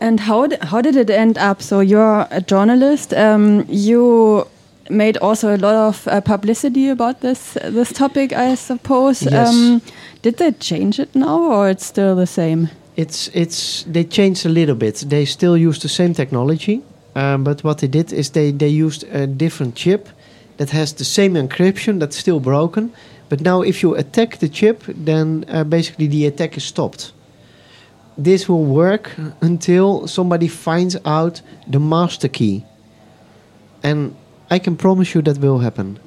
And 0.00 0.20
how 0.20 0.46
d- 0.46 0.56
how 0.62 0.80
did 0.82 0.96
it 0.96 1.10
end 1.10 1.38
up? 1.38 1.62
So 1.62 1.80
you're 1.80 2.26
a 2.30 2.40
journalist. 2.40 3.12
Um, 3.12 3.64
you 3.68 4.46
made 4.90 5.18
also 5.20 5.48
a 5.48 5.56
lot 5.56 5.74
of 5.74 6.06
uh, 6.08 6.20
publicity 6.20 6.90
about 6.90 7.20
this 7.20 7.54
this 7.72 7.92
topic, 7.92 8.32
I 8.32 8.56
suppose. 8.56 9.22
Yes. 9.22 9.48
Um, 9.48 9.80
did 10.22 10.36
they 10.36 10.52
change 10.52 10.98
it 11.02 11.14
now, 11.14 11.38
or 11.52 11.70
it's 11.70 11.86
still 11.86 12.16
the 12.16 12.26
same? 12.26 12.68
it's 12.98 13.30
it's 13.32 13.84
they 13.92 14.04
changed 14.04 14.44
a 14.46 14.48
little 14.48 14.74
bit. 14.74 15.04
They 15.08 15.24
still 15.24 15.56
use 15.56 15.78
the 15.78 15.88
same 15.88 16.14
technology, 16.14 16.80
um, 17.14 17.44
but 17.44 17.62
what 17.62 17.78
they 17.78 17.88
did 17.88 18.12
is 18.12 18.30
they 18.30 18.52
they 18.52 18.84
used 18.84 19.04
a 19.14 19.26
different 19.26 19.76
chip 19.76 20.08
that 20.58 20.70
has 20.70 20.92
the 20.92 21.04
same 21.04 21.34
encryption 21.34 21.98
that's 21.98 22.16
still 22.16 22.40
broken. 22.40 22.92
But 23.28 23.40
now, 23.40 23.62
if 23.62 23.82
you 23.82 23.94
attack 23.94 24.38
the 24.38 24.48
chip, 24.48 24.84
then 24.86 25.44
uh, 25.48 25.64
basically 25.64 26.06
the 26.06 26.26
attack 26.26 26.56
is 26.56 26.64
stopped. 26.64 27.12
This 28.16 28.48
will 28.48 28.64
work 28.64 29.12
until 29.40 30.06
somebody 30.06 30.48
finds 30.48 30.96
out 31.04 31.40
the 31.66 31.78
master 31.78 32.28
key, 32.28 32.64
and 33.82 34.14
I 34.50 34.58
can 34.58 34.76
promise 34.76 35.14
you 35.14 35.22
that 35.22 35.38
will 35.38 35.58
happen. 35.58 36.00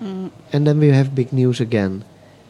And 0.00 0.66
then 0.66 0.78
we 0.78 0.88
have 0.88 1.14
big 1.14 1.32
news 1.32 1.60
again. 1.60 2.04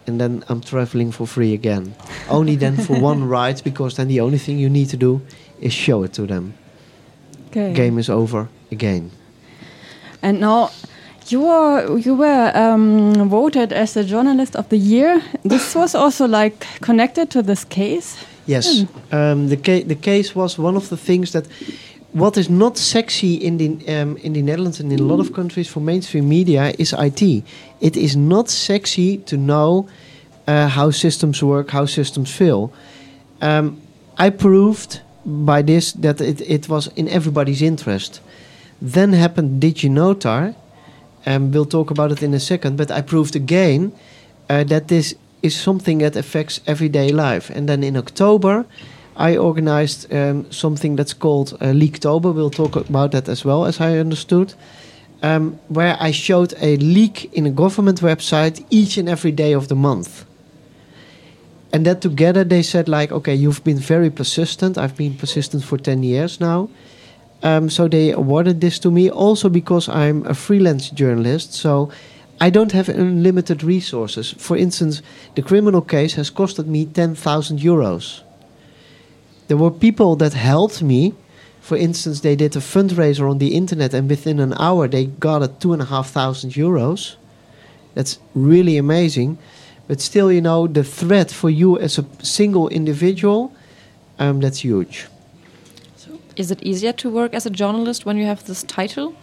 And 0.06 0.20
then 0.20 0.44
I'm 0.48 0.60
traveling 0.60 1.12
for 1.12 1.26
free 1.26 1.52
again. 1.52 1.94
only 2.28 2.56
then 2.56 2.76
for 2.76 2.98
one 2.98 3.24
ride, 3.24 3.62
because 3.64 3.96
then 3.96 4.08
the 4.08 4.20
only 4.20 4.38
thing 4.38 4.58
you 4.58 4.68
need 4.68 4.88
to 4.90 4.96
do 4.96 5.20
is 5.60 5.72
show 5.72 6.02
it 6.02 6.12
to 6.14 6.26
them. 6.26 6.54
Okay. 7.48 7.72
Game 7.72 7.98
is 7.98 8.08
over 8.08 8.48
again. 8.70 9.10
And 10.22 10.40
now 10.40 10.70
you 11.30 11.40
were 11.40 11.98
you 11.98 12.14
were 12.14 12.52
um, 12.54 13.28
voted 13.28 13.72
as 13.72 13.92
the 13.94 14.04
journalist 14.04 14.56
of 14.56 14.68
the 14.68 14.76
year. 14.76 15.22
This 15.42 15.74
was 15.74 15.94
also 15.94 16.26
like 16.26 16.66
connected 16.80 17.30
to 17.30 17.42
this 17.42 17.64
case. 17.64 18.16
Yes, 18.46 18.84
um, 19.12 19.48
the 19.48 19.56
ca- 19.56 19.82
the 19.82 19.96
case 19.96 20.34
was 20.34 20.58
one 20.58 20.76
of 20.76 20.88
the 20.88 20.96
things 20.96 21.30
that 21.32 21.46
what 22.12 22.36
is 22.36 22.48
not 22.48 22.78
sexy 22.78 23.34
in 23.34 23.58
the 23.58 23.68
um, 23.88 24.16
in 24.18 24.32
the 24.32 24.42
Netherlands 24.42 24.80
and 24.80 24.92
in 24.92 25.00
a 25.00 25.02
lot 25.02 25.20
of 25.20 25.32
countries 25.32 25.68
for 25.68 25.80
mainstream 25.80 26.28
media 26.28 26.72
is 26.78 26.92
IT. 26.92 27.22
It 27.80 27.96
is 27.96 28.16
not 28.16 28.48
sexy 28.48 29.18
to 29.18 29.36
know 29.36 29.88
uh, 30.46 30.68
how 30.68 30.90
systems 30.92 31.42
work, 31.42 31.70
how 31.70 31.86
systems 31.86 32.30
fail. 32.30 32.72
Um, 33.42 33.80
I 34.16 34.30
proved 34.30 35.00
by 35.24 35.62
this 35.62 35.92
that 35.92 36.20
it, 36.20 36.40
it 36.40 36.68
was 36.68 36.88
in 36.96 37.08
everybody's 37.08 37.62
interest. 37.62 38.20
Then 38.80 39.12
happened 39.12 39.62
DigiNotar, 39.62 40.54
and 41.26 41.52
we'll 41.52 41.66
talk 41.66 41.90
about 41.90 42.12
it 42.12 42.22
in 42.22 42.32
a 42.32 42.40
second. 42.40 42.76
But 42.76 42.90
I 42.90 43.02
proved 43.02 43.36
again 43.36 43.92
uh, 44.48 44.64
that 44.64 44.88
this 44.88 45.14
is 45.42 45.54
something 45.54 45.98
that 45.98 46.16
affects 46.16 46.60
everyday 46.66 47.10
life. 47.10 47.50
And 47.50 47.68
then 47.68 47.82
in 47.82 47.96
October, 47.96 48.64
I 49.16 49.36
organized 49.36 50.12
um, 50.12 50.50
something 50.50 50.96
that's 50.96 51.14
called 51.14 51.54
uh, 51.54 51.72
Leaktober. 51.72 52.32
We'll 52.34 52.50
talk 52.50 52.76
about 52.76 53.12
that 53.12 53.28
as 53.28 53.44
well, 53.44 53.64
as 53.64 53.80
I 53.80 53.98
understood. 53.98 54.54
Um, 55.22 55.58
where 55.68 55.96
I 55.98 56.12
showed 56.12 56.54
a 56.60 56.76
leak 56.76 57.32
in 57.32 57.46
a 57.46 57.50
government 57.50 58.00
website 58.00 58.64
each 58.70 58.98
and 58.98 59.08
every 59.08 59.32
day 59.32 59.52
of 59.54 59.68
the 59.68 59.74
month. 59.74 60.26
And 61.72 61.84
that 61.86 62.00
together 62.00 62.44
they 62.44 62.62
said 62.62 62.88
like, 62.88 63.10
okay, 63.10 63.34
you've 63.34 63.64
been 63.64 63.78
very 63.78 64.10
persistent. 64.10 64.78
I've 64.78 64.96
been 64.96 65.14
persistent 65.14 65.64
for 65.64 65.78
10 65.78 66.02
years 66.02 66.38
now. 66.38 66.68
Um, 67.42 67.70
so 67.70 67.88
they 67.88 68.10
awarded 68.10 68.60
this 68.60 68.78
to 68.80 68.90
me 68.90 69.10
also 69.10 69.48
because 69.48 69.88
I'm 69.88 70.26
a 70.26 70.34
freelance 70.34 70.90
journalist. 70.90 71.52
So 71.54 71.90
I 72.40 72.50
don't 72.50 72.72
have 72.72 72.88
unlimited 72.88 73.62
resources. 73.62 74.34
For 74.38 74.56
instance, 74.56 75.02
the 75.34 75.42
criminal 75.42 75.82
case 75.82 76.14
has 76.14 76.30
costed 76.30 76.66
me 76.66 76.86
10,000 76.86 77.60
euros. 77.60 78.22
There 79.48 79.56
were 79.56 79.70
people 79.70 80.16
that 80.16 80.32
helped 80.32 80.82
me 80.82 81.14
For 81.66 81.76
instance, 81.76 82.20
they 82.20 82.36
did 82.36 82.54
a 82.54 82.60
fundraiser 82.60 83.28
on 83.28 83.38
the 83.38 83.56
internet, 83.56 83.92
and 83.92 84.08
within 84.08 84.38
an 84.38 84.54
hour, 84.56 84.86
they 84.86 85.06
got 85.06 85.42
a 85.42 85.48
two 85.48 85.72
and 85.72 85.82
a 85.82 85.86
half 85.86 86.10
thousand 86.10 86.52
euros. 86.52 87.16
That's 87.94 88.20
really 88.36 88.76
amazing. 88.76 89.38
But 89.88 90.00
still, 90.00 90.30
you 90.30 90.40
know, 90.40 90.68
the 90.68 90.84
threat 90.84 91.32
for 91.32 91.50
you 91.50 91.76
as 91.76 91.98
a 91.98 92.06
single 92.22 92.68
individual, 92.68 93.52
um, 94.20 94.38
that's 94.38 94.60
huge. 94.60 95.08
Is 96.36 96.50
it 96.50 96.62
easier 96.62 96.92
to 96.92 97.10
work 97.10 97.34
as 97.34 97.46
a 97.46 97.50
journalist 97.50 98.04
when 98.04 98.16
you 98.16 98.26
have 98.26 98.44
this 98.44 98.62
title? 98.62 99.14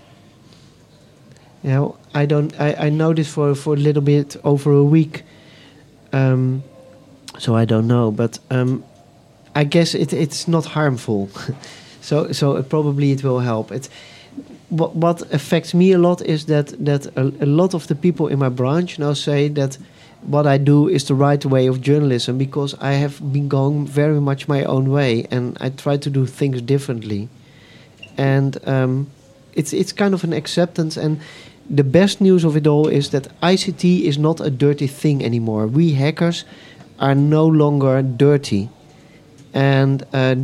You 1.63 1.69
know, 1.69 1.97
I 2.13 2.26
don't. 2.26 2.60
I, 2.60 2.88
I 2.88 2.89
know 2.89 3.13
this 3.13 3.32
for 3.32 3.56
for 3.56 3.73
a 3.73 3.78
little 3.78 4.02
bit 4.02 4.36
over 4.43 4.71
a 4.71 4.84
week, 4.84 5.23
um, 6.12 6.63
so 7.39 7.56
I 7.56 7.65
don't 7.65 7.88
know. 7.88 8.12
But 8.12 8.39
um, 8.49 8.84
I 9.56 9.63
guess 9.63 9.93
it 9.93 10.12
it's 10.12 10.47
not 10.47 10.65
harmful. 10.65 11.30
so 12.02 12.32
so 12.32 12.58
it 12.58 12.69
probably 12.69 13.12
it 13.12 13.23
will 13.23 13.39
help. 13.39 13.71
It 13.71 13.89
what 14.69 14.95
what 14.95 15.21
affects 15.34 15.73
me 15.73 15.93
a 15.93 15.97
lot 15.97 16.21
is 16.21 16.45
that 16.45 16.73
that 16.86 17.06
a, 17.15 17.32
a 17.41 17.45
lot 17.45 17.73
of 17.73 17.88
the 17.88 17.95
people 17.95 18.28
in 18.28 18.39
my 18.39 18.49
branch 18.49 18.99
now 18.99 19.13
say 19.13 19.49
that 19.49 19.78
what 20.26 20.48
I 20.48 20.58
do 20.58 20.88
is 20.88 21.06
the 21.06 21.16
right 21.16 21.44
way 21.46 21.68
of 21.68 21.82
journalism 21.82 22.38
because 22.38 22.76
I 22.80 22.94
have 22.94 23.20
been 23.34 23.48
going 23.48 23.88
very 23.88 24.20
much 24.20 24.48
my 24.48 24.64
own 24.64 24.90
way 24.90 25.28
and 25.32 25.58
I 25.60 25.70
try 25.70 25.98
to 25.98 26.10
do 26.10 26.26
things 26.26 26.62
differently. 26.62 27.30
And 28.18 28.58
um, 28.68 29.08
it's 29.54 29.74
it's 29.74 29.92
kind 29.92 30.14
of 30.14 30.24
an 30.24 30.34
acceptance 30.34 30.98
and 30.98 31.20
the 31.70 31.84
best 31.84 32.20
news 32.20 32.44
of 32.44 32.58
it 32.58 32.68
all 32.68 32.88
is 32.88 33.10
that 33.12 33.28
ICT 33.42 34.02
is 34.02 34.18
not 34.18 34.42
a 34.42 34.50
dirty 34.50 34.88
thing 34.88 35.24
anymore. 35.24 35.68
We 35.68 35.94
hackers 35.94 36.44
are 37.00 37.16
no 37.16 37.46
longer 37.46 38.02
dirty. 38.02 38.70
And 39.54 40.02
uh, 40.13 40.36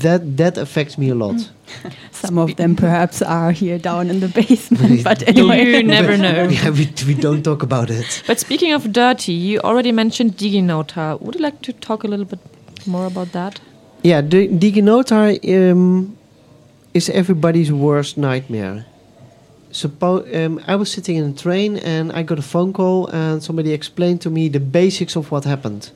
that 0.00 0.36
that 0.36 0.56
affects 0.56 0.96
me 0.96 1.08
a 1.08 1.14
lot. 1.14 1.50
Some 2.12 2.38
of 2.38 2.54
them 2.56 2.76
perhaps 2.76 3.20
are 3.20 3.50
here 3.50 3.76
down 3.78 4.08
in 4.08 4.20
the 4.20 4.28
basement, 4.28 5.02
but 5.10 5.26
anyway. 5.26 5.64
You 5.64 5.82
never 5.82 6.16
know. 6.26 6.48
yeah, 6.48 6.70
we, 6.70 6.88
we 7.06 7.14
don't 7.14 7.42
talk 7.42 7.62
about 7.64 7.90
it. 7.90 8.22
But 8.26 8.38
speaking 8.38 8.72
of 8.72 8.92
dirty, 8.92 9.32
you 9.32 9.58
already 9.60 9.90
mentioned 9.92 10.36
DigiNota. 10.36 11.20
Would 11.20 11.34
you 11.34 11.40
like 11.42 11.60
to 11.62 11.72
talk 11.72 12.04
a 12.04 12.06
little 12.06 12.24
bit 12.24 12.38
more 12.86 13.06
about 13.06 13.32
that? 13.32 13.60
Yeah, 14.04 14.20
the 14.20 14.46
DigiNotar 14.46 15.72
um, 15.72 16.16
is 16.94 17.08
everybody's 17.10 17.72
worst 17.72 18.16
nightmare. 18.16 18.86
Suppo- 19.72 20.24
um, 20.34 20.60
I 20.68 20.76
was 20.76 20.90
sitting 20.92 21.16
in 21.16 21.24
a 21.24 21.32
train 21.32 21.78
and 21.78 22.12
I 22.12 22.22
got 22.22 22.38
a 22.38 22.42
phone 22.42 22.72
call 22.72 23.08
and 23.08 23.42
somebody 23.42 23.72
explained 23.72 24.20
to 24.22 24.30
me 24.30 24.48
the 24.48 24.60
basics 24.60 25.16
of 25.16 25.30
what 25.32 25.44
happened. 25.44 25.90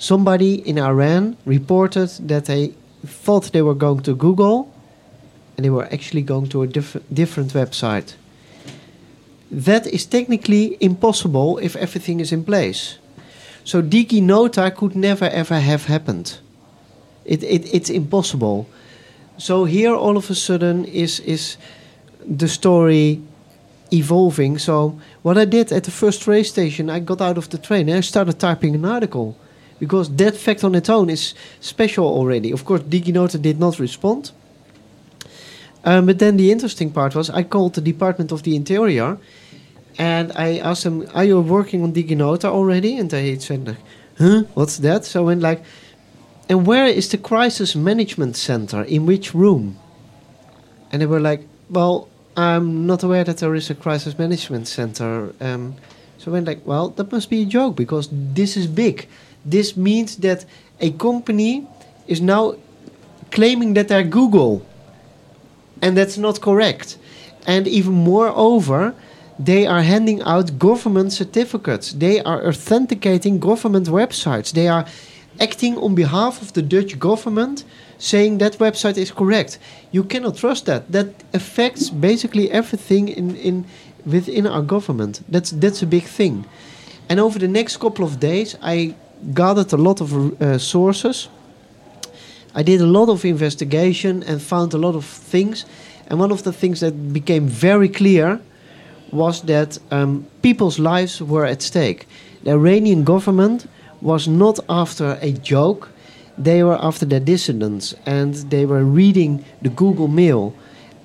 Somebody 0.00 0.66
in 0.66 0.78
Iran 0.78 1.36
reported 1.44 2.08
that 2.26 2.46
they 2.46 2.72
thought 3.06 3.52
they 3.52 3.60
were 3.60 3.74
going 3.74 4.00
to 4.04 4.14
Google 4.14 4.72
and 5.56 5.64
they 5.64 5.68
were 5.68 5.84
actually 5.92 6.22
going 6.22 6.48
to 6.48 6.62
a 6.62 6.66
diff- 6.66 7.02
different 7.12 7.52
website. 7.52 8.14
That 9.50 9.86
is 9.86 10.06
technically 10.06 10.78
impossible 10.80 11.58
if 11.58 11.76
everything 11.76 12.18
is 12.18 12.32
in 12.32 12.44
place. 12.44 12.96
So 13.62 13.82
DigiNota 13.82 14.74
could 14.74 14.96
never 14.96 15.26
ever 15.26 15.60
have 15.60 15.84
happened. 15.84 16.38
It, 17.26 17.42
it, 17.42 17.74
it's 17.74 17.90
impossible. 17.90 18.66
So 19.36 19.66
here, 19.66 19.94
all 19.94 20.16
of 20.16 20.30
a 20.30 20.34
sudden, 20.34 20.86
is 20.86 21.20
is 21.20 21.58
the 22.38 22.48
story 22.48 23.20
evolving. 23.92 24.58
So 24.58 24.98
what 25.20 25.36
I 25.36 25.44
did 25.44 25.72
at 25.72 25.84
the 25.84 25.90
first 25.90 26.26
race 26.26 26.48
station, 26.48 26.88
I 26.88 27.00
got 27.00 27.20
out 27.20 27.36
of 27.36 27.50
the 27.50 27.58
train 27.58 27.90
and 27.90 27.98
I 27.98 28.00
started 28.00 28.40
typing 28.40 28.74
an 28.74 28.86
article 28.86 29.36
because 29.80 30.14
that 30.16 30.36
fact 30.36 30.62
on 30.62 30.74
its 30.76 30.88
own 30.88 31.10
is 31.10 31.34
special 31.60 32.06
already. 32.06 32.52
Of 32.52 32.64
course, 32.64 32.82
DigiNota 32.82 33.42
did 33.42 33.58
not 33.58 33.80
respond. 33.80 34.30
Um, 35.84 36.06
but 36.06 36.18
then 36.18 36.36
the 36.36 36.52
interesting 36.52 36.90
part 36.92 37.14
was 37.14 37.30
I 37.30 37.42
called 37.42 37.74
the 37.74 37.80
Department 37.80 38.30
of 38.32 38.42
the 38.42 38.54
Interior 38.54 39.18
and 39.98 40.32
I 40.36 40.58
asked 40.58 40.84
them, 40.84 41.06
"Are 41.14 41.24
you 41.24 41.40
working 41.40 41.82
on 41.82 41.92
DigiNota 41.92 42.44
already?" 42.44 42.96
And 42.96 43.10
they 43.10 43.38
said, 43.38 43.76
"Huh? 44.18 44.42
What's 44.54 44.78
that?" 44.78 45.04
So 45.04 45.22
I 45.22 45.26
went 45.26 45.42
like, 45.42 45.62
"And 46.48 46.66
where 46.66 46.86
is 46.86 47.08
the 47.08 47.18
crisis 47.18 47.74
management 47.74 48.36
center? 48.36 48.82
In 48.82 49.06
which 49.06 49.34
room?" 49.34 49.76
And 50.92 51.00
they 51.00 51.06
were 51.06 51.20
like, 51.20 51.46
"Well, 51.68 52.08
I'm 52.36 52.86
not 52.86 53.02
aware 53.02 53.24
that 53.24 53.38
there 53.38 53.54
is 53.54 53.70
a 53.70 53.74
crisis 53.74 54.18
management 54.18 54.68
center." 54.68 55.34
Um, 55.40 55.74
so 56.18 56.30
I 56.30 56.34
went 56.34 56.46
like, 56.46 56.62
"Well, 56.66 56.90
that 56.96 57.12
must 57.12 57.30
be 57.30 57.42
a 57.42 57.46
joke 57.46 57.76
because 57.76 58.08
this 58.10 58.56
is 58.56 58.66
big. 58.66 59.06
This 59.44 59.76
means 59.76 60.16
that 60.16 60.44
a 60.80 60.90
company 60.92 61.66
is 62.06 62.20
now 62.20 62.54
claiming 63.30 63.74
that 63.74 63.88
they're 63.88 64.02
Google, 64.02 64.66
and 65.80 65.96
that's 65.96 66.18
not 66.18 66.40
correct. 66.40 66.98
And 67.46 67.66
even 67.66 67.92
moreover." 67.92 68.94
they 69.44 69.66
are 69.66 69.82
handing 69.82 70.20
out 70.22 70.58
government 70.58 71.12
certificates. 71.12 71.92
They 71.92 72.20
are 72.20 72.46
authenticating 72.46 73.38
government 73.38 73.88
websites. 73.88 74.52
They 74.52 74.68
are 74.68 74.84
acting 75.40 75.78
on 75.78 75.94
behalf 75.94 76.42
of 76.42 76.52
the 76.52 76.62
Dutch 76.62 76.98
government, 76.98 77.64
saying 77.96 78.38
that 78.38 78.58
website 78.58 78.98
is 78.98 79.10
correct. 79.10 79.58
You 79.92 80.04
cannot 80.04 80.36
trust 80.36 80.66
that. 80.66 80.92
That 80.92 81.08
affects 81.32 81.88
basically 81.88 82.50
everything 82.50 83.08
in, 83.08 83.36
in 83.36 83.64
within 84.04 84.46
our 84.46 84.62
government. 84.62 85.22
That's 85.28 85.50
that's 85.50 85.82
a 85.82 85.86
big 85.86 86.04
thing. 86.04 86.44
And 87.08 87.18
over 87.18 87.38
the 87.38 87.48
next 87.48 87.78
couple 87.78 88.04
of 88.04 88.20
days, 88.20 88.56
I 88.62 88.94
gathered 89.34 89.72
a 89.72 89.76
lot 89.76 90.00
of 90.00 90.12
uh, 90.12 90.58
sources. 90.58 91.28
I 92.54 92.62
did 92.62 92.80
a 92.80 92.86
lot 92.86 93.08
of 93.08 93.24
investigation 93.24 94.22
and 94.24 94.42
found 94.42 94.74
a 94.74 94.78
lot 94.78 94.94
of 94.94 95.04
things. 95.04 95.64
And 96.08 96.18
one 96.18 96.32
of 96.32 96.42
the 96.42 96.52
things 96.52 96.80
that 96.80 97.12
became 97.12 97.46
very 97.46 97.88
clear 97.88 98.40
was 99.12 99.42
that 99.42 99.78
um, 99.90 100.26
people's 100.42 100.78
lives 100.78 101.22
were 101.22 101.44
at 101.44 101.62
stake. 101.62 102.06
The 102.42 102.52
Iranian 102.52 103.04
government 103.04 103.66
was 104.00 104.26
not 104.26 104.58
after 104.68 105.18
a 105.20 105.32
joke, 105.32 105.90
they 106.38 106.62
were 106.62 106.78
after 106.82 107.04
their 107.04 107.20
dissidents 107.20 107.94
and 108.06 108.34
they 108.50 108.64
were 108.64 108.82
reading 108.82 109.44
the 109.60 109.68
Google 109.68 110.08
Mail. 110.08 110.54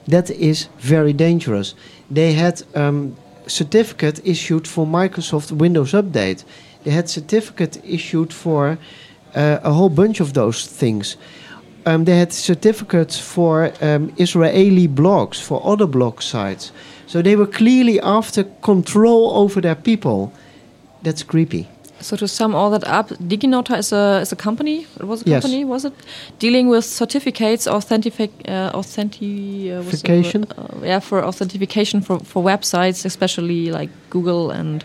That 0.07 0.29
is 0.29 0.67
very 0.79 1.13
dangerous. 1.13 1.75
They 2.09 2.33
had 2.33 2.63
um, 2.73 3.17
certificate 3.47 4.21
issued 4.23 4.67
for 4.67 4.85
Microsoft 4.85 5.51
Windows 5.51 5.91
Update. 5.91 6.43
They 6.85 6.91
had 6.91 7.09
certificate 7.09 7.81
issued 7.83 8.31
for 8.31 8.77
uh, 9.35 9.59
a 9.63 9.73
whole 9.73 9.89
bunch 9.89 10.21
of 10.21 10.33
those 10.33 10.67
things. 10.79 11.17
Um, 11.85 12.05
they 12.05 12.17
had 12.17 12.31
certificates 12.31 13.19
for 13.19 13.71
um, 13.81 14.11
Israeli 14.17 14.87
blogs, 14.87 15.41
for 15.41 15.61
other 15.65 15.87
blog 15.87 16.21
sites. 16.21 16.71
So 17.07 17.21
they 17.21 17.35
were 17.35 17.47
clearly 17.47 17.99
after 18.01 18.43
control 18.61 19.31
over 19.35 19.61
their 19.61 19.75
people. 19.75 20.31
That's 21.03 21.23
creepy. 21.23 21.67
So 22.01 22.15
to 22.17 22.27
sum 22.27 22.53
all 22.55 22.69
that 22.71 22.83
up, 22.83 23.09
DigiNota 23.09 23.77
is 23.77 23.91
a 23.93 24.19
is 24.21 24.31
a 24.31 24.35
company. 24.35 24.85
It 24.99 25.07
was 25.07 25.21
a 25.21 25.29
Yes. 25.29 25.41
company, 25.43 25.65
was 25.65 25.85
it? 25.85 25.93
Dealing 26.39 26.69
with 26.69 26.83
certificates, 26.85 27.67
authentic, 27.67 28.31
uh, 28.47 28.69
authentic, 28.73 29.21
uh, 29.67 29.79
Authentication? 29.79 30.43
Uh, 30.57 30.85
yeah, 30.85 30.99
for 31.01 31.23
authentication 31.23 32.01
for 32.01 32.19
for 32.19 32.43
websites, 32.43 33.05
especially 33.05 33.71
like 33.71 33.89
Google 34.09 34.51
and 34.51 34.83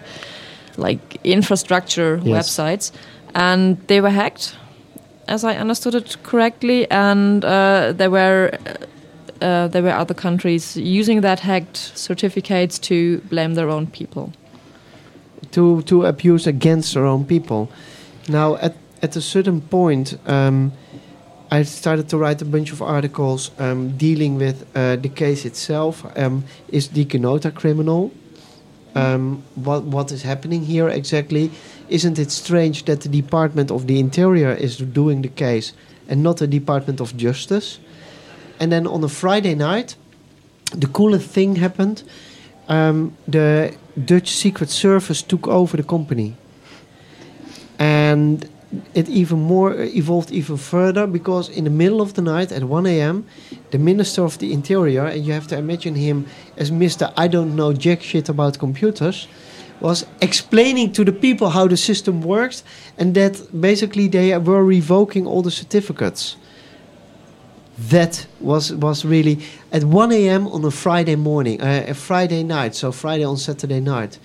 like 0.88 1.00
infrastructure 1.24 2.20
Yes. 2.24 2.36
websites, 2.36 2.92
and 3.34 3.76
they 3.86 4.00
were 4.00 4.10
hacked, 4.12 4.56
as 5.28 5.44
I 5.44 5.54
understood 5.60 5.94
it 5.94 6.16
correctly, 6.22 6.86
and 6.90 7.44
uh, 7.44 7.92
there 7.98 8.10
were. 8.10 8.50
Uh, 9.42 9.68
there 9.68 9.82
were 9.82 10.00
other 10.02 10.14
countries 10.14 10.76
using 10.76 11.22
that 11.22 11.40
hacked 11.40 11.76
certificates 11.96 12.78
to 12.78 12.94
blame 13.30 13.54
their 13.54 13.70
own 13.70 13.86
people. 13.86 14.32
to 15.52 15.80
to 15.82 16.04
abuse 16.06 16.46
against 16.46 16.92
their 16.94 17.06
own 17.06 17.24
people. 17.24 17.68
Now, 18.28 18.56
at 18.60 18.74
at 19.02 19.16
a 19.16 19.20
certain 19.20 19.60
point, 19.60 20.18
um, 20.26 20.72
I 21.50 21.64
started 21.64 22.08
to 22.08 22.18
write 22.18 22.42
a 22.42 22.44
bunch 22.44 22.72
of 22.72 22.82
articles 22.82 23.50
um, 23.58 23.96
dealing 23.96 24.38
with 24.38 24.56
uh, 24.76 24.96
the 25.02 25.08
case 25.08 25.48
itself. 25.48 26.04
Um, 26.16 26.44
is 26.68 26.88
DigiNota 26.88 27.50
criminal? 27.54 28.10
Um, 28.94 29.42
what 29.54 29.84
what 29.84 30.12
is 30.12 30.22
happening 30.22 30.64
here 30.64 30.88
exactly? 30.88 31.50
Isn't 31.88 32.18
it 32.18 32.30
strange 32.30 32.84
that 32.84 33.00
the 33.00 33.08
Department 33.08 33.70
of 33.70 33.86
the 33.86 33.98
Interior 33.98 34.52
is 34.52 34.78
doing 34.78 35.22
the 35.22 35.28
case 35.28 35.72
and 36.08 36.22
not 36.22 36.38
the 36.38 36.46
Department 36.46 37.00
of 37.00 37.16
Justice? 37.16 37.78
And 38.58 38.70
then 38.70 38.86
on 38.86 39.04
a 39.04 39.08
Friday 39.08 39.54
night, 39.54 39.96
the 40.74 40.86
coolest 40.86 41.30
thing 41.30 41.56
happened. 41.56 42.02
Um, 42.68 43.16
the 43.26 43.74
Dutch 44.04 44.30
Secret 44.30 44.70
Service 44.70 45.22
took 45.22 45.48
over 45.48 45.76
the 45.76 45.82
company, 45.82 46.36
and 47.78 48.48
it 48.94 49.08
even 49.08 49.40
more 49.40 49.74
evolved 49.74 50.30
even 50.30 50.56
further 50.56 51.06
because 51.06 51.48
in 51.48 51.64
the 51.64 51.70
middle 51.70 52.00
of 52.00 52.14
the 52.14 52.22
night 52.22 52.52
at 52.52 52.64
1 52.64 52.86
a.m., 52.86 53.26
the 53.70 53.78
Minister 53.78 54.24
of 54.24 54.38
the 54.38 54.52
Interior, 54.52 55.06
and 55.06 55.24
you 55.24 55.32
have 55.32 55.46
to 55.48 55.56
imagine 55.56 55.94
him 55.94 56.26
as 56.56 56.70
Mr. 56.70 57.12
I 57.16 57.28
don't 57.28 57.56
know 57.56 57.72
jack 57.72 58.02
shit 58.02 58.28
about 58.28 58.58
computers, 58.58 59.26
was 59.80 60.06
explaining 60.20 60.92
to 60.92 61.04
the 61.04 61.12
people 61.12 61.50
how 61.50 61.66
the 61.66 61.76
system 61.76 62.20
works 62.20 62.62
and 62.98 63.14
that 63.14 63.40
basically 63.60 64.08
they 64.08 64.36
were 64.38 64.64
revoking 64.64 65.26
all 65.26 65.42
the 65.42 65.50
certificates. 65.50 66.36
that 67.88 68.26
was 68.40 68.72
was 68.74 69.04
really 69.04 69.38
at 69.72 69.84
1 69.84 70.12
a.m. 70.12 70.46
on 70.48 70.64
a 70.64 70.70
Friday 70.70 71.16
morning, 71.16 71.60
uh, 71.62 71.84
a 71.88 71.94
Friday 71.94 72.42
night, 72.42 72.74
so 72.74 72.92
Friday 72.92 73.24
on 73.24 73.36
Saturday 73.36 73.80
night, 73.80 74.18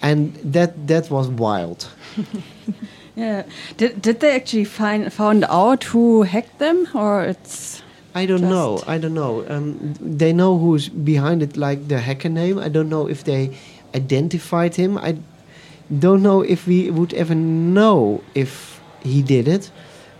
and 0.00 0.34
that 0.36 0.86
that 0.86 1.10
was 1.10 1.28
wild. 1.28 1.88
Yeah. 3.16 3.44
Did, 3.78 4.02
did 4.02 4.20
they 4.20 4.36
actually 4.36 4.64
find 4.64 5.10
found 5.12 5.44
out 5.48 5.84
who 5.84 6.22
hacked 6.22 6.58
them, 6.58 6.86
or 6.94 7.22
it's 7.24 7.82
I 8.14 8.26
don't 8.26 8.42
know. 8.42 8.82
I 8.86 8.98
don't 8.98 9.14
know. 9.14 9.44
Um, 9.48 9.94
they 10.00 10.32
know 10.32 10.58
who's 10.58 10.88
behind 10.88 11.42
it, 11.42 11.56
like 11.56 11.88
the 11.88 11.98
hacker 11.98 12.28
name. 12.28 12.58
I 12.58 12.68
don't 12.68 12.88
know 12.88 13.08
if 13.08 13.24
they 13.24 13.56
identified 13.94 14.74
him. 14.76 14.96
I 14.98 15.16
don't 15.98 16.22
know 16.22 16.42
if 16.42 16.66
we 16.66 16.90
would 16.90 17.14
ever 17.14 17.34
know 17.34 18.22
if 18.34 18.80
he 19.02 19.22
did 19.22 19.48
it, 19.48 19.70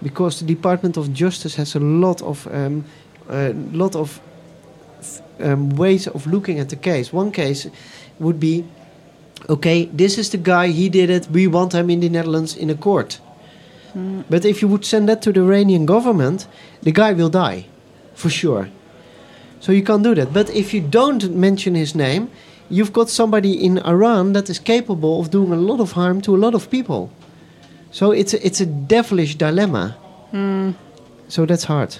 because 0.02 0.40
the 0.40 0.46
Department 0.46 0.96
of 0.96 1.12
Justice 1.12 1.56
has 1.56 1.74
a 1.74 1.80
lot 1.80 2.22
of 2.22 2.46
um, 2.46 2.84
a 3.28 3.52
lot 3.72 3.94
of 3.94 4.20
um, 5.40 5.70
ways 5.76 6.06
of 6.06 6.26
looking 6.26 6.60
at 6.60 6.68
the 6.68 6.76
case. 6.76 7.12
One 7.12 7.30
case 7.30 7.68
would 8.18 8.38
be, 8.40 8.64
okay, 9.48 9.86
this 9.86 10.18
is 10.18 10.30
the 10.30 10.38
guy. 10.38 10.68
He 10.68 10.88
did 10.88 11.10
it. 11.10 11.28
We 11.30 11.46
want 11.46 11.72
him 11.72 11.90
in 11.90 12.00
the 12.00 12.08
Netherlands 12.08 12.56
in 12.56 12.70
a 12.70 12.74
court. 12.74 13.20
Hmm. 13.92 14.22
But 14.28 14.44
if 14.44 14.62
you 14.62 14.68
would 14.68 14.84
send 14.84 15.08
that 15.08 15.22
to 15.22 15.32
the 15.32 15.40
Iranian 15.40 15.86
government, 15.86 16.46
the 16.82 16.92
guy 16.92 17.12
will 17.12 17.30
die, 17.30 17.66
for 18.14 18.30
sure. 18.30 18.68
So 19.60 19.72
you 19.72 19.82
can't 19.82 20.02
do 20.02 20.14
that. 20.14 20.32
But 20.32 20.50
if 20.50 20.74
you 20.74 20.80
don't 20.80 21.34
mention 21.34 21.74
his 21.74 21.94
name, 21.94 22.28
you've 22.68 22.92
got 22.92 23.08
somebody 23.08 23.52
in 23.52 23.78
Iran 23.78 24.32
that 24.32 24.50
is 24.50 24.58
capable 24.58 25.20
of 25.20 25.30
doing 25.30 25.52
a 25.52 25.56
lot 25.56 25.80
of 25.80 25.92
harm 25.92 26.20
to 26.22 26.34
a 26.34 26.38
lot 26.38 26.54
of 26.54 26.68
people. 26.70 27.10
So 27.90 28.12
it's 28.12 28.34
a, 28.34 28.46
it's 28.46 28.60
a 28.60 28.66
devilish 28.66 29.36
dilemma. 29.36 29.96
Hmm. 30.30 30.72
So 31.28 31.46
that's 31.46 31.64
hard. 31.64 31.96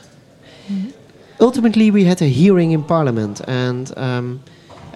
Hmm. 0.69 0.91
Ultimately, 1.41 1.91
we 1.91 2.05
had 2.05 2.23
a 2.23 2.27
hearing 2.27 2.73
in 2.73 2.83
Parliament, 2.83 3.43
and 3.47 3.93
um, 3.99 4.43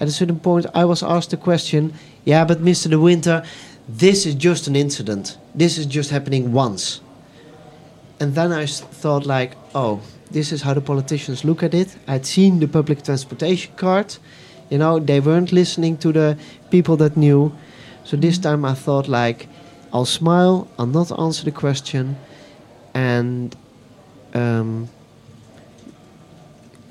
at 0.01 0.09
a 0.09 0.11
certain 0.11 0.41
point, 0.41 0.67
I 0.75 0.85
was 0.85 1.03
asked 1.03 1.31
the 1.31 1.37
question: 1.37 1.93
"Yeah, 2.25 2.45
but 2.45 2.63
Mr. 2.63 2.91
De 2.91 2.99
Winter, 2.99 3.43
this 3.89 4.27
is 4.27 4.35
just 4.35 4.67
an 4.67 4.75
incident. 4.75 5.39
This 5.55 5.79
is 5.79 5.87
just 5.87 6.11
happening 6.11 6.53
once." 6.53 7.01
And 8.21 8.35
then 8.35 8.53
I 8.53 8.67
thought, 8.67 9.25
like, 9.25 9.57
oh, 9.75 10.01
this 10.31 10.53
is 10.53 10.63
how 10.63 10.75
the 10.75 10.81
politicians 10.81 11.43
look 11.43 11.63
at 11.63 11.75
it. 11.75 11.97
I'd 12.07 12.27
seen 12.27 12.61
the 12.61 12.69
public 12.69 13.03
transportation 13.03 13.73
card. 13.77 14.17
You 14.69 14.79
know, 14.79 14.99
they 14.99 15.21
weren't 15.21 15.53
listening 15.53 15.97
to 15.99 16.13
the 16.13 16.39
people 16.71 16.97
that 16.99 17.17
knew. 17.17 17.53
So 18.05 18.17
this 18.17 18.39
time 18.39 18.65
I 18.65 18.75
thought, 18.75 19.09
like, 19.09 19.49
I'll 19.93 20.05
smile, 20.05 20.69
I'll 20.79 20.87
not 20.87 21.19
answer 21.19 21.45
the 21.45 21.51
question, 21.51 22.17
and 22.95 23.57
um, 24.35 24.89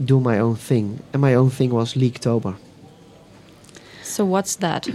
do 0.03 0.19
my 0.19 0.39
own 0.39 0.55
thing. 0.55 0.99
And 1.13 1.21
my 1.21 1.35
own 1.35 1.49
thing 1.49 1.69
was 1.69 1.93
Leaktober. 1.93 2.55
So 4.19 4.25
what's 4.25 4.57
that? 4.57 4.85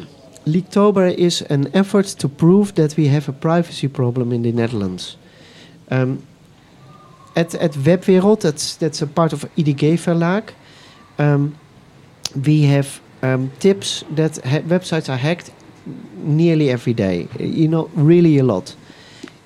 Leaktober 0.45 1.11
is 1.15 1.41
an 1.49 1.71
effort 1.73 2.05
to 2.19 2.29
prove 2.29 2.75
that 2.75 2.95
we 2.99 3.07
have 3.07 3.27
a 3.27 3.33
privacy 3.33 3.89
problem 3.89 4.33
in 4.33 4.43
the 4.43 4.53
Netherlands. 4.53 5.17
Um, 5.91 6.27
at, 7.35 7.55
at 7.55 7.73
Webwereld, 7.73 8.43
that's, 8.43 8.77
that's 8.77 9.01
a 9.01 9.07
part 9.07 9.33
of 9.33 9.47
IDG 9.57 9.95
Verlag, 9.95 10.51
um, 11.19 11.57
we 12.45 12.65
have 12.65 13.01
um, 13.23 13.51
tips 13.61 14.05
that 14.11 14.37
ha- 14.44 14.61
websites 14.69 15.09
are 15.09 15.17
hacked 15.17 15.51
nearly 16.17 16.69
every 16.69 16.92
day. 16.92 17.27
You 17.38 17.69
know, 17.69 17.88
really 17.94 18.37
a 18.37 18.44
lot. 18.44 18.77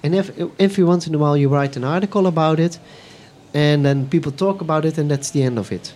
And 0.02 0.12
if, 0.12 0.36
every 0.58 0.82
once 0.82 1.06
in 1.06 1.14
a 1.14 1.18
while 1.18 1.36
you 1.36 1.48
write 1.48 1.76
an 1.76 1.84
article 1.84 2.26
about 2.26 2.58
it, 2.58 2.80
and 3.54 3.86
then 3.86 4.08
people 4.08 4.32
talk 4.32 4.60
about 4.60 4.84
it, 4.84 4.98
and 4.98 5.08
that's 5.08 5.30
the 5.30 5.44
end 5.44 5.56
of 5.56 5.70
it. 5.70 5.94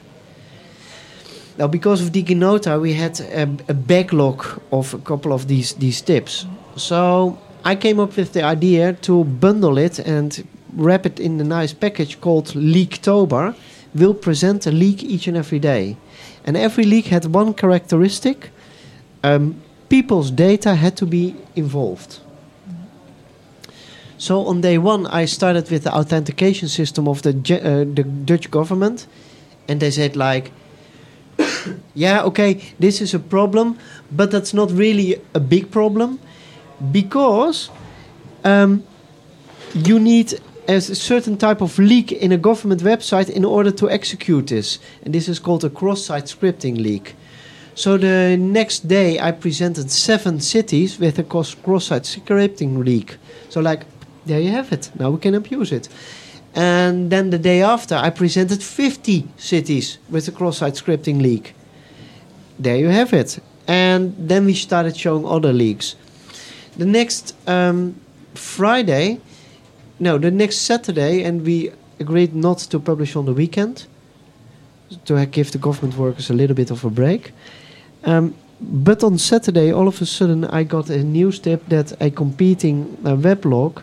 Now, 1.59 1.66
because 1.66 2.03
of 2.03 2.12
DigiNota, 2.12 2.80
we 2.80 2.94
had 2.94 3.20
a, 3.20 3.42
a 3.68 3.74
backlog 3.74 4.44
of 4.70 4.94
a 4.94 4.98
couple 4.98 5.32
of 5.32 5.46
these 5.46 5.74
these 5.74 6.00
tips. 6.00 6.46
So 6.76 7.38
I 7.64 7.76
came 7.76 8.00
up 8.00 8.16
with 8.16 8.32
the 8.32 8.42
idea 8.42 8.94
to 9.03 9.24
bundle 9.24 9.78
it 9.78 9.98
and 9.98 10.46
wrap 10.76 11.07
it 11.07 11.20
in 11.20 11.40
a 11.40 11.44
nice 11.44 11.74
package 11.74 12.20
called 12.20 12.55
Leaktober. 12.55 13.55
We'll 13.94 14.14
present 14.14 14.66
a 14.66 14.70
leak 14.70 15.03
each 15.03 15.28
and 15.28 15.36
every 15.36 15.59
day, 15.59 15.96
and 16.46 16.57
every 16.57 16.84
leak 16.84 17.07
had 17.07 17.26
one 17.26 17.53
characteristic: 17.53 18.50
um, 19.22 19.55
people's 19.88 20.30
data 20.30 20.74
had 20.74 20.96
to 20.96 21.07
be 21.07 21.34
involved. 21.55 22.20
So 24.16 24.46
on 24.46 24.61
day 24.62 24.78
one, 24.78 25.07
I 25.09 25.26
started 25.26 25.70
with 25.70 25.82
the 25.82 25.92
authentication 25.92 26.68
system 26.68 27.09
of 27.09 27.20
the 27.20 27.30
uh, 27.30 27.84
the 27.94 28.05
Dutch 28.24 28.50
government, 28.50 29.07
and 29.68 29.80
they 29.80 29.90
said 29.90 30.16
like 30.16 30.50
yeah, 31.95 32.22
okay, 32.24 32.61
this 32.78 33.01
is 33.01 33.14
a 33.14 33.18
problem, 33.18 33.78
but 34.11 34.30
that's 34.30 34.55
not 34.55 34.70
really 34.70 35.20
a 35.34 35.40
big 35.40 35.70
problem 35.70 36.18
because 36.90 37.70
um, 38.45 38.84
you 39.74 39.99
need 39.99 40.40
a 40.68 40.80
certain 40.80 41.36
type 41.36 41.61
of 41.61 41.78
leak 41.78 42.12
in 42.12 42.32
a 42.32 42.38
government 42.38 42.82
website 42.82 43.28
in 43.28 43.45
order 43.45 43.70
to 43.70 43.90
execute 43.90 44.47
this. 44.47 44.78
And 45.05 45.14
this 45.14 45.28
is 45.28 45.38
called 45.38 45.64
a 45.64 45.70
cross 45.70 46.05
site 46.05 46.24
scripting 46.24 46.80
leak. 46.80 47.14
So 47.74 47.97
the 47.97 48.36
next 48.38 48.86
day, 48.86 49.18
I 49.18 49.32
presented 49.32 49.90
seven 49.90 50.40
cities 50.40 50.99
with 50.99 51.18
a 51.18 51.24
cross 51.24 51.57
site 51.86 52.03
scripting 52.03 52.84
leak. 52.84 53.16
So, 53.49 53.61
like, 53.61 53.86
there 54.26 54.40
you 54.40 54.51
have 54.51 54.72
it. 54.72 54.90
Now 54.99 55.11
we 55.11 55.18
can 55.18 55.34
abuse 55.34 55.72
it. 55.72 55.88
And 56.55 57.11
then 57.11 57.30
the 57.30 57.38
day 57.38 57.62
after, 57.62 57.95
I 57.95 58.11
presented 58.11 58.62
50 58.62 59.28
cities 59.36 59.99
with 60.11 60.28
a 60.28 60.32
cross-site 60.32 60.74
scripting 60.74 61.22
leak. 61.22 61.55
There 62.62 62.76
you 62.76 62.88
have 62.88 63.12
it. 63.12 63.40
And 63.66 64.14
then 64.16 64.44
we 64.44 64.54
started 64.54 64.96
showing 64.96 65.26
other 65.26 65.52
leaks. 65.52 65.96
The 66.76 66.86
next 66.86 67.34
um, 67.48 67.94
Friday, 68.34 69.20
no, 69.98 70.16
the 70.16 70.30
next 70.30 70.58
Saturday, 70.58 71.24
and 71.24 71.44
we 71.44 71.72
agreed 71.98 72.34
not 72.34 72.58
to 72.58 72.78
publish 72.78 73.16
on 73.16 73.26
the 73.26 73.32
weekend 73.32 73.86
to 75.06 75.26
give 75.26 75.50
the 75.50 75.58
government 75.58 75.96
workers 75.96 76.30
a 76.30 76.34
little 76.34 76.54
bit 76.54 76.70
of 76.70 76.84
a 76.84 76.90
break. 76.90 77.32
Um, 78.04 78.34
but 78.60 79.02
on 79.02 79.18
Saturday, 79.18 79.72
all 79.72 79.88
of 79.88 80.00
a 80.00 80.06
sudden, 80.06 80.44
I 80.44 80.62
got 80.62 80.88
a 80.88 81.02
news 81.02 81.40
tip 81.40 81.68
that 81.68 82.00
a 82.00 82.10
competing 82.10 82.96
uh, 83.04 83.16
weblog 83.16 83.82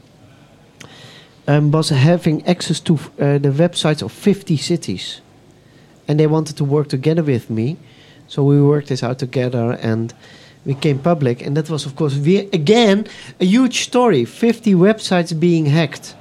um, 1.48 1.72
was 1.72 1.90
having 1.90 2.46
access 2.46 2.80
to 2.82 2.94
uh, 2.94 3.40
the 3.40 3.52
websites 3.52 4.02
of 4.02 4.12
50 4.14 4.56
cities. 4.56 5.22
And 6.08 6.18
they 6.18 6.28
wanted 6.28 6.56
to 6.58 6.64
work 6.64 6.88
together 6.88 7.24
with 7.24 7.50
me. 7.50 7.78
So 8.30 8.44
we 8.44 8.62
worked 8.62 8.88
this 8.88 9.04
out 9.04 9.20
together 9.20 9.78
and 9.82 10.14
we 10.66 10.76
came 10.76 11.00
public. 11.00 11.42
And 11.46 11.58
that 11.58 11.70
was, 11.70 11.86
of 11.86 11.98
course, 11.98 12.16
we, 12.16 12.38
again, 12.54 13.08
a 13.42 13.46
huge 13.46 13.82
story 13.82 14.24
50 14.24 14.74
websites 14.76 15.38
being 15.38 15.66
hacked 15.66 16.16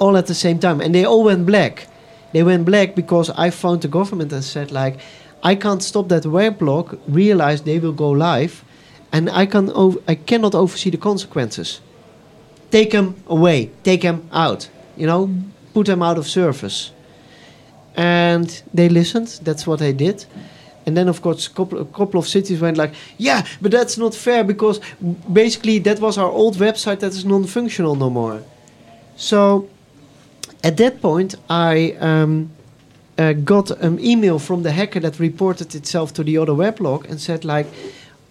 all 0.00 0.16
at 0.16 0.26
the 0.26 0.34
same 0.34 0.58
time. 0.58 0.80
And 0.80 0.92
they 0.92 1.04
all 1.04 1.22
went 1.22 1.46
black. 1.46 1.86
They 2.32 2.42
went 2.42 2.64
black 2.64 2.96
because 2.96 3.30
I 3.30 3.50
phoned 3.50 3.82
the 3.82 3.88
government 3.88 4.32
and 4.32 4.42
said, 4.42 4.72
like, 4.72 4.98
I 5.44 5.54
can't 5.54 5.82
stop 5.82 6.08
that 6.08 6.24
weblog, 6.24 6.98
realize 7.06 7.62
they 7.62 7.78
will 7.78 7.92
go 7.92 8.10
live, 8.10 8.64
and 9.12 9.30
I, 9.30 9.46
can 9.46 9.70
ov- 9.70 10.02
I 10.06 10.14
cannot 10.14 10.54
oversee 10.54 10.90
the 10.90 10.98
consequences 10.98 11.80
take 12.70 12.90
them 12.90 13.16
away, 13.26 13.70
take 13.82 14.02
them 14.02 14.28
out, 14.32 14.68
you 14.96 15.06
know, 15.06 15.30
put 15.74 15.86
them 15.86 16.02
out 16.02 16.18
of 16.18 16.26
service. 16.26 16.92
And 17.96 18.62
they 18.72 18.88
listened. 18.88 19.40
That's 19.42 19.66
what 19.66 19.80
they 19.80 19.92
did. 19.92 20.24
And 20.90 20.96
then, 20.96 21.06
of 21.06 21.22
course, 21.22 21.46
a 21.46 21.50
couple, 21.50 21.78
a 21.78 21.84
couple 21.84 22.18
of 22.18 22.26
cities 22.26 22.60
went 22.60 22.76
like, 22.76 22.92
"Yeah, 23.16 23.46
but 23.62 23.70
that's 23.70 23.96
not 23.96 24.12
fair 24.12 24.42
because 24.42 24.80
basically 25.32 25.78
that 25.78 26.00
was 26.00 26.18
our 26.18 26.28
old 26.28 26.56
website 26.56 26.98
that 26.98 27.12
is 27.12 27.24
non-functional 27.24 27.94
no 27.94 28.10
more." 28.10 28.42
So, 29.14 29.68
at 30.64 30.76
that 30.78 31.00
point, 31.00 31.36
I 31.48 31.92
um, 32.00 32.50
uh, 33.16 33.34
got 33.34 33.70
an 33.70 34.00
email 34.04 34.40
from 34.40 34.64
the 34.64 34.72
hacker 34.72 34.98
that 34.98 35.20
reported 35.20 35.76
itself 35.76 36.12
to 36.14 36.24
the 36.24 36.38
other 36.38 36.54
weblog 36.54 37.08
and 37.08 37.20
said 37.20 37.44
like, 37.44 37.68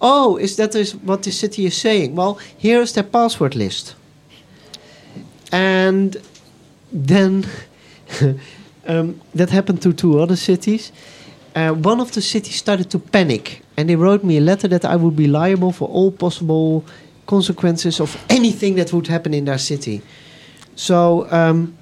"Oh, 0.02 0.36
is 0.36 0.58
that 0.58 0.76
is 0.76 0.94
what 0.96 1.24
the 1.24 1.32
city 1.32 1.66
is 1.66 1.78
saying? 1.78 2.14
Well, 2.16 2.40
here's 2.58 2.92
their 2.92 3.06
password 3.06 3.56
list." 3.56 3.96
And 5.54 6.18
then 6.92 7.48
um, 8.86 9.22
that 9.34 9.50
happened 9.50 9.82
to 9.84 9.94
two 9.94 10.20
other 10.20 10.36
cities. 10.36 10.92
Uh, 11.60 11.74
one 11.74 12.00
of 12.00 12.14
the 12.14 12.22
cities 12.22 12.56
started 12.56 12.90
to 12.90 12.98
panic, 12.98 13.62
and 13.76 13.90
they 13.90 13.98
wrote 13.98 14.24
me 14.24 14.38
a 14.38 14.42
letter 14.42 14.70
that 14.70 14.86
I 14.86 14.96
would 14.96 15.18
be 15.18 15.28
liable 15.28 15.74
for 15.74 15.90
all 15.90 16.10
possible 16.10 16.86
consequences 17.26 18.00
of 18.00 18.16
anything 18.30 18.76
that 18.76 18.94
would 18.94 19.08
happen 19.08 19.34
in 19.34 19.44
their 19.44 19.58
city. 19.58 20.02
So 20.76 21.30
um, 21.32 21.78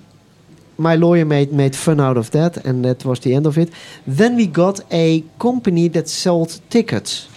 my 0.80 0.96
lawyer 0.96 1.26
made 1.26 1.52
made 1.52 1.76
fun 1.76 2.00
out 2.00 2.18
of 2.18 2.32
that, 2.32 2.58
and 2.66 2.84
that 2.86 3.06
was 3.06 3.20
the 3.20 3.36
end 3.36 3.46
of 3.46 3.56
it. 3.56 3.72
Then 4.08 4.36
we 4.36 4.48
got 4.48 4.80
a 4.92 5.24
company 5.38 5.90
that 5.90 6.08
sold 6.08 6.60
tickets, 6.70 7.28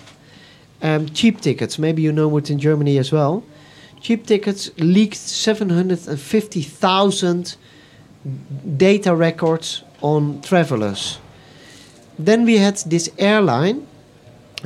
um, 0.81 1.11
cheap 1.11 1.43
tickets. 1.43 1.79
Maybe 1.79 2.01
you 2.01 2.13
know 2.13 2.35
it 2.39 2.49
in 2.51 2.59
Germany 2.59 2.97
as 2.99 3.13
well. 3.13 3.45
Cheap 4.01 4.27
tickets 4.27 4.71
leaked 4.79 5.17
750,000 5.17 7.57
data 8.79 9.15
records 9.15 9.85
on 10.01 10.41
travelers. 10.41 11.19
Then 12.25 12.45
we 12.45 12.59
had 12.59 12.77
this 12.87 13.11
airline, 13.19 13.87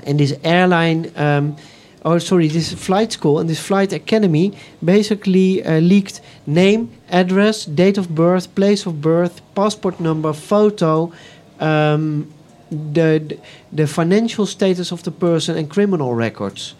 and 0.06 0.18
this 0.18 0.34
airline, 0.42 1.12
um, 1.16 1.56
oh 2.04 2.18
sorry, 2.18 2.48
this 2.48 2.72
flight 2.72 3.12
school 3.12 3.38
and 3.38 3.48
this 3.48 3.60
flight 3.60 3.92
academy 3.92 4.52
basically 4.84 5.64
uh, 5.64 5.78
leaked 5.80 6.20
name, 6.46 6.90
address, 7.10 7.64
date 7.64 7.96
of 7.96 8.08
birth, 8.14 8.54
place 8.54 8.86
of 8.86 9.00
birth, 9.00 9.40
passport 9.54 10.00
number, 10.00 10.32
photo, 10.32 11.12
um, 11.60 12.26
the 12.70 13.38
the 13.72 13.86
financial 13.86 14.46
status 14.46 14.90
of 14.92 15.02
the 15.02 15.12
person, 15.12 15.56
and 15.56 15.70
criminal 15.70 16.14
records. 16.14 16.74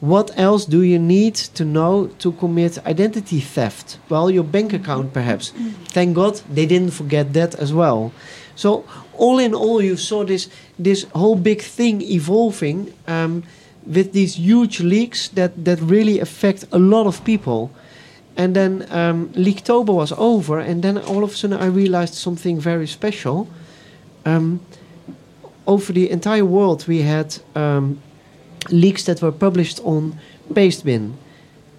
What 0.00 0.32
else 0.36 0.64
do 0.64 0.82
you 0.82 0.98
need 0.98 1.36
to 1.54 1.64
know 1.64 2.08
to 2.18 2.32
commit 2.32 2.84
identity 2.84 3.38
theft? 3.38 3.98
Well, 4.08 4.32
your 4.32 4.42
bank 4.42 4.72
account, 4.72 5.12
perhaps. 5.12 5.52
Thank 5.94 6.16
God 6.16 6.40
they 6.52 6.66
didn't 6.66 6.90
forget 6.90 7.32
that 7.34 7.54
as 7.54 7.72
well. 7.72 8.10
So, 8.62 8.84
all 9.18 9.40
in 9.40 9.54
all, 9.54 9.82
you 9.82 9.96
saw 9.96 10.24
this 10.24 10.48
this 10.78 11.06
whole 11.14 11.34
big 11.36 11.62
thing 11.62 12.00
evolving 12.02 12.92
um, 13.08 13.42
with 13.84 14.12
these 14.12 14.38
huge 14.38 14.80
leaks 14.80 15.28
that 15.30 15.64
that 15.64 15.80
really 15.80 16.20
affect 16.20 16.64
a 16.70 16.78
lot 16.78 17.06
of 17.06 17.24
people. 17.24 17.70
And 18.36 18.54
then 18.54 18.86
um, 18.90 19.30
Leaktober 19.34 19.92
was 19.92 20.12
over, 20.12 20.60
and 20.60 20.82
then 20.82 20.98
all 20.98 21.24
of 21.24 21.32
a 21.32 21.34
sudden 21.34 21.60
I 21.60 21.66
realized 21.66 22.14
something 22.14 22.60
very 22.60 22.86
special. 22.86 23.48
Um, 24.24 24.60
over 25.66 25.92
the 25.92 26.08
entire 26.10 26.44
world, 26.44 26.86
we 26.86 27.02
had 27.02 27.42
um, 27.56 27.98
leaks 28.70 29.04
that 29.04 29.20
were 29.22 29.32
published 29.32 29.80
on 29.84 30.14
Pastebin 30.52 31.14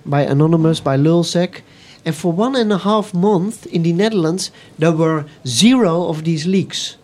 by 0.05 0.23
Anonymous, 0.23 0.81
by 0.81 0.97
Lulzec. 0.97 1.61
And 2.05 2.13
for 2.15 2.31
one 2.33 2.55
and 2.55 2.71
a 2.73 2.77
half 2.77 3.13
month 3.13 3.65
in 3.67 3.83
the 3.83 3.93
Netherlands, 3.93 4.51
there 4.77 4.91
were 4.91 5.25
zero 5.47 6.07
of 6.07 6.23
these 6.23 6.45
leaks. 6.45 6.97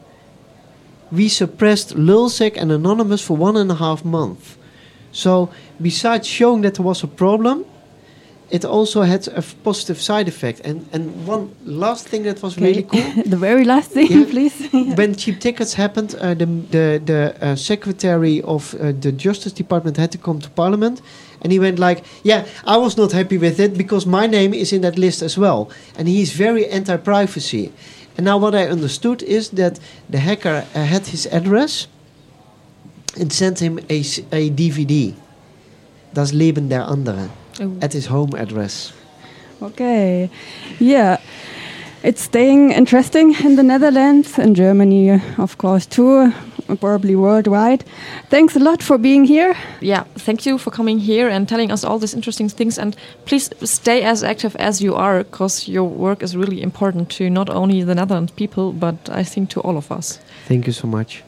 We 1.12 1.30
suppressed 1.30 1.95
Lulzec 1.95 2.58
and 2.58 2.72
Anonymous 2.72 3.22
for 3.22 3.38
one 3.38 3.58
and 3.58 3.72
a 3.72 3.76
half 3.76 4.04
month. 4.04 4.58
So, 5.12 5.50
besides 5.82 6.28
showing 6.28 6.62
that 6.62 6.76
there 6.76 6.86
was 6.86 7.04
a 7.04 7.08
problem, 7.08 7.66
it 8.52 8.66
also 8.66 9.02
had 9.04 9.28
a 9.28 9.41
positive 9.64 10.00
side 10.02 10.28
effect. 10.28 10.62
And, 10.66 10.86
and 10.91 11.26
one 11.28 11.50
last 11.66 12.08
thing 12.08 12.24
that 12.24 12.41
was 12.43 12.58
really 12.58 12.84
cool 12.84 13.02
the 13.26 13.38
very 13.38 13.64
last 13.64 13.91
thing, 13.91 14.08
Yeah. 14.12 14.26
please. 14.26 14.68
when 14.97 15.16
cheap 15.16 15.39
tickets 15.39 15.74
happened, 15.74 16.16
uh, 16.20 16.34
the 16.34 16.45
the 16.45 17.02
the 17.06 17.36
uh, 17.41 17.56
secretary 17.56 18.41
of 18.41 18.74
uh, 18.76 18.91
the 19.00 19.12
Justice 19.12 19.54
Department 19.54 19.97
had 19.97 20.12
to 20.12 20.18
come 20.18 20.39
to 20.39 20.50
Parliament, 20.50 21.02
and 21.41 21.51
he 21.51 21.59
went 21.59 21.79
like, 21.79 22.03
"Yeah, 22.23 22.45
I 22.65 22.77
was 22.77 22.97
not 22.97 23.11
happy 23.11 23.37
with 23.37 23.59
it 23.59 23.77
because 23.77 24.05
my 24.05 24.27
name 24.27 24.53
is 24.53 24.71
in 24.73 24.81
that 24.81 24.97
list 24.97 25.21
as 25.21 25.37
well." 25.37 25.69
And 25.97 26.07
he's 26.07 26.31
very 26.33 26.65
anti-privacy. 26.67 27.71
And 28.17 28.25
now 28.25 28.37
what 28.37 28.53
I 28.53 28.67
understood 28.67 29.23
is 29.23 29.49
that 29.49 29.79
the 30.09 30.17
hacker 30.19 30.65
uh, 30.75 30.83
had 30.83 31.07
his 31.07 31.25
address 31.31 31.87
and 33.19 33.31
sent 33.31 33.59
him 33.59 33.79
a, 33.89 33.99
a 34.31 34.49
DVD. 34.49 35.13
Das 36.13 36.33
Leben 36.33 36.69
der 36.69 36.81
Anderen 36.81 37.29
Oh. 37.61 37.71
at 37.81 37.93
his 37.93 38.07
home 38.07 38.33
address. 38.35 38.93
Okay. 39.61 40.29
Yeah. 40.79 41.17
It's 42.03 42.21
staying 42.21 42.71
interesting 42.71 43.35
in 43.43 43.57
the 43.57 43.63
Netherlands 43.63 44.39
and 44.39 44.55
Germany, 44.55 45.19
of 45.37 45.57
course, 45.57 45.85
too, 45.85 46.31
probably 46.78 47.15
worldwide. 47.15 47.84
Thanks 48.30 48.55
a 48.55 48.59
lot 48.59 48.84
for 48.84 48.97
being 48.97 49.26
here. 49.26 49.55
Yeah, 49.82 50.03
thank 50.15 50.45
you 50.45 50.57
for 50.57 50.72
coming 50.72 50.99
here 50.99 51.30
and 51.30 51.47
telling 51.47 51.72
us 51.72 51.84
all 51.84 51.99
these 51.99 52.13
interesting 52.13 52.49
things. 52.49 52.78
And 52.78 52.95
please 53.26 53.49
stay 53.63 54.03
as 54.03 54.24
active 54.24 54.55
as 54.57 54.82
you 54.82 54.95
are, 54.95 55.24
because 55.24 55.67
your 55.67 55.86
work 55.86 56.24
is 56.24 56.36
really 56.36 56.61
important 56.61 57.09
to 57.11 57.30
not 57.30 57.49
only 57.49 57.84
the 57.84 57.95
Netherlands 57.95 58.32
people, 58.32 58.74
but 58.74 58.95
I 59.09 59.24
think 59.24 59.49
to 59.51 59.61
all 59.61 59.78
of 59.78 59.91
us. 59.91 60.20
Thank 60.47 60.67
you 60.67 60.74
so 60.74 60.88
much. 60.88 61.24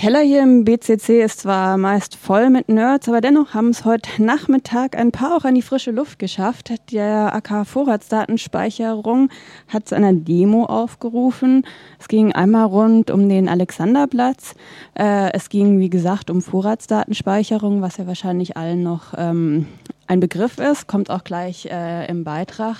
Keller 0.00 0.20
hier 0.20 0.42
im 0.42 0.64
BCC 0.64 1.22
ist 1.22 1.40
zwar 1.40 1.76
meist 1.76 2.16
voll 2.16 2.48
mit 2.48 2.70
Nerds, 2.70 3.06
aber 3.06 3.20
dennoch 3.20 3.52
haben 3.52 3.68
es 3.68 3.84
heute 3.84 4.22
Nachmittag 4.22 4.96
ein 4.96 5.12
paar 5.12 5.36
auch 5.36 5.44
an 5.44 5.54
die 5.54 5.60
frische 5.60 5.90
Luft 5.90 6.18
geschafft. 6.18 6.72
Der 6.90 7.34
AK 7.34 7.66
Vorratsdatenspeicherung 7.66 9.28
hat 9.68 9.86
zu 9.86 9.96
einer 9.96 10.14
Demo 10.14 10.64
aufgerufen. 10.64 11.66
Es 11.98 12.08
ging 12.08 12.32
einmal 12.32 12.64
rund 12.64 13.10
um 13.10 13.28
den 13.28 13.46
Alexanderplatz. 13.46 14.54
Äh, 14.98 15.34
es 15.34 15.50
ging, 15.50 15.78
wie 15.80 15.90
gesagt, 15.90 16.30
um 16.30 16.40
Vorratsdatenspeicherung, 16.40 17.82
was 17.82 17.98
ja 17.98 18.06
wahrscheinlich 18.06 18.56
allen 18.56 18.82
noch 18.82 19.12
ähm, 19.18 19.66
ein 20.06 20.20
Begriff 20.20 20.56
ist. 20.56 20.86
Kommt 20.86 21.10
auch 21.10 21.24
gleich 21.24 21.66
äh, 21.66 22.06
im 22.06 22.24
Beitrag 22.24 22.76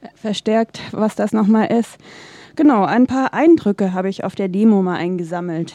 äh, 0.00 0.06
verstärkt, 0.14 0.80
was 0.92 1.16
das 1.16 1.32
nochmal 1.32 1.70
ist. 1.70 1.98
Genau, 2.56 2.86
ein 2.86 3.06
paar 3.06 3.34
Eindrücke 3.34 3.92
habe 3.92 4.08
ich 4.08 4.24
auf 4.24 4.34
der 4.34 4.48
Demo 4.48 4.80
mal 4.80 4.96
eingesammelt. 4.96 5.74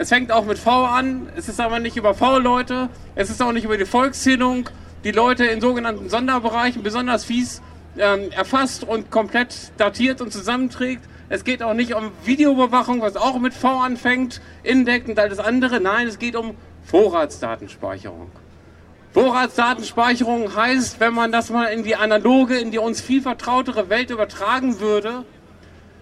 Es 0.00 0.10
fängt 0.10 0.30
auch 0.30 0.44
mit 0.44 0.60
V 0.60 0.84
an. 0.84 1.28
Es 1.36 1.48
ist 1.48 1.60
aber 1.60 1.80
nicht 1.80 1.96
über 1.96 2.14
V-Leute. 2.14 2.88
Es 3.16 3.30
ist 3.30 3.42
auch 3.42 3.50
nicht 3.50 3.64
über 3.64 3.76
die 3.76 3.84
Volkszählung, 3.84 4.70
die 5.02 5.10
Leute 5.10 5.44
in 5.46 5.60
sogenannten 5.60 6.08
Sonderbereichen 6.08 6.84
besonders 6.84 7.24
fies 7.24 7.60
ähm, 7.98 8.30
erfasst 8.30 8.84
und 8.84 9.10
komplett 9.10 9.72
datiert 9.76 10.20
und 10.20 10.32
zusammenträgt. 10.32 11.02
Es 11.28 11.42
geht 11.42 11.64
auch 11.64 11.74
nicht 11.74 11.94
um 11.94 12.12
Videoüberwachung, 12.24 13.00
was 13.00 13.16
auch 13.16 13.40
mit 13.40 13.52
V 13.54 13.80
anfängt, 13.80 14.40
Index 14.62 15.08
und 15.08 15.18
alles 15.18 15.40
andere. 15.40 15.80
Nein, 15.80 16.06
es 16.06 16.20
geht 16.20 16.36
um 16.36 16.54
Vorratsdatenspeicherung. 16.84 18.30
Vorratsdatenspeicherung 19.12 20.54
heißt, 20.54 21.00
wenn 21.00 21.12
man 21.12 21.32
das 21.32 21.50
mal 21.50 21.66
in 21.66 21.82
die 21.82 21.96
analoge, 21.96 22.56
in 22.56 22.70
die 22.70 22.78
uns 22.78 23.00
viel 23.00 23.20
vertrautere 23.20 23.88
Welt 23.88 24.10
übertragen 24.10 24.78
würde, 24.78 25.24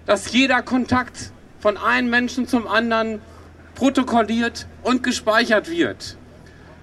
dass 0.05 0.33
jeder 0.33 0.61
Kontakt 0.61 1.33
von 1.61 1.79
einem 1.79 2.11
Menschen 2.11 2.47
zum 2.47 2.69
anderen 2.69 3.21
protokolliert 3.77 4.67
und 4.83 5.05
gespeichert 5.05 5.71
wird. 5.71 6.17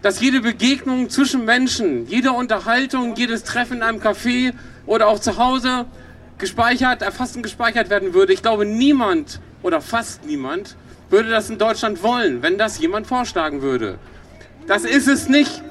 Dass 0.02 0.22
jede 0.22 0.39
Begegnung 0.39 1.10
zwischen 1.10 1.44
Menschen, 1.44 2.08
jede 2.08 2.32
Unterhaltung, 2.32 3.16
jedes 3.16 3.44
Treffen 3.44 3.78
in 3.78 3.84
einem 3.84 4.00
Café 4.00 4.54
oder 4.86 5.08
auch 5.08 5.20
zu 5.20 5.38
Hause 5.38 5.86
gespeichert, 6.38 7.02
erfasst 7.02 7.36
und 7.36 7.44
gespeichert 7.44 7.89
werden 7.89 8.14
würde. 8.14 8.34
Ich 8.34 8.41
glaube, 8.41 8.66
niemand 8.66 9.39
oder 9.62 9.82
fast 9.82 10.26
niemand 10.26 10.76
würde 11.10 11.30
das 11.30 11.50
in 11.50 11.58
Deutschland 11.58 12.02
wollen, 12.04 12.41
wenn 12.41 12.58
das 12.58 12.80
jemand 12.80 13.08
vorschlagen 13.08 13.62
würde. 13.62 13.98
Das 14.68 14.84
ist 14.84 15.08
es 15.08 15.30
nicht. 15.30 15.62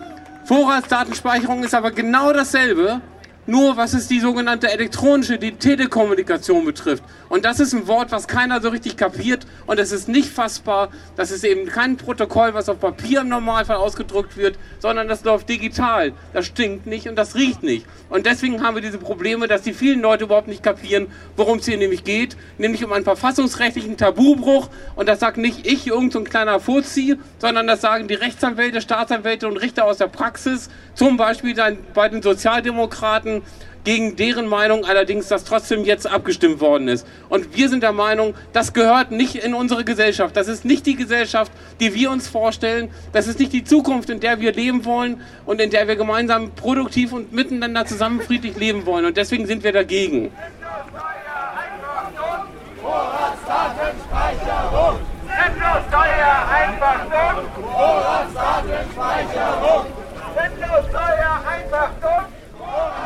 Vorratsdatenspeicherung 0.44 1.62
ist 1.62 1.74
aber 1.74 1.90
genau 1.90 2.32
dasselbe, 2.32 3.00
nur 3.46 3.76
was 3.76 3.92
es 3.92 4.08
die 4.08 4.20
sogenannte 4.20 4.70
elektronische, 4.70 5.38
die 5.38 5.52
Telekommunikation 5.52 6.64
betrifft. 6.64 7.02
Und 7.28 7.44
das 7.44 7.60
ist 7.60 7.72
ein 7.72 7.88
Wort, 7.88 8.12
was 8.12 8.28
keiner 8.28 8.60
so 8.60 8.68
richtig 8.68 8.96
kapiert 8.96 9.46
und 9.66 9.80
es 9.80 9.90
ist 9.90 10.08
nicht 10.08 10.28
fassbar. 10.28 10.90
Das 11.16 11.30
ist 11.30 11.44
eben 11.44 11.66
kein 11.66 11.96
Protokoll, 11.96 12.54
was 12.54 12.68
auf 12.68 12.78
Papier 12.78 13.22
im 13.22 13.28
Normalfall 13.28 13.76
ausgedruckt 13.76 14.36
wird, 14.36 14.58
sondern 14.78 15.08
das 15.08 15.24
läuft 15.24 15.48
digital. 15.48 16.12
Das 16.32 16.46
stinkt 16.46 16.86
nicht 16.86 17.08
und 17.08 17.16
das 17.16 17.34
riecht 17.34 17.62
nicht. 17.62 17.86
Und 18.10 18.26
deswegen 18.26 18.62
haben 18.62 18.74
wir 18.74 18.82
diese 18.82 18.98
Probleme, 18.98 19.48
dass 19.48 19.62
die 19.62 19.72
vielen 19.72 20.02
Leute 20.02 20.24
überhaupt 20.24 20.48
nicht 20.48 20.62
kapieren, 20.62 21.06
worum 21.36 21.58
es 21.58 21.64
hier 21.64 21.78
nämlich 21.78 22.04
geht, 22.04 22.36
nämlich 22.58 22.84
um 22.84 22.92
einen 22.92 23.04
verfassungsrechtlichen 23.04 23.96
Tabubruch. 23.96 24.68
Und 24.94 25.08
das 25.08 25.20
sagt 25.20 25.38
nicht 25.38 25.66
ich, 25.66 25.86
irgendein 25.86 26.10
so 26.10 26.20
kleiner 26.24 26.60
Fuzzi, 26.60 27.16
sondern 27.38 27.66
das 27.66 27.80
sagen 27.80 28.08
die 28.08 28.14
Rechtsanwälte, 28.14 28.82
Staatsanwälte 28.82 29.48
und 29.48 29.56
Richter 29.56 29.86
aus 29.86 29.96
der 29.96 30.08
Praxis, 30.08 30.68
zum 30.94 31.16
Beispiel 31.16 31.54
bei 31.94 32.08
den 32.10 32.20
Sozialdemokraten, 32.20 33.31
gegen 33.84 34.16
deren 34.16 34.46
Meinung 34.46 34.84
allerdings 34.84 35.28
das 35.28 35.44
trotzdem 35.44 35.84
jetzt 35.84 36.06
abgestimmt 36.06 36.60
worden 36.60 36.88
ist. 36.88 37.06
Und 37.28 37.56
wir 37.56 37.68
sind 37.68 37.82
der 37.82 37.92
Meinung, 37.92 38.34
das 38.52 38.72
gehört 38.72 39.10
nicht 39.10 39.34
in 39.34 39.52
unsere 39.54 39.84
Gesellschaft. 39.84 40.36
Das 40.36 40.46
ist 40.48 40.64
nicht 40.64 40.86
die 40.86 40.96
Gesellschaft, 40.96 41.52
die 41.80 41.94
wir 41.94 42.10
uns 42.10 42.28
vorstellen. 42.28 42.90
Das 43.12 43.26
ist 43.26 43.40
nicht 43.40 43.52
die 43.52 43.64
Zukunft, 43.64 44.08
in 44.10 44.20
der 44.20 44.40
wir 44.40 44.52
leben 44.52 44.84
wollen 44.84 45.20
und 45.46 45.60
in 45.60 45.70
der 45.70 45.88
wir 45.88 45.96
gemeinsam 45.96 46.52
produktiv 46.52 47.12
und 47.12 47.32
miteinander 47.32 47.84
zusammen 47.86 48.20
friedlich 48.20 48.56
leben 48.56 48.86
wollen. 48.86 49.04
Und 49.04 49.16
deswegen 49.16 49.46
sind 49.46 49.64
wir 49.64 49.72
dagegen. 49.72 50.30
Vorratsdatenspeicherung! 52.80 54.98
Endlos 55.28 55.82
teuer, 55.90 56.48
einfach! 56.52 57.06
Vorratsdatenspeicherung! 57.72 59.86
Endlos 60.36 60.86
teuer, 60.92 61.42
einfach 61.46 61.90
dumm! 62.00 62.24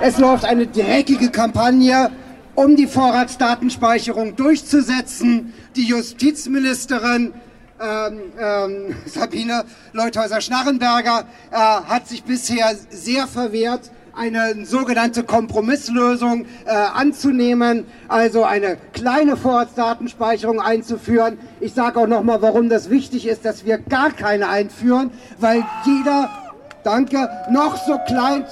Es 0.03 0.19
läuft 0.19 0.45
eine 0.45 0.67
dreckige 0.67 1.31
Kampagne, 1.31 2.11
um 2.55 2.77
die 2.77 2.87
Vorratsdatenspeicherung 2.87 4.37
durchzusetzen. 4.37 5.55
Die 5.75 5.85
Justizministerin 5.85 7.33
ähm, 7.81 8.21
ähm, 8.39 8.97
Sabine 9.07 9.65
Leuthäuser-Schnarrenberger 9.93 11.25
äh, 11.51 11.57
hat 11.57 12.09
sich 12.09 12.25
bisher 12.25 12.75
sehr 12.91 13.27
verwehrt, 13.27 13.91
eine 14.15 14.67
sogenannte 14.67 15.25
Kompromisslösung 15.25 16.45
äh, 16.67 16.71
anzunehmen, 16.71 17.87
also 18.09 18.45
eine 18.45 18.77
kleine 18.93 19.37
Vorratsdatenspeicherung 19.37 20.61
einzuführen. 20.61 21.39
Ich 21.61 21.73
sage 21.73 22.01
auch 22.01 22.07
nochmal, 22.07 22.43
warum 22.43 22.69
das 22.69 22.91
wichtig 22.91 23.27
ist, 23.27 23.47
dass 23.47 23.65
wir 23.65 23.79
gar 23.79 24.11
keine 24.11 24.49
einführen, 24.49 25.11
weil 25.39 25.65
jeder, 25.85 26.31
danke, 26.85 27.29
noch 27.51 27.77
so 27.87 27.99
klein, 28.07 28.45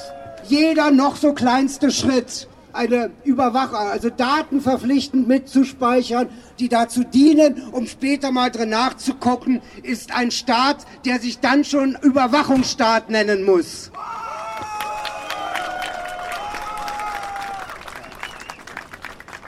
jeder 0.49 0.90
noch 0.90 1.16
so 1.16 1.32
kleinste 1.32 1.90
Schritt 1.90 2.49
eine 2.74 3.11
Überwachung, 3.24 3.76
also 3.76 4.11
Daten 4.11 4.61
verpflichtend 4.61 5.28
mitzuspeichern, 5.28 6.28
die 6.59 6.68
dazu 6.68 7.05
dienen, 7.05 7.62
um 7.72 7.86
später 7.86 8.32
mal 8.32 8.51
drin 8.51 8.70
nachzugucken, 8.70 9.62
ist 9.82 10.14
ein 10.14 10.30
Staat, 10.30 10.78
der 11.05 11.20
sich 11.20 11.38
dann 11.38 11.64
schon 11.64 11.97
Überwachungsstaat 12.03 13.11
nennen 13.11 13.45
muss. 13.45 13.90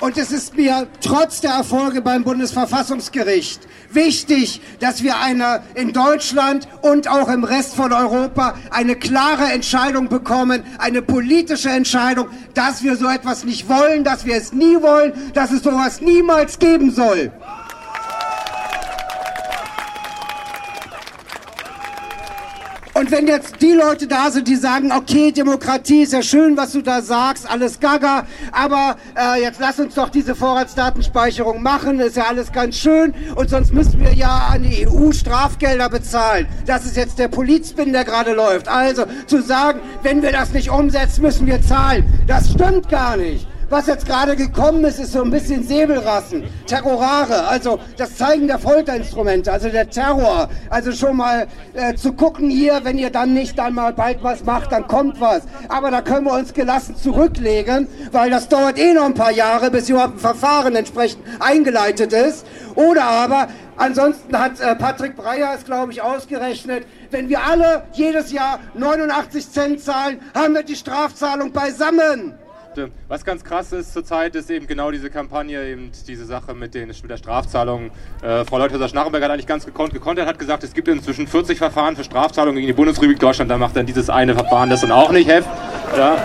Und 0.07 0.17
es 0.19 0.31
ist 0.31 0.57
mir 0.57 0.87
trotz 1.01 1.41
der 1.41 1.51
Erfolge 1.51 2.01
beim 2.01 2.23
Bundesverfassungsgericht 2.23 3.67
wichtig, 3.91 4.61
dass 4.79 5.03
wir 5.03 5.19
eine 5.19 5.65
in 5.75 5.93
Deutschland 5.93 6.69
und 6.83 7.09
auch 7.09 7.29
im 7.29 7.43
Rest 7.43 7.75
von 7.75 7.93
Europa 7.93 8.55
eine 8.71 8.95
klare 8.95 9.47
Entscheidung 9.47 10.09
bekommen, 10.09 10.63
eine 10.79 11.03
politische 11.03 11.71
Entscheidung, 11.71 12.29
dass 12.55 12.85
wir 12.85 12.95
so 12.95 13.09
etwas 13.09 13.43
nicht 13.43 13.69
wollen, 13.69 14.05
dass 14.05 14.25
wir 14.25 14.37
es 14.37 14.53
nie 14.53 14.81
wollen, 14.81 15.13
dass 15.35 15.51
es 15.51 15.65
sowas 15.65 16.01
niemals 16.01 16.61
geben 16.61 16.93
soll. 16.93 17.33
Und 22.99 23.11
wenn 23.11 23.27
jetzt 23.27 23.61
die 23.61 23.73
Leute 23.73 24.07
da 24.07 24.31
sind, 24.31 24.49
die 24.49 24.57
sagen, 24.57 24.91
okay, 24.91 25.31
Demokratie 25.31 26.05
ist 26.05 26.15
ja 26.15 26.23
schön, 26.23 26.57
was 26.57 26.73
du 26.73 26.81
da 26.81 27.03
sagst, 27.03 27.47
alles 27.47 27.79
gaga, 27.79 28.27
aber 28.53 28.97
äh, 29.15 29.43
jetzt 29.43 29.61
lass 29.61 29.79
uns 29.79 29.95
doch 29.95 30.09
diese 30.09 30.35
Vorratsdatenspeicherung 30.35 31.63
machen, 31.63 32.01
ist 32.01 32.17
ja 32.17 32.25
alles 32.31 32.53
ganz 32.53 32.79
schön 32.79 33.13
und 33.35 33.51
sonst 33.51 33.75
müssen 33.75 34.01
wir 34.01 34.15
ja 34.15 34.49
an 34.51 34.63
die 34.63 34.89
EU 34.89 35.13
Strafgelder 35.13 35.91
bezahlen. 35.91 36.49
Das 36.65 36.87
ist 36.87 36.97
jetzt 36.97 37.19
der 37.19 37.29
Polizspin, 37.29 37.93
der 37.93 38.05
gerade 38.05 38.33
läuft. 38.33 38.67
Also 38.67 39.05
zu 39.27 39.43
sagen, 39.43 39.81
wenn 40.03 40.23
wir 40.23 40.33
das 40.33 40.55
nicht 40.55 40.71
umsetzen, 40.71 41.21
müssen 41.21 41.47
wir 41.47 41.61
zahlen, 41.61 42.07
das 42.27 42.51
stimmt 42.51 42.89
gar 42.89 43.19
nicht. 43.19 43.47
Was 43.69 43.89
jetzt 43.89 44.07
gerade 44.07 44.37
gekommen 44.37 44.85
ist, 44.85 45.01
ist 45.01 45.13
so 45.13 45.23
ein 45.25 45.31
bisschen 45.33 45.67
Säbelrassen, 45.67 46.45
Terrorare, 46.67 47.49
also 47.49 47.81
das 47.97 48.15
Zeigen 48.15 48.47
der 48.47 48.61
Folterinstrumente, 48.61 49.51
also 49.51 49.69
der 49.69 49.91
Terror. 49.91 50.49
Also 50.71 50.93
schon 50.93 51.17
mal 51.17 51.49
äh, 51.75 51.95
zu 51.95 52.13
gucken 52.13 52.49
hier, 52.49 52.85
wenn 52.85 52.97
ihr 52.97 53.11
dann 53.11 53.35
nicht 53.35 53.59
dann 53.59 53.75
mal 53.75 53.93
bald 53.93 54.23
was 54.23 54.45
macht, 54.45 54.71
dann 54.71 54.87
kommt 54.87 55.21
was. 55.21 55.43
Aber 55.69 55.91
da 55.91 56.01
können 56.01 56.27
wir 56.27 56.35
uns 56.35 56.55
gelassen 56.55 56.95
zurücklegen, 56.97 57.89
weil 58.13 58.31
das 58.31 58.49
dauert 58.49 58.79
eh 58.79 58.93
noch 58.93 59.07
ein 59.07 59.15
paar 59.15 59.33
Jahre, 59.33 59.73
bis 59.73 59.89
überhaupt 59.89 60.15
ein 60.15 60.21
Verfahren 60.21 60.77
entsprechend 60.77 61.25
eingeleitet 61.41 62.13
ist. 62.13 62.47
Oder 62.77 63.03
aber 63.03 63.49
Ansonsten 63.79 64.39
hat 64.39 64.59
äh, 64.59 64.75
Patrick 64.75 65.17
Breyer 65.17 65.53
es, 65.55 65.67
glaube 65.67 65.93
ich, 65.93 66.01
ausgerechnet, 66.01 66.87
wenn 67.11 67.29
wir 67.29 67.45
alle 67.45 67.83
jedes 67.93 68.33
Jahr 68.33 68.59
89 68.73 69.51
Cent 69.51 69.81
zahlen, 69.83 70.19
haben 70.35 70.55
wir 70.55 70.63
die 70.63 70.77
Strafzahlung 70.77 71.53
beisammen. 71.53 72.33
Was 73.09 73.25
ganz 73.25 73.45
krass 73.45 73.73
ist 73.73 73.93
zurzeit, 73.93 74.35
ist 74.35 74.51
eben 74.51 74.67
genau 74.67 74.91
diese 74.91 75.11
Kampagne, 75.11 75.67
eben 75.67 75.91
diese 76.07 76.25
Sache 76.25 76.55
mit, 76.55 76.75
den, 76.75 76.89
mit 76.89 77.11
der 77.11 77.17
Strafzahlung. 77.17 77.91
Äh, 78.23 78.45
Frau 78.45 78.59
Leuthäuser-Schnarrenberg 78.59 79.23
hat 79.23 79.31
eigentlich 79.31 79.47
ganz 79.47 79.65
gekonnt, 79.65 79.93
gekontert, 79.93 80.27
hat 80.27 80.39
gesagt, 80.39 80.65
es 80.65 80.75
gibt 80.75 80.89
inzwischen 80.89 81.27
40 81.27 81.59
Verfahren 81.59 81.97
für 81.97 82.05
Strafzahlungen 82.05 82.57
gegen 82.57 82.69
die 82.69 82.73
Bundesrepublik 82.73 83.19
Deutschland. 83.19 83.51
Da 83.51 83.59
macht 83.59 83.77
dann 83.77 83.87
dieses 83.87 84.11
eine 84.11 84.35
Verfahren 84.35 84.71
das 84.71 84.81
dann 84.81 84.93
auch 84.93 85.13
nicht 85.13 85.29
heft. 85.29 85.49
Ja. 85.97 86.17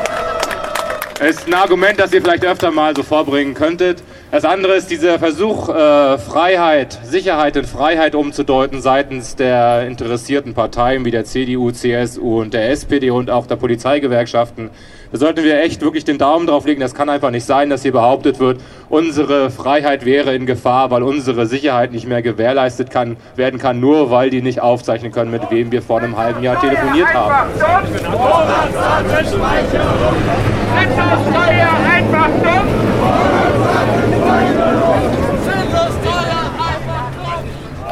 Ist 1.27 1.45
ein 1.45 1.53
Argument, 1.53 1.99
das 1.99 2.11
ihr 2.13 2.21
vielleicht 2.21 2.43
öfter 2.43 2.71
mal 2.71 2.95
so 2.95 3.03
vorbringen 3.03 3.53
könntet. 3.53 4.01
Das 4.31 4.43
andere 4.43 4.73
ist 4.73 4.89
dieser 4.89 5.19
Versuch, 5.19 5.69
äh, 5.69 6.17
Freiheit, 6.17 6.97
Sicherheit 7.03 7.55
in 7.57 7.65
Freiheit 7.65 8.15
umzudeuten 8.15 8.81
seitens 8.81 9.35
der 9.35 9.85
interessierten 9.85 10.55
Parteien 10.55 11.05
wie 11.05 11.11
der 11.11 11.25
CDU, 11.25 11.69
CSU 11.71 12.41
und 12.41 12.55
der 12.55 12.71
SPD 12.71 13.11
und 13.11 13.29
auch 13.29 13.45
der 13.45 13.57
Polizeigewerkschaften. 13.57 14.71
Da 15.11 15.17
sollten 15.17 15.43
wir 15.43 15.61
echt 15.61 15.81
wirklich 15.81 16.05
den 16.05 16.17
Daumen 16.17 16.47
drauf 16.47 16.65
legen. 16.65 16.79
Das 16.79 16.95
kann 16.95 17.09
einfach 17.09 17.31
nicht 17.31 17.45
sein, 17.45 17.69
dass 17.69 17.81
hier 17.81 17.91
behauptet 17.91 18.39
wird, 18.39 18.61
unsere 18.87 19.49
Freiheit 19.49 20.05
wäre 20.05 20.33
in 20.33 20.45
Gefahr, 20.45 20.89
weil 20.89 21.03
unsere 21.03 21.47
Sicherheit 21.47 21.91
nicht 21.91 22.07
mehr 22.07 22.21
gewährleistet 22.21 22.89
kann, 22.89 23.17
werden 23.35 23.59
kann, 23.59 23.81
nur 23.81 24.09
weil 24.09 24.29
die 24.29 24.41
nicht 24.41 24.61
aufzeichnen 24.61 25.11
können, 25.11 25.31
mit 25.31 25.51
wem 25.51 25.71
wir 25.71 25.81
vor 25.81 25.99
einem 25.99 26.15
halben 26.15 26.41
Jahr 26.41 26.61
telefoniert 26.61 27.13
haben. 27.13 27.49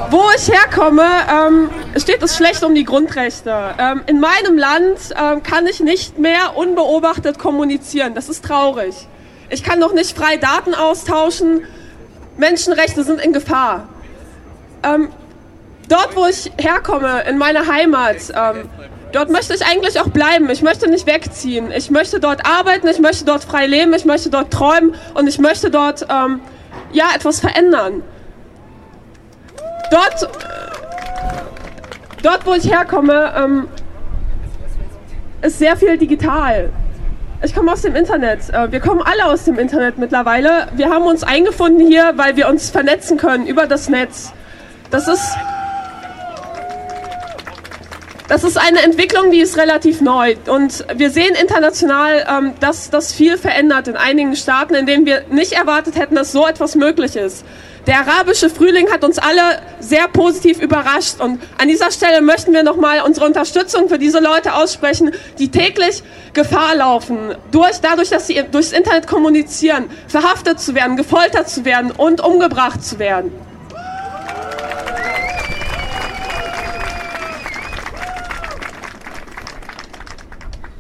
Wo 0.09 0.22
ich 0.36 0.49
herkomme, 0.49 1.03
ähm, 1.03 1.70
steht 1.98 2.22
es 2.22 2.36
schlecht 2.36 2.64
um 2.64 2.76
die 2.76 2.84
Grundrechte. 2.84 3.76
Ähm, 3.78 4.02
in 4.06 4.20
meinem 4.20 4.58
Land 4.58 5.00
ähm, 5.20 5.44
kann 5.44 5.66
ich 5.68 5.80
nicht 5.80 6.18
mehr 6.20 6.56
unbeobachtet 6.56 7.40
kommunizieren. 7.40 8.14
Das 8.14 8.30
ist 8.30 8.46
traurig. 8.46 8.96
Ich 9.50 9.64
kann 9.64 9.80
noch 9.80 9.94
nicht 9.94 10.16
frei 10.16 10.38
Daten 10.38 10.76
austauschen. 10.76 11.64
Menschenrechte 12.38 13.04
sind 13.04 13.20
in 13.20 13.34
Gefahr. 13.34 13.90
Ähm, 14.84 15.10
dort, 15.88 16.16
wo 16.16 16.26
ich 16.28 16.52
herkomme, 16.58 17.24
in 17.28 17.38
meiner 17.38 17.68
Heimat, 17.68 18.18
ähm, 18.30 18.70
dort 19.12 19.30
möchte 19.30 19.56
ich 19.56 19.66
eigentlich 19.66 20.00
auch 20.00 20.10
bleiben. 20.10 20.50
Ich 20.50 20.62
möchte 20.62 20.90
nicht 20.90 21.08
wegziehen. 21.08 21.72
Ich 21.72 21.90
möchte 21.90 22.20
dort 22.20 22.46
arbeiten, 22.46 22.88
ich 22.88 23.00
möchte 23.00 23.26
dort 23.26 23.44
frei 23.44 23.66
leben, 23.66 23.94
ich 23.94 24.06
möchte 24.06 24.30
dort 24.30 24.52
träumen 24.52 24.96
und 25.16 25.28
ich 25.28 25.40
möchte 25.40 25.72
dort 25.72 26.06
ähm, 26.10 26.42
ja, 26.92 27.08
etwas 27.16 27.40
verändern. 27.40 28.04
Dort, 29.92 30.30
dort 32.22 32.45
wo 32.45 32.53
ich 32.53 32.70
herkomme, 32.70 33.34
ähm, 33.38 33.67
ist 35.41 35.59
sehr 35.59 35.78
viel 35.78 35.97
digital. 35.97 36.70
Ich 37.41 37.55
komme 37.55 37.72
aus 37.72 37.82
dem 37.82 37.95
Internet. 37.95 38.49
Äh, 38.49 38.72
wir 38.72 38.82
kommen 38.82 39.01
alle 39.01 39.26
aus 39.26 39.45
dem 39.45 39.57
Internet 39.57 39.97
mittlerweile. 39.97 40.67
Wir 40.76 40.89
haben 40.89 41.05
uns 41.05 41.24
eingefunden 41.24 41.88
hier, 41.88 42.13
weil 42.17 42.36
wir 42.36 42.49
uns 42.49 42.70
vernetzen 42.70 43.17
können 43.17 43.47
über 43.47 43.65
das 43.65 43.88
Netz. 43.88 44.34
Das 44.91 45.07
ist, 45.07 45.38
das 48.28 48.43
ist 48.43 48.57
eine 48.57 48.82
Entwicklung, 48.82 49.32
die 49.32 49.39
ist 49.39 49.57
relativ 49.57 50.01
neu. 50.01 50.36
Und 50.49 50.86
wir 50.93 51.11
sehen 51.11 51.34
international, 51.41 52.26
ähm, 52.30 52.53
dass 52.59 52.89
das 52.89 53.13
viel 53.13 53.38
verändert 53.38 53.88
in 53.88 53.95
einigen 53.95 54.36
Staaten, 54.36 54.76
in 54.76 54.86
denen 54.86 55.05
wir 55.05 55.24
nicht 55.30 55.53
erwartet 55.53 55.95
hätten, 55.95 56.15
dass 56.15 56.34
so 56.34 56.45
etwas 56.45 56.76
möglich 56.76 57.15
ist. 57.15 57.45
Der 57.88 57.99
arabische 57.99 58.49
Frühling 58.49 58.91
hat 58.91 59.03
uns 59.03 59.17
alle 59.17 59.61
sehr 59.80 60.07
positiv 60.07 60.61
überrascht 60.61 61.19
und 61.19 61.41
an 61.57 61.67
dieser 61.67 61.91
Stelle 61.91 62.21
möchten 62.21 62.53
wir 62.53 62.63
nochmal 62.63 63.01
unsere 63.01 63.25
Unterstützung 63.25 63.89
für 63.89 63.97
diese 63.97 64.19
Leute 64.19 64.53
aussprechen, 64.53 65.11
die 65.38 65.49
täglich 65.49 66.03
Gefahr 66.34 66.75
laufen, 66.75 67.36
durch, 67.51 67.80
dadurch, 67.82 68.09
dass 68.09 68.27
sie 68.27 68.43
durchs 68.51 68.73
Internet 68.73 69.07
kommunizieren, 69.07 69.89
verhaftet 70.07 70.59
zu 70.59 70.75
werden, 70.75 70.97
gefoltert 70.97 71.49
zu 71.49 71.65
werden 71.65 71.91
und 71.91 72.21
umgebracht 72.21 72.84
zu 72.84 72.99
werden. 72.99 73.32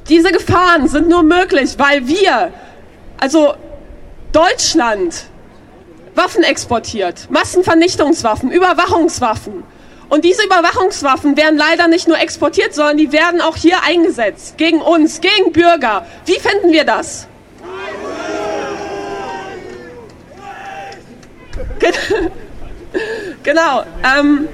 Diese 0.09 0.31
Gefahren 0.31 0.87
sind 0.87 1.07
nur 1.07 1.21
möglich, 1.21 1.75
weil 1.77 2.07
wir, 2.07 2.51
also 3.19 3.53
Deutschland, 4.31 5.25
Waffen 6.19 6.43
exportiert, 6.43 7.27
Massenvernichtungswaffen, 7.29 8.51
Überwachungswaffen. 8.51 9.63
Und 10.09 10.25
diese 10.25 10.43
Überwachungswaffen 10.43 11.37
werden 11.37 11.57
leider 11.57 11.87
nicht 11.87 12.09
nur 12.09 12.19
exportiert, 12.19 12.73
sondern 12.73 12.97
die 12.97 13.13
werden 13.13 13.39
auch 13.39 13.55
hier 13.55 13.83
eingesetzt. 13.83 14.57
Gegen 14.57 14.81
uns, 14.81 15.21
gegen 15.21 15.53
Bürger. 15.53 16.05
Wie 16.25 16.37
finden 16.37 16.73
wir 16.73 16.83
das? 16.83 17.25
genau. 23.43 23.83
Ähm, 24.03 24.49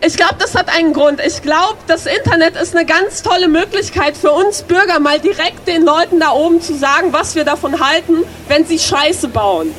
ich 0.00 0.16
glaube, 0.16 0.36
das 0.38 0.54
hat 0.54 0.68
einen 0.68 0.92
Grund. 0.92 1.20
Ich 1.26 1.42
glaube, 1.42 1.78
das 1.88 2.06
Internet 2.06 2.54
ist 2.54 2.76
eine 2.76 2.86
ganz 2.86 3.22
tolle 3.22 3.48
Möglichkeit 3.48 4.16
für 4.16 4.30
uns 4.30 4.62
Bürger, 4.62 5.00
mal 5.00 5.18
direkt 5.18 5.66
den 5.66 5.82
Leuten 5.84 6.20
da 6.20 6.30
oben 6.30 6.60
zu 6.60 6.72
sagen, 6.76 7.12
was 7.12 7.34
wir 7.34 7.42
davon 7.42 7.84
halten, 7.84 8.18
wenn 8.46 8.64
sie 8.64 8.78
Scheiße 8.78 9.26
bauen. 9.26 9.74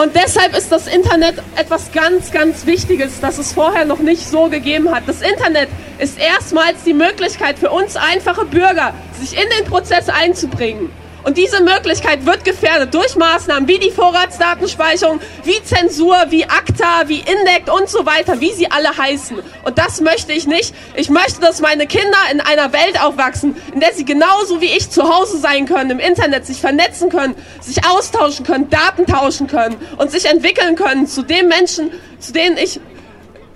Und 0.00 0.14
deshalb 0.14 0.56
ist 0.56 0.72
das 0.72 0.86
Internet 0.86 1.34
etwas 1.56 1.92
ganz, 1.92 2.30
ganz 2.30 2.64
Wichtiges, 2.64 3.20
das 3.20 3.36
es 3.36 3.52
vorher 3.52 3.84
noch 3.84 3.98
nicht 3.98 4.26
so 4.26 4.48
gegeben 4.48 4.90
hat. 4.94 5.02
Das 5.06 5.20
Internet 5.20 5.68
ist 5.98 6.18
erstmals 6.18 6.84
die 6.86 6.94
Möglichkeit 6.94 7.58
für 7.58 7.68
uns 7.68 7.96
einfache 7.96 8.46
Bürger, 8.46 8.94
sich 9.20 9.34
in 9.34 9.46
den 9.58 9.66
Prozess 9.66 10.08
einzubringen. 10.08 10.90
Und 11.22 11.36
diese 11.36 11.62
Möglichkeit 11.62 12.24
wird 12.24 12.44
gefährdet 12.44 12.94
durch 12.94 13.16
Maßnahmen 13.16 13.68
wie 13.68 13.78
die 13.78 13.90
Vorratsdatenspeicherung, 13.90 15.20
wie 15.44 15.62
Zensur, 15.62 16.16
wie 16.28 16.44
ACTA, 16.44 17.08
wie 17.08 17.18
INDECT 17.18 17.68
und 17.68 17.88
so 17.88 18.06
weiter, 18.06 18.40
wie 18.40 18.52
sie 18.52 18.70
alle 18.70 18.96
heißen. 18.96 19.38
Und 19.64 19.78
das 19.78 20.00
möchte 20.00 20.32
ich 20.32 20.46
nicht. 20.46 20.74
Ich 20.94 21.10
möchte, 21.10 21.40
dass 21.40 21.60
meine 21.60 21.86
Kinder 21.86 22.18
in 22.32 22.40
einer 22.40 22.72
Welt 22.72 23.02
aufwachsen, 23.02 23.56
in 23.74 23.80
der 23.80 23.92
sie 23.92 24.04
genauso 24.04 24.60
wie 24.60 24.72
ich 24.76 24.90
zu 24.90 25.14
Hause 25.14 25.38
sein 25.38 25.66
können, 25.66 25.90
im 25.90 25.98
Internet 25.98 26.46
sich 26.46 26.60
vernetzen 26.60 27.10
können, 27.10 27.34
sich 27.60 27.84
austauschen 27.86 28.46
können, 28.46 28.70
Daten 28.70 29.06
tauschen 29.06 29.46
können 29.46 29.76
und 29.98 30.10
sich 30.10 30.24
entwickeln 30.26 30.76
können 30.76 31.06
zu 31.06 31.22
den 31.22 31.48
Menschen, 31.48 31.90
zu 32.18 32.32
denen 32.32 32.56
ich, 32.56 32.80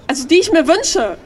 also 0.07 0.27
die 0.27 0.41
ich 0.41 0.53
mir 0.53 0.69
wünsche. 0.69 1.17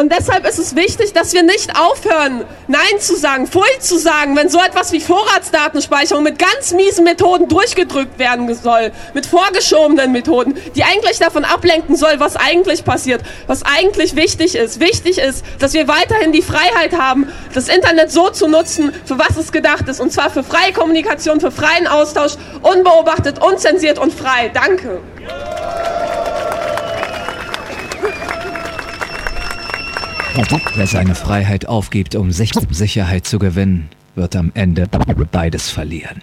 Und 0.00 0.10
deshalb 0.10 0.48
ist 0.48 0.58
es 0.58 0.76
wichtig, 0.76 1.12
dass 1.12 1.34
wir 1.34 1.42
nicht 1.42 1.78
aufhören, 1.78 2.46
Nein 2.68 3.00
zu 3.00 3.16
sagen, 3.16 3.46
Pfui 3.46 3.68
zu 3.80 3.98
sagen, 3.98 4.34
wenn 4.34 4.48
so 4.48 4.58
etwas 4.58 4.92
wie 4.92 5.00
Vorratsdatenspeicherung 5.00 6.24
mit 6.24 6.38
ganz 6.38 6.72
miesen 6.72 7.04
Methoden 7.04 7.48
durchgedrückt 7.48 8.18
werden 8.18 8.52
soll, 8.54 8.92
mit 9.12 9.26
vorgeschobenen 9.26 10.10
Methoden, 10.10 10.56
die 10.74 10.84
eigentlich 10.84 11.18
davon 11.18 11.44
ablenken 11.44 11.96
soll, 11.96 12.14
was 12.18 12.36
eigentlich 12.36 12.82
passiert, 12.82 13.20
was 13.46 13.62
eigentlich 13.62 14.16
wichtig 14.16 14.54
ist. 14.54 14.80
Wichtig 14.80 15.18
ist, 15.18 15.44
dass 15.58 15.74
wir 15.74 15.86
weiterhin 15.86 16.32
die 16.32 16.40
Freiheit 16.40 16.98
haben, 16.98 17.30
das 17.52 17.68
Internet 17.68 18.10
so 18.10 18.30
zu 18.30 18.48
nutzen, 18.48 18.94
für 19.04 19.18
was 19.18 19.36
es 19.36 19.52
gedacht 19.52 19.86
ist, 19.86 20.00
und 20.00 20.14
zwar 20.14 20.30
für 20.30 20.42
freie 20.42 20.72
Kommunikation, 20.72 21.42
für 21.42 21.50
freien 21.50 21.86
Austausch, 21.86 22.36
unbeobachtet, 22.62 23.44
unzensiert 23.44 23.98
und 23.98 24.14
frei. 24.14 24.50
Danke. 24.54 25.02
Wer 30.74 30.86
seine 30.86 31.14
Freiheit 31.14 31.66
aufgibt, 31.66 32.14
um 32.14 32.30
sich 32.30 32.52
Sicherheit 32.70 33.26
zu 33.26 33.38
gewinnen, 33.38 33.88
wird 34.14 34.36
am 34.36 34.52
Ende 34.54 34.86
beides 35.32 35.70
verlieren. 35.70 36.22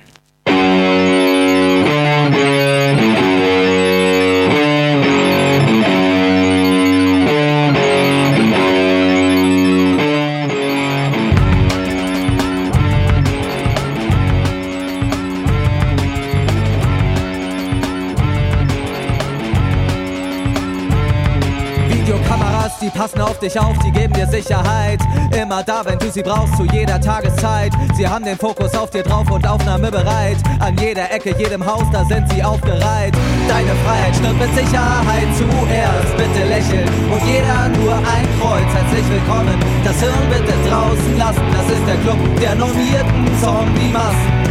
Auf 23.37 23.39
dich 23.39 23.59
auf, 23.59 23.77
die 23.85 23.91
geben 23.91 24.13
dir 24.13 24.25
Sicherheit. 24.25 24.99
Immer 25.39 25.61
da, 25.61 25.81
wenn 25.85 25.99
du 25.99 26.09
sie 26.09 26.23
brauchst, 26.23 26.55
zu 26.57 26.65
jeder 26.73 26.99
Tageszeit. 26.99 27.71
Sie 27.95 28.07
haben 28.07 28.25
den 28.25 28.37
Fokus 28.37 28.73
auf 28.73 28.89
dir 28.89 29.03
drauf 29.03 29.29
und 29.29 29.45
Aufnahme 29.45 29.91
bereit. 29.91 30.37
An 30.59 30.75
jeder 30.77 31.11
Ecke, 31.11 31.35
jedem 31.37 31.63
Haus, 31.63 31.83
da 31.91 32.03
sind 32.05 32.27
sie 32.31 32.43
aufgereiht. 32.43 33.13
Deine 33.47 33.75
Freiheit 33.85 34.15
stirbt 34.15 34.39
mit 34.39 34.55
Sicherheit 34.55 35.27
zuerst. 35.37 36.17
Bitte 36.17 36.47
lächeln 36.47 36.89
und 37.11 37.21
jeder 37.27 37.69
nur 37.77 37.93
ein 37.93 38.27
Kreuz. 38.39 38.73
Herzlich 38.73 39.07
willkommen, 39.09 39.59
das 39.83 39.99
Hirn 39.99 40.29
bitte 40.29 40.53
draußen 40.69 41.17
lassen. 41.17 41.43
Das 41.51 41.77
ist 41.77 41.87
der 41.87 41.97
Club 41.97 42.17
der 42.41 42.55
normierten 42.55 43.27
Zombie-Massen. 43.39 44.47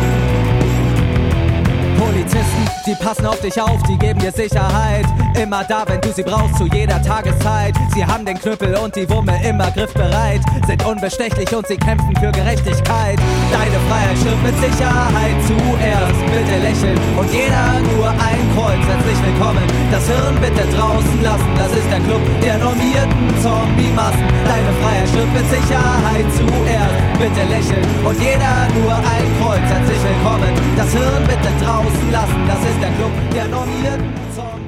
Polizisten, 1.99 2.65
die 2.87 2.95
passen 2.95 3.27
auf 3.27 3.41
dich 3.41 3.61
auf, 3.61 3.83
die 3.89 3.99
geben 3.99 4.21
dir 4.21 4.31
Sicherheit. 4.31 5.07
Immer 5.37 5.65
da, 5.65 5.85
wenn 5.87 6.01
du 6.01 6.11
sie 6.13 6.23
brauchst, 6.23 6.57
zu 6.57 6.65
jeder 6.73 7.01
Tageszeit. 7.03 7.75
Sie 7.95 8.05
haben 8.05 8.25
den 8.25 8.39
Knüppel 8.39 8.75
und 8.77 8.97
die 8.97 9.09
Wumme 9.11 9.37
immer 9.47 9.71
griffbereit. 9.71 10.41
Sind 10.67 10.85
unbestechlich 10.85 11.55
und 11.55 11.67
sie 11.67 11.77
kämpfen 11.77 12.17
für 12.17 12.33
Gerechtigkeit. 12.33 13.21
Deine 13.53 13.79
Freiheit 13.87 14.17
stirbt 14.17 14.43
mit 14.43 14.57
Sicherheit 14.57 15.37
zuerst. 15.45 16.21
Bitte 16.33 16.57
lächeln 16.57 16.99
und 17.21 17.29
jeder 17.31 17.81
nur 17.85 18.09
ein 18.09 18.41
Kreuz. 18.57 18.81
Herzlich 18.89 19.21
willkommen. 19.29 19.63
Das 19.93 20.09
Hirn 20.09 20.41
bitte 20.41 20.65
draußen 20.73 21.23
lassen. 21.23 21.51
Das 21.61 21.73
ist 21.73 21.89
der 21.93 22.01
Club 22.01 22.23
der 22.41 22.57
normierten 22.57 23.29
Zombie-Massen. 23.45 24.25
Deine 24.49 24.73
Freiheit 24.81 25.09
stirbt 25.09 25.35
mit 25.37 25.47
Sicherheit 25.53 26.27
zuerst. 26.33 26.97
Bitte 27.21 27.45
lächeln 27.53 27.85
und 28.09 28.17
jeder 28.19 28.57
nur 28.73 28.97
ein 28.97 29.29
Kreuz. 29.37 29.69
Herzlich 29.69 30.01
willkommen. 30.01 30.53
Das 30.81 30.91
Hirn 30.97 31.23
bitte 31.29 31.51
draußen 31.61 32.09
lassen. 32.11 32.41
Das 32.49 32.61
ist 32.65 32.81
der 32.81 32.93
Club 32.97 33.13
der 33.37 33.47
normierten 33.53 34.09
Zombie-Massen. 34.33 34.66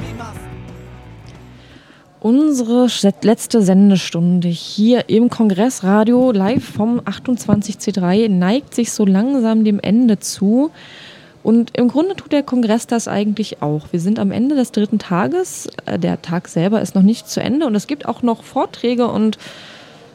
Unsere 2.28 2.88
letzte 3.22 3.62
Sendestunde 3.62 4.48
hier 4.48 5.08
im 5.08 5.30
Kongressradio 5.30 6.30
live 6.30 6.62
vom 6.62 7.00
28C3 7.00 8.28
neigt 8.28 8.74
sich 8.74 8.92
so 8.92 9.06
langsam 9.06 9.64
dem 9.64 9.80
Ende 9.80 10.18
zu. 10.18 10.70
Und 11.42 11.70
im 11.78 11.88
Grunde 11.88 12.16
tut 12.16 12.32
der 12.32 12.42
Kongress 12.42 12.86
das 12.86 13.08
eigentlich 13.08 13.62
auch. 13.62 13.86
Wir 13.92 14.00
sind 14.00 14.18
am 14.18 14.30
Ende 14.30 14.56
des 14.56 14.72
dritten 14.72 14.98
Tages. 14.98 15.68
Äh, 15.86 15.98
Der 15.98 16.20
Tag 16.20 16.48
selber 16.48 16.82
ist 16.82 16.94
noch 16.94 17.00
nicht 17.00 17.30
zu 17.30 17.40
Ende 17.40 17.64
und 17.64 17.74
es 17.74 17.86
gibt 17.86 18.04
auch 18.04 18.20
noch 18.20 18.42
Vorträge 18.42 19.08
und 19.08 19.38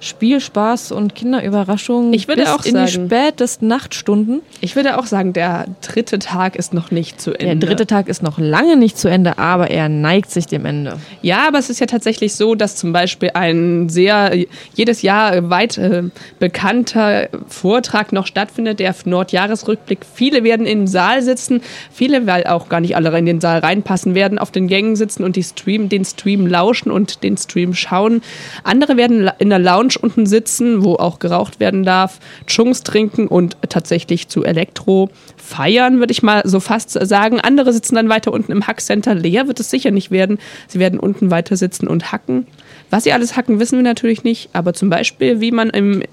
Spielspaß 0.03 0.91
und 0.91 1.15
Kinderüberraschungen 1.15 2.13
Ich 2.13 2.27
würde 2.27 2.41
bis 2.43 2.51
auch 2.51 2.65
in 2.65 2.75
die 2.75 2.87
sagen- 2.87 3.07
spätesten 3.07 3.67
Nachtstunden. 3.67 4.41
Ich 4.61 4.75
würde 4.75 4.97
auch 4.97 5.05
sagen, 5.05 5.33
der 5.33 5.65
dritte 5.81 6.19
Tag 6.19 6.55
ist 6.55 6.73
noch 6.73 6.91
nicht 6.91 7.21
zu 7.21 7.31
Ende. 7.33 7.65
Der 7.65 7.69
dritte 7.69 7.87
Tag 7.87 8.07
ist 8.09 8.21
noch 8.21 8.37
lange 8.37 8.75
nicht 8.75 8.97
zu 8.97 9.07
Ende, 9.07 9.37
aber 9.37 9.69
er 9.71 9.89
neigt 9.89 10.29
sich 10.31 10.45
dem 10.47 10.65
Ende. 10.65 10.97
Ja, 11.21 11.47
aber 11.47 11.57
es 11.59 11.69
ist 11.69 11.79
ja 11.79 11.85
tatsächlich 11.85 12.35
so, 12.35 12.55
dass 12.55 12.75
zum 12.75 12.91
Beispiel 12.93 13.31
ein 13.33 13.89
sehr 13.89 14.31
jedes 14.73 15.01
Jahr 15.01 15.49
weit 15.49 15.77
äh, 15.77 16.03
bekannter 16.39 17.29
Vortrag 17.47 18.11
noch 18.11 18.27
stattfindet, 18.27 18.79
der 18.79 18.93
Nordjahresrückblick. 19.05 19.99
Viele 20.13 20.43
werden 20.43 20.65
im 20.65 20.85
Saal 20.87 21.21
sitzen, 21.21 21.61
viele, 21.91 22.27
weil 22.27 22.43
auch 22.45 22.69
gar 22.69 22.79
nicht 22.79 22.95
alle 22.95 23.17
in 23.17 23.25
den 23.25 23.41
Saal 23.41 23.59
reinpassen, 23.59 24.15
werden 24.15 24.37
auf 24.39 24.51
den 24.51 24.67
Gängen 24.67 24.95
sitzen 24.95 25.23
und 25.23 25.35
die 25.35 25.43
Stream, 25.43 25.89
den 25.89 26.03
Stream 26.05 26.45
lauschen 26.47 26.91
und 26.91 27.23
den 27.23 27.37
Stream 27.37 27.73
schauen. 27.73 28.21
Andere 28.63 28.97
werden 28.97 29.29
in 29.39 29.49
der 29.49 29.59
Lounge 29.59 29.92
unten 30.01 30.25
sitzen, 30.25 30.83
wo 30.83 30.95
auch 30.95 31.19
geraucht 31.19 31.59
werden 31.59 31.83
darf, 31.83 32.19
Chungs 32.47 32.83
trinken 32.83 33.27
und 33.27 33.57
tatsächlich 33.69 34.27
zu 34.27 34.43
Elektro 34.43 35.09
feiern, 35.37 35.99
würde 35.99 36.11
ich 36.11 36.23
mal 36.23 36.41
so 36.45 36.59
fast 36.59 36.91
sagen. 36.91 37.39
Andere 37.39 37.73
sitzen 37.73 37.95
dann 37.95 38.09
weiter 38.09 38.31
unten 38.31 38.51
im 38.51 38.65
Hackcenter. 38.65 39.13
Leer 39.15 39.47
wird 39.47 39.59
es 39.59 39.69
sicher 39.69 39.91
nicht 39.91 40.11
werden. 40.11 40.39
Sie 40.67 40.79
werden 40.79 40.99
unten 40.99 41.31
weiter 41.31 41.57
sitzen 41.57 41.87
und 41.87 42.11
hacken. 42.11 42.47
Was 42.89 43.03
sie 43.03 43.11
alles 43.11 43.35
hacken, 43.35 43.59
wissen 43.59 43.77
wir 43.77 43.83
natürlich 43.83 44.23
nicht. 44.23 44.49
Aber 44.53 44.73
zum 44.73 44.89
Beispiel, 44.89 45.41
wie 45.41 45.51
man 45.51 45.69
im 45.69 46.03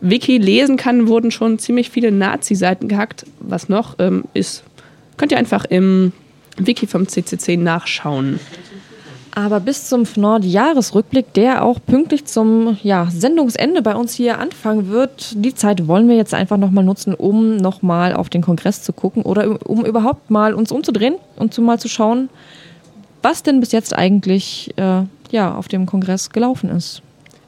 Wiki 0.00 0.38
lesen 0.38 0.76
kann, 0.76 1.06
wurden 1.06 1.30
schon 1.30 1.58
ziemlich 1.58 1.90
viele 1.90 2.10
Nazi-Seiten 2.10 2.88
gehackt. 2.88 3.24
Was 3.40 3.68
noch 3.68 3.96
ähm, 3.98 4.24
ist, 4.34 4.64
könnt 5.16 5.32
ihr 5.32 5.38
einfach 5.38 5.64
im 5.64 6.12
Wiki 6.56 6.86
vom 6.86 7.08
CCC 7.08 7.56
nachschauen. 7.56 8.40
Aber 9.34 9.60
bis 9.60 9.88
zum 9.88 10.04
Nord-Jahresrückblick, 10.14 11.32
der 11.32 11.64
auch 11.64 11.78
pünktlich 11.84 12.26
zum 12.26 12.76
ja, 12.82 13.08
Sendungsende 13.10 13.80
bei 13.80 13.94
uns 13.94 14.12
hier 14.12 14.38
anfangen 14.38 14.88
wird, 14.88 15.32
die 15.34 15.54
Zeit 15.54 15.88
wollen 15.88 16.06
wir 16.06 16.16
jetzt 16.16 16.34
einfach 16.34 16.58
nochmal 16.58 16.84
nutzen, 16.84 17.14
um 17.14 17.56
nochmal 17.56 18.14
auf 18.14 18.28
den 18.28 18.42
Kongress 18.42 18.82
zu 18.82 18.92
gucken 18.92 19.22
oder 19.22 19.58
um 19.66 19.86
überhaupt 19.86 20.30
mal 20.30 20.52
uns 20.52 20.70
umzudrehen 20.70 21.14
und 21.36 21.54
zu 21.54 21.62
mal 21.62 21.78
zu 21.78 21.88
schauen, 21.88 22.28
was 23.22 23.42
denn 23.42 23.60
bis 23.60 23.72
jetzt 23.72 23.96
eigentlich 23.96 24.74
äh, 24.76 25.04
ja, 25.30 25.54
auf 25.54 25.66
dem 25.66 25.86
Kongress 25.86 26.28
gelaufen 26.30 26.68
ist. 26.68 27.00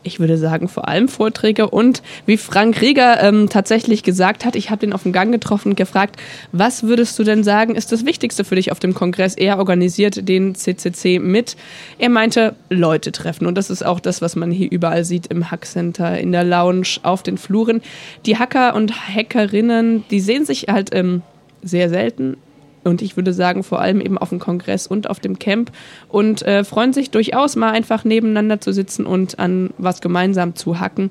Ich 0.05 0.21
würde 0.21 0.39
sagen, 0.39 0.69
vor 0.69 0.87
allem 0.89 1.09
Vorträge 1.09 1.69
und 1.69 2.03
wie 2.27 2.37
Frank 2.37 2.81
Rieger 2.81 3.23
ähm, 3.23 3.49
tatsächlich 3.49 4.03
gesagt 4.03 4.45
hat, 4.45 4.55
ich 4.55 4.71
habe 4.71 4.81
den 4.81 4.93
auf 4.93 5.03
dem 5.03 5.13
Gang 5.13 5.33
getroffen 5.33 5.71
und 5.71 5.77
gefragt, 5.77 6.17
was 6.53 6.85
würdest 6.85 7.19
du 7.19 7.25
denn 7.25 7.43
sagen, 7.43 7.75
ist 7.75 7.91
das 7.91 8.07
Wichtigste 8.07 8.45
für 8.45 8.55
dich 8.55 8.71
auf 8.71 8.79
dem 8.79 8.95
Kongress? 8.95 9.35
Er 9.35 9.59
organisiert 9.59 10.29
den 10.29 10.55
CCC 10.55 11.19
mit. 11.19 11.57
Er 11.99 12.11
meinte, 12.11 12.55
Leute 12.71 13.13
treffen 13.13 13.47
und 13.47 13.57
das 13.57 13.71
ist 13.71 13.85
auch 13.85 14.01
das, 14.01 14.23
was 14.23 14.37
man 14.37 14.51
hier 14.51 14.71
überall 14.71 15.05
sieht 15.05 15.27
im 15.29 15.51
Hackcenter, 15.51 16.19
in 16.19 16.33
der 16.33 16.45
Lounge, 16.45 16.99
auf 17.03 17.23
den 17.23 17.39
Fluren. 17.39 17.81
Die 18.27 18.39
Hacker 18.39 18.75
und 18.75 19.09
Hackerinnen, 19.09 20.05
die 20.11 20.21
sehen 20.21 20.45
sich 20.45 20.67
halt 20.69 20.95
ähm, 20.95 21.23
sehr 21.63 21.89
selten 21.89 22.37
und 22.85 23.03
ich 23.03 23.17
würde 23.17 23.33
sagen, 23.33 23.63
vor 23.63 23.81
allem 23.81 24.01
eben 24.01 24.19
auf 24.19 24.29
dem 24.29 24.39
Kongress 24.39 24.87
und 24.87 25.09
auf 25.09 25.21
dem 25.21 25.39
Camp 25.39 25.73
und 26.09 26.43
äh, 26.43 26.65
freuen 26.65 26.93
sich 26.93 27.11
durchaus 27.11 27.57
mal 27.57 27.71
einfach 27.71 28.05
nebeneinander 28.05 28.61
zu 28.61 28.73
sitzen 28.73 29.07
und 29.07 29.39
an 29.39 29.71
was 29.79 30.01
gemeinsam 30.01 30.55
zu 30.55 30.81
hacken. 30.81 31.11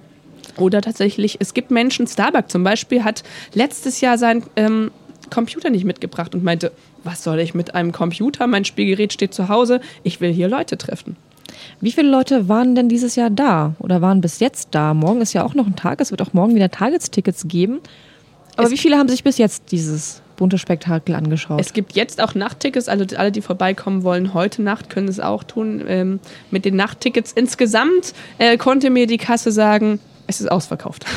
Oder 0.57 0.81
tatsächlich, 0.81 1.37
es 1.39 1.53
gibt 1.53 1.71
Menschen, 1.71 2.05
Starbucks 2.05 2.51
zum 2.51 2.63
Beispiel 2.63 3.03
hat 3.03 3.23
letztes 3.53 4.01
Jahr 4.01 4.17
seinen 4.17 4.43
ähm, 4.55 4.91
Computer 5.29 5.69
nicht 5.69 5.85
mitgebracht 5.85 6.35
und 6.35 6.43
meinte, 6.43 6.71
was 7.03 7.23
soll 7.23 7.39
ich 7.39 7.53
mit 7.53 7.75
einem 7.75 7.91
Computer? 7.91 8.47
Mein 8.47 8.65
Spielgerät 8.65 9.13
steht 9.13 9.33
zu 9.33 9.49
Hause, 9.49 9.81
ich 10.03 10.21
will 10.21 10.31
hier 10.31 10.47
Leute 10.47 10.77
treffen. 10.77 11.17
Wie 11.81 11.91
viele 11.91 12.09
Leute 12.09 12.49
waren 12.49 12.75
denn 12.75 12.89
dieses 12.89 13.15
Jahr 13.15 13.29
da 13.29 13.75
oder 13.79 14.01
waren 14.01 14.21
bis 14.21 14.39
jetzt 14.39 14.69
da? 14.71 14.93
Morgen 14.93 15.21
ist 15.21 15.33
ja 15.33 15.43
auch 15.43 15.53
noch 15.53 15.67
ein 15.67 15.75
Tag, 15.75 16.01
es 16.01 16.11
wird 16.11 16.21
auch 16.21 16.33
morgen 16.33 16.55
wieder 16.55 16.69
Tagestickets 16.69 17.47
geben. 17.47 17.79
Aber 18.55 18.69
wie 18.69 18.77
viele 18.77 18.97
haben 18.97 19.09
sich 19.09 19.23
bis 19.23 19.37
jetzt 19.37 19.71
dieses 19.71 20.22
bunte 20.35 20.57
Spektakel 20.57 21.15
angeschaut? 21.15 21.59
Es 21.59 21.73
gibt 21.73 21.93
jetzt 21.93 22.21
auch 22.21 22.35
Nachttickets, 22.35 22.87
also 22.87 23.05
alle, 23.15 23.31
die 23.31 23.41
vorbeikommen 23.41 24.03
wollen, 24.03 24.33
heute 24.33 24.61
Nacht 24.61 24.89
können 24.89 25.07
es 25.07 25.19
auch 25.19 25.43
tun. 25.43 25.83
Ähm, 25.87 26.19
mit 26.51 26.65
den 26.65 26.75
Nachttickets 26.75 27.31
insgesamt 27.31 28.13
äh, 28.37 28.57
konnte 28.57 28.89
mir 28.89 29.07
die 29.07 29.17
Kasse 29.17 29.51
sagen, 29.51 29.99
es 30.27 30.41
ist 30.41 30.51
ausverkauft. 30.51 31.05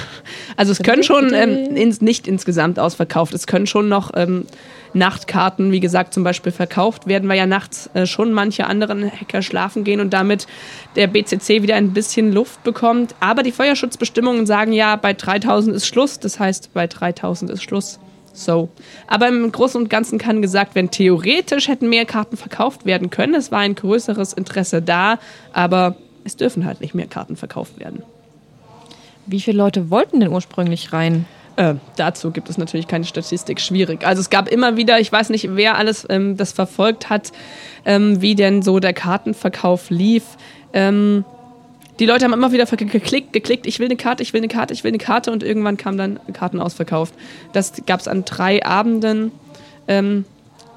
Also 0.59 0.73
es 0.73 0.79
können 0.79 1.03
schon, 1.03 1.35
ähm, 1.35 1.77
ins, 1.77 2.01
nicht 2.01 2.27
insgesamt 2.27 2.79
ausverkauft, 2.79 3.35
es 3.35 3.47
können 3.47 3.67
schon 3.67 3.91
noch 3.91 4.13
ähm, 4.15 4.47
Nachtkarten, 4.95 5.71
wie 5.71 5.81
gesagt, 5.81 6.15
zum 6.15 6.25
Beispiel 6.25 6.51
verkauft 6.51 7.07
werden, 7.07 7.29
weil 7.29 7.37
ja 7.37 7.45
nachts 7.45 7.91
äh, 7.93 8.07
schon 8.07 8.33
manche 8.33 8.67
anderen 8.67 9.05
Hacker 9.05 9.43
schlafen 9.43 9.85
gehen 9.85 10.01
und 10.01 10.15
damit 10.15 10.47
der 10.97 11.09
BCC 11.09 11.63
wieder 11.63 11.75
ein 11.77 11.93
bisschen 11.93 12.33
Luft 12.33 12.65
bekommt. 12.65 13.15
Aber 13.21 13.43
die 13.43 13.53
Feuerschutzbestimmungen 13.53 14.47
sagen 14.47 14.73
ja, 14.73 14.97
bei 14.97 15.13
3000 15.13 15.77
ist 15.77 15.87
Schluss, 15.87 16.19
das 16.19 16.41
heißt, 16.41 16.73
bei 16.73 16.87
3000 16.87 17.51
ist 17.51 17.63
Schluss. 17.63 17.99
So. 18.37 18.69
Aber 19.07 19.29
im 19.29 19.51
Großen 19.51 19.81
und 19.81 19.89
Ganzen 19.89 20.19
kann 20.19 20.43
gesagt 20.43 20.75
werden, 20.75 20.91
theoretisch 20.91 21.69
hätten 21.69 21.89
mehr 21.89 22.05
Karten 22.05 22.37
verkauft 22.37 22.85
werden 22.85 23.11
können. 23.11 23.35
Es 23.35 23.51
war 23.51 23.61
ein 23.61 23.75
größeres 23.75 24.33
Interesse 24.35 24.83
da, 24.83 25.19
aber 25.53 25.97
es 26.25 26.37
dürfen 26.37 26.65
halt 26.67 26.81
nicht 26.81 26.95
mehr 26.95 27.07
Karten 27.07 27.37
verkauft 27.37 27.79
werden. 27.79 28.03
Wie 29.27 29.41
viele 29.41 29.59
Leute 29.59 29.91
wollten 29.91 30.21
denn 30.21 30.31
ursprünglich 30.31 30.93
rein? 30.93 31.25
Äh, 31.57 31.75
dazu 31.97 32.31
gibt 32.31 32.51
es 32.51 32.59
natürlich 32.59 32.87
keine 32.87 33.05
Statistik, 33.05 33.61
schwierig. 33.61 34.07
Also 34.07 34.21
es 34.21 34.29
gab 34.29 34.49
immer 34.49 34.77
wieder, 34.77 35.01
ich 35.01 35.11
weiß 35.11 35.31
nicht, 35.31 35.57
wer 35.57 35.77
alles 35.79 36.07
ähm, 36.11 36.37
das 36.37 36.53
verfolgt 36.53 37.09
hat, 37.09 37.33
ähm, 37.87 38.21
wie 38.21 38.35
denn 38.35 38.63
so 38.63 38.79
der 38.79 38.93
Kartenverkauf 38.93 39.89
lief. 39.89 40.25
Ähm, 40.75 41.25
die 41.99 42.07
Leute 42.07 42.25
haben 42.25 42.33
immer 42.33 42.53
wieder 42.53 42.67
geklickt, 42.67 43.33
geklickt, 43.33 43.67
ich 43.67 43.79
will 43.79 43.87
eine 43.87 43.97
Karte, 43.97 44.23
ich 44.23 44.33
will 44.33 44.41
eine 44.41 44.49
Karte, 44.49 44.75
ich 44.75 44.85
will 44.85 44.91
eine 44.91 44.99
Karte 44.99 45.33
und 45.33 45.43
irgendwann 45.43 45.77
kam 45.77 45.97
dann 45.97 46.21
Karten 46.33 46.61
ausverkauft. 46.61 47.15
Das 47.53 47.73
gab 47.87 48.01
es 48.01 48.09
an 48.09 48.25
drei 48.25 48.65
Abenden. 48.65 49.33
Ähm, 49.89 50.25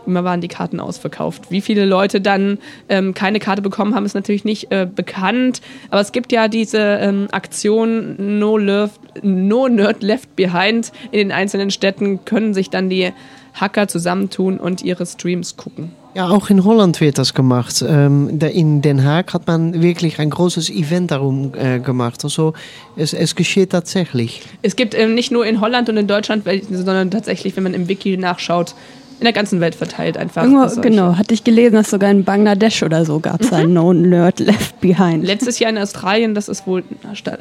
immer 0.06 0.24
waren 0.24 0.42
die 0.42 0.48
Karten 0.48 0.80
ausverkauft. 0.80 1.52
Wie 1.52 1.62
viele 1.62 1.86
Leute 1.86 2.22
dann 2.22 2.58
ähm, 2.88 3.14
keine 3.14 3.40
Karte 3.40 3.62
bekommen 3.62 3.96
haben, 3.96 4.06
ist 4.06 4.16
natürlich 4.16 4.46
nicht 4.46 4.72
äh, 4.72 4.88
bekannt. 4.94 5.62
Aber 5.90 6.02
es 6.02 6.12
gibt 6.12 6.32
ja 6.32 6.48
diese 6.48 6.80
ähm, 6.80 7.28
Aktion 7.32 8.40
no, 8.40 8.58
Left, 8.58 9.00
no 9.22 9.68
Nerd 9.68 10.02
Left 10.02 10.36
Behind. 10.36 10.92
In 11.12 11.20
den 11.20 11.32
einzelnen 11.32 11.70
Städten 11.70 12.26
können 12.26 12.54
sich 12.54 12.70
dann 12.70 12.90
die 12.90 13.12
Hacker 13.54 13.88
zusammentun 13.88 14.60
und 14.60 14.84
ihre 14.84 15.06
Streams 15.06 15.58
gucken. 15.58 15.92
Ja, 16.16 16.30
auch 16.30 16.50
in 16.50 16.64
Holland 16.64 17.00
wird 17.02 17.18
das 17.18 17.34
gemacht. 17.34 17.84
Ähm, 17.88 18.40
in 18.40 18.82
Den 18.82 19.04
Haag 19.04 19.34
hat 19.34 19.46
man 19.46 19.82
wirklich 19.82 20.20
ein 20.20 20.32
großes 20.32 20.70
Event 20.70 21.12
darum 21.12 21.54
äh, 21.56 21.80
gemacht. 21.80 22.24
Also 22.24 22.54
es, 22.96 23.14
es 23.14 23.36
geschieht 23.36 23.72
tatsächlich. 23.72 24.42
Es 24.62 24.76
gibt 24.76 24.96
ähm, 24.96 25.14
nicht 25.14 25.32
nur 25.32 25.46
in 25.46 25.62
Holland 25.62 25.88
und 25.88 25.98
in 25.98 26.08
Deutschland, 26.08 26.46
sondern 26.72 27.12
tatsächlich, 27.12 27.56
wenn 27.56 27.64
man 27.64 27.74
im 27.76 27.88
Wiki 27.88 28.18
nachschaut, 28.18 28.74
in 29.20 29.26
der 29.26 29.34
ganzen 29.34 29.60
Welt 29.60 29.76
verteilt 29.76 30.18
einfach. 30.18 30.44
Irgendwo, 30.44 30.82
genau, 30.82 31.18
hatte 31.18 31.34
ich 31.34 31.44
gelesen, 31.44 31.76
dass 31.76 31.90
sogar 31.90 32.10
in 32.10 32.24
Bangladesch 32.24 32.84
oder 32.84 33.04
so 33.06 33.20
gab 33.20 33.42
es 33.42 33.52
ein 33.52 33.74
No 33.74 33.94
Nerd 33.94 34.40
Left 34.40 34.80
Behind. 34.80 35.26
Letztes 35.26 35.60
Jahr 35.60 35.70
in 35.70 35.78
Australien, 35.78 36.34
das 36.34 36.48
ist 36.48 36.66
wohl, 36.66 36.84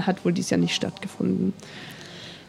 hat 0.00 0.24
wohl 0.24 0.32
dieses 0.32 0.50
Jahr 0.50 0.58
nicht 0.58 0.74
stattgefunden. 0.74 1.54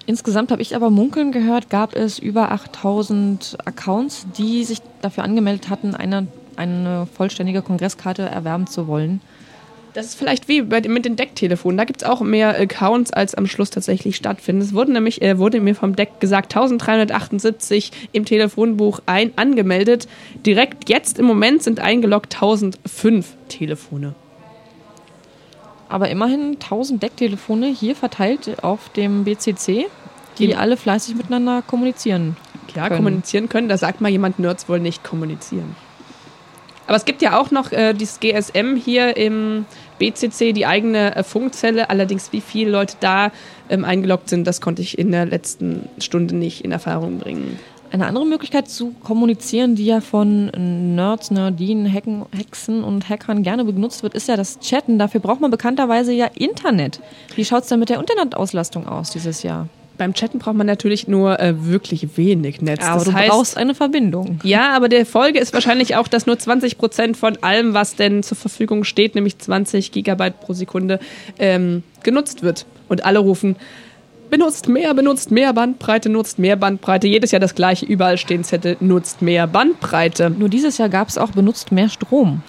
Insgesamt 0.10 0.52
habe 0.52 0.64
ich 0.64 0.76
aber 0.76 0.90
munkeln 0.90 1.32
gehört, 1.32 1.70
gab 1.70 1.96
es 1.96 2.18
über 2.18 2.52
8000 2.52 3.60
Accounts, 3.64 4.26
die 4.36 4.64
sich 4.64 4.80
dafür 5.04 5.24
angemeldet 5.24 5.70
hatten, 5.70 5.94
eine, 5.94 6.26
eine 6.56 7.08
vollständige 7.14 7.62
Kongresskarte 7.62 8.24
erwerben 8.24 8.66
zu 8.66 8.88
wollen. 8.88 9.22
Das 9.94 10.08
ist 10.08 10.16
vielleicht 10.16 10.48
wie 10.48 10.64
bei, 10.64 10.82
mit 10.82 11.06
den 11.06 11.16
Decktelefonen. 11.16 11.78
Da 11.78 11.84
gibt 11.84 12.02
es 12.02 12.10
auch 12.10 12.22
mehr 12.22 12.60
Accounts, 12.60 13.14
als 13.14 13.36
am 13.36 13.46
Schluss 13.46 13.70
tatsächlich 13.70 14.16
stattfinden. 14.16 14.64
Es 14.64 14.74
wurde 14.74 14.94
nämlich, 14.94 15.22
äh, 15.22 15.38
wurde 15.38 15.62
mir 15.62 15.76
vom 15.76 15.96
Deck 15.96 16.20
gesagt, 16.20 16.56
1378 16.56 17.92
im 18.12 18.26
Telefonbuch 18.26 19.02
ein 19.06 19.34
angemeldet. 19.36 20.08
Direkt 20.44 20.90
jetzt 20.90 21.20
im 21.20 21.26
Moment 21.26 21.62
sind 21.62 21.82
eingeloggt 21.82 22.34
1005 22.34 23.36
Telefone. 23.48 24.16
Aber 25.90 26.10
immerhin 26.10 26.54
1000 26.54 27.02
Decktelefone 27.02 27.68
hier 27.68 27.96
verteilt 27.96 28.64
auf 28.64 28.90
dem 28.90 29.24
BCC, 29.24 29.88
die 30.38 30.48
Die- 30.48 30.56
alle 30.56 30.78
fleißig 30.78 31.16
miteinander 31.16 31.62
kommunizieren. 31.66 32.38
Klar, 32.68 32.90
können. 32.90 33.04
kommunizieren 33.04 33.50
können. 33.50 33.68
Da 33.68 33.78
sagt 33.78 34.00
mal 34.00 34.10
jemand, 34.10 34.38
Nerds 34.40 34.70
wollen 34.70 34.84
nicht 34.84 35.04
kommunizieren. 35.04 35.76
Aber 36.86 36.96
es 36.96 37.06
gibt 37.06 37.22
ja 37.22 37.40
auch 37.40 37.52
noch 37.52 37.72
äh, 37.72 37.94
dieses 37.94 38.20
GSM 38.20 38.76
hier 38.76 39.16
im 39.18 39.66
BCC, 40.00 40.54
die 40.54 40.66
eigene 40.66 41.16
äh, 41.16 41.24
Funkzelle. 41.24 41.90
Allerdings, 41.90 42.32
wie 42.32 42.42
viele 42.42 42.72
Leute 42.72 42.96
da 43.00 43.32
ähm, 43.70 43.86
eingeloggt 43.86 44.30
sind, 44.30 44.46
das 44.48 44.60
konnte 44.62 44.82
ich 44.82 44.98
in 44.98 45.12
der 45.12 45.26
letzten 45.26 45.88
Stunde 46.00 46.36
nicht 46.36 46.64
in 46.64 46.72
Erfahrung 46.72 47.20
bringen. 47.20 47.60
Eine 47.92 48.06
andere 48.06 48.26
Möglichkeit 48.26 48.70
zu 48.70 48.92
kommunizieren, 49.04 49.76
die 49.76 49.86
ja 49.86 50.00
von 50.00 50.48
Nerds, 50.96 51.32
Nerdinen, 51.32 51.92
Hacken, 51.92 52.26
Hexen 52.36 52.84
und 52.84 53.10
Hackern 53.10 53.42
gerne 53.42 53.66
benutzt 53.66 54.04
wird, 54.04 54.14
ist 54.14 54.28
ja 54.28 54.38
das 54.38 54.60
Chatten. 54.60 55.00
Dafür 55.00 55.22
braucht 55.22 55.42
man 55.42 55.50
bekannterweise 55.50 56.14
ja 56.14 56.28
Internet. 56.36 57.00
Wie 57.36 57.46
schaut 57.46 57.64
es 57.64 57.70
denn 57.70 57.80
mit 57.80 57.90
der 57.90 58.00
Internetauslastung 58.00 58.88
aus 58.88 59.10
dieses 59.10 59.42
Jahr? 59.42 59.68
Beim 59.98 60.14
Chatten 60.14 60.40
braucht 60.40 60.56
man 60.56 60.66
natürlich 60.66 61.08
nur 61.10 61.40
äh, 61.42 61.66
wirklich 61.66 62.16
wenig 62.16 62.62
Netz. 62.62 62.86
Aber 62.86 63.00
das 63.00 63.04
du 63.06 63.14
heißt, 63.14 63.30
brauchst 63.30 63.58
eine 63.58 63.76
Verbindung. 63.76 64.40
Ja, 64.44 64.72
aber 64.74 64.88
der 64.88 65.06
Folge 65.06 65.40
ist 65.40 65.52
wahrscheinlich 65.54 65.98
auch, 65.98 66.08
dass 66.08 66.26
nur 66.26 66.40
20 66.40 66.78
Prozent 66.78 67.18
von 67.18 67.38
allem, 67.44 67.74
was 67.74 67.96
denn 67.96 68.24
zur 68.24 68.38
Verfügung 68.38 68.86
steht, 68.86 69.16
nämlich 69.16 69.38
20 69.40 69.92
Gigabyte 69.92 70.40
pro 70.40 70.54
Sekunde, 70.54 71.00
ähm, 71.38 71.84
genutzt 72.02 72.44
wird. 72.44 72.66
Und 72.88 73.04
alle 73.04 73.20
rufen, 73.20 73.58
benutzt 74.30 74.68
mehr, 74.68 74.94
benutzt 74.94 75.32
mehr 75.32 75.54
Bandbreite, 75.54 76.10
nutzt 76.10 76.40
mehr 76.40 76.56
Bandbreite. 76.56 77.08
Jedes 77.08 77.32
Jahr 77.32 77.40
das 77.40 77.56
gleiche, 77.56 77.86
überall 77.86 78.18
stehen 78.18 78.44
Zettel, 78.44 78.78
nutzt 78.80 79.22
mehr 79.22 79.48
Bandbreite. 79.48 80.30
Nur 80.30 80.50
dieses 80.50 80.78
Jahr 80.78 80.90
gab 80.90 81.08
es 81.08 81.18
auch 81.18 81.32
benutzt 81.32 81.72
mehr 81.72 81.90
Strom. 81.90 82.42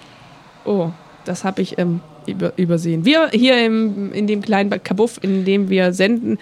Oh, 0.65 0.89
das 1.25 1.43
habe 1.43 1.61
ich 1.61 1.77
ähm, 1.77 2.01
über, 2.27 2.53
übersehen. 2.57 3.05
Wir 3.05 3.29
hier 3.29 3.65
im, 3.65 4.11
in 4.13 4.27
dem 4.27 4.41
kleinen 4.41 4.69
Kabuff, 4.83 5.19
in 5.21 5.45
dem 5.45 5.69
wir 5.69 5.93
senden, 5.93 6.37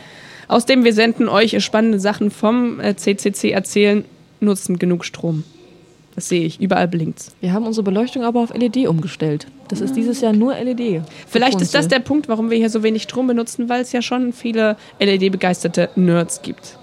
aus 0.47 0.65
dem 0.65 0.83
wir 0.83 0.93
senden, 0.93 1.29
euch 1.29 1.63
spannende 1.63 1.99
Sachen 1.99 2.31
vom 2.31 2.79
äh, 2.79 2.95
CCC 2.95 3.51
erzählen, 3.51 4.05
nutzen 4.39 4.79
genug 4.79 5.05
Strom. 5.05 5.43
Das 6.19 6.27
sehe 6.27 6.43
ich, 6.43 6.59
überall 6.59 6.89
blinkt's. 6.89 7.31
Wir 7.39 7.53
haben 7.53 7.65
unsere 7.65 7.81
Beleuchtung 7.81 8.25
aber 8.25 8.41
auf 8.41 8.53
LED 8.53 8.89
umgestellt. 8.89 9.47
Das 9.69 9.79
ist 9.79 9.95
dieses 9.95 10.19
Jahr 10.19 10.33
nur 10.33 10.53
LED. 10.53 11.01
Vielleicht 11.29 11.61
ist 11.61 11.73
das 11.73 11.87
der 11.87 11.99
Punkt, 11.99 12.27
warum 12.27 12.49
wir 12.49 12.57
hier 12.57 12.69
so 12.69 12.83
wenig 12.83 13.03
Strom 13.03 13.25
benutzen, 13.27 13.69
weil 13.69 13.79
es 13.81 13.93
ja 13.93 14.01
schon 14.01 14.33
viele 14.33 14.75
LED-begeisterte 14.99 15.87
Nerds 15.95 16.41
gibt. 16.41 16.77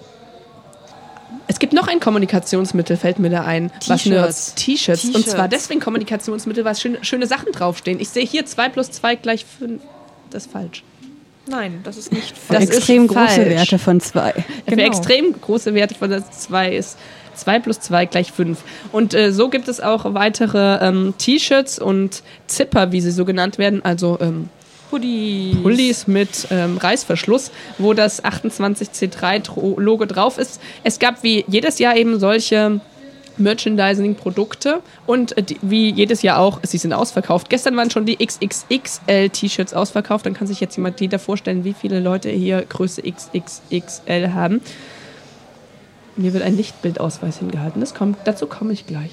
Es 1.48 1.58
gibt 1.58 1.74
noch 1.74 1.86
ein 1.86 2.00
Kommunikationsmittel, 2.00 2.96
fällt 2.96 3.18
mir 3.18 3.28
da 3.28 3.42
ein. 3.42 3.70
Was 3.86 4.04
T-Shirts. 4.04 4.06
Nerds? 4.08 4.54
T-Shirts. 4.54 5.04
Und 5.10 5.28
zwar 5.28 5.48
deswegen 5.48 5.80
Kommunikationsmittel, 5.80 6.64
weil 6.64 6.74
schöne, 6.76 6.96
schöne 7.02 7.26
Sachen 7.26 7.52
draufstehen. 7.52 8.00
Ich 8.00 8.08
sehe 8.08 8.24
hier 8.24 8.46
2 8.46 8.70
plus 8.70 8.90
2 8.90 9.16
gleich 9.16 9.44
5. 9.44 9.82
Das 10.30 10.46
ist 10.46 10.52
falsch. 10.52 10.82
Nein, 11.46 11.80
das 11.84 11.98
ist 11.98 12.10
nicht 12.10 12.34
Das 12.48 12.64
ist 12.64 12.70
extrem 12.72 13.06
große 13.06 13.18
falsch. 13.20 13.36
Werte 13.50 13.78
von 13.78 14.00
zwei. 14.00 14.32
Für 14.32 14.44
Genau. 14.76 14.82
extrem 14.84 15.38
große 15.38 15.74
Werte 15.74 15.94
von 15.94 16.08
der 16.08 16.28
2 16.30 16.74
ist 16.74 16.96
2 17.36 17.58
plus 17.60 17.80
2 17.80 18.06
gleich 18.06 18.32
5. 18.32 18.58
Und 18.92 19.14
äh, 19.14 19.32
so 19.32 19.48
gibt 19.48 19.68
es 19.68 19.80
auch 19.80 20.14
weitere 20.14 20.78
ähm, 20.86 21.14
T-Shirts 21.18 21.78
und 21.78 22.22
Zipper, 22.46 22.92
wie 22.92 23.00
sie 23.00 23.10
so 23.10 23.24
genannt 23.24 23.58
werden, 23.58 23.84
also 23.84 24.18
ähm, 24.20 24.48
Pullis. 24.90 25.56
Pullis 25.62 26.06
mit 26.06 26.48
ähm, 26.50 26.78
Reißverschluss, 26.78 27.50
wo 27.78 27.92
das 27.92 28.22
28C3-Logo 28.24 30.04
drauf 30.06 30.38
ist. 30.38 30.60
Es 30.84 30.98
gab 30.98 31.22
wie 31.22 31.44
jedes 31.48 31.78
Jahr 31.78 31.96
eben 31.96 32.20
solche 32.20 32.80
Merchandising-Produkte 33.38 34.80
und 35.06 35.36
äh, 35.36 35.42
die, 35.42 35.58
wie 35.62 35.90
jedes 35.90 36.22
Jahr 36.22 36.38
auch, 36.38 36.60
sie 36.62 36.78
sind 36.78 36.92
ausverkauft. 36.92 37.50
Gestern 37.50 37.76
waren 37.76 37.90
schon 37.90 38.06
die 38.06 38.16
XXXL-T-Shirts 38.16 39.74
ausverkauft. 39.74 40.26
Dann 40.26 40.34
kann 40.34 40.46
sich 40.46 40.60
jetzt 40.60 40.76
jemand 40.76 41.00
jeder 41.00 41.18
vorstellen, 41.18 41.64
wie 41.64 41.74
viele 41.74 42.00
Leute 42.00 42.30
hier 42.30 42.62
Größe 42.62 43.02
XXXL 43.02 44.32
haben. 44.32 44.60
Mir 46.16 46.32
wird 46.32 46.42
ein 46.42 46.56
Lichtbildausweis 46.56 47.38
hingehalten. 47.38 47.80
Das 47.80 47.94
kommt, 47.94 48.18
dazu 48.24 48.46
komme 48.46 48.72
ich 48.72 48.86
gleich. 48.86 49.10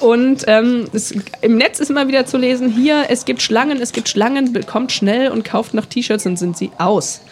Und 0.00 0.44
ähm, 0.48 0.86
es, 0.92 1.14
im 1.40 1.56
Netz 1.56 1.78
ist 1.78 1.90
immer 1.90 2.08
wieder 2.08 2.26
zu 2.26 2.36
lesen, 2.36 2.68
hier, 2.68 3.04
es 3.08 3.24
gibt 3.24 3.40
Schlangen, 3.40 3.80
es 3.80 3.92
gibt 3.92 4.08
Schlangen, 4.08 4.52
bekommt 4.52 4.92
schnell 4.92 5.30
und 5.30 5.44
kauft 5.44 5.74
noch 5.74 5.86
T-Shirts 5.86 6.26
und 6.26 6.38
sind 6.38 6.56
sie 6.56 6.70
aus. 6.78 7.22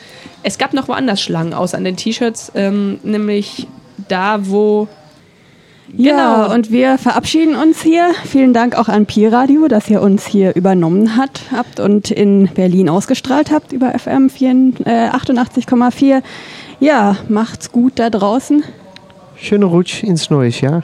Es 0.42 0.56
gab 0.56 0.72
noch 0.72 0.88
woanders 0.88 1.20
Schlangen 1.20 1.52
aus 1.52 1.74
an 1.74 1.84
den 1.84 1.96
T-Shirts, 1.96 2.52
ähm, 2.54 3.00
nämlich 3.02 3.66
da, 4.08 4.48
wo... 4.48 4.88
Ja, 5.96 6.44
Genau. 6.44 6.54
und 6.54 6.70
wir 6.70 6.98
verabschieden 6.98 7.56
uns 7.56 7.82
hier. 7.82 8.12
Vielen 8.24 8.52
Dank 8.52 8.78
auch 8.78 8.86
an 8.88 9.06
Pi-Radio, 9.06 9.66
dass 9.66 9.90
ihr 9.90 10.00
uns 10.00 10.24
hier 10.24 10.54
übernommen 10.54 11.16
hat, 11.16 11.40
habt 11.50 11.80
und 11.80 12.12
in 12.12 12.48
Berlin 12.54 12.88
ausgestrahlt 12.88 13.50
habt 13.50 13.72
über 13.72 13.98
FM 13.98 14.30
4, 14.30 14.50
äh, 14.84 15.08
88,4. 15.08 16.22
Ja, 16.80 17.16
macht's 17.28 17.70
gut 17.72 17.98
da 17.98 18.10
draußen. 18.10 18.64
Schöne 19.36 19.66
Rutsch 19.66 20.02
ins 20.02 20.30
neue 20.30 20.48
Jahr. 20.50 20.82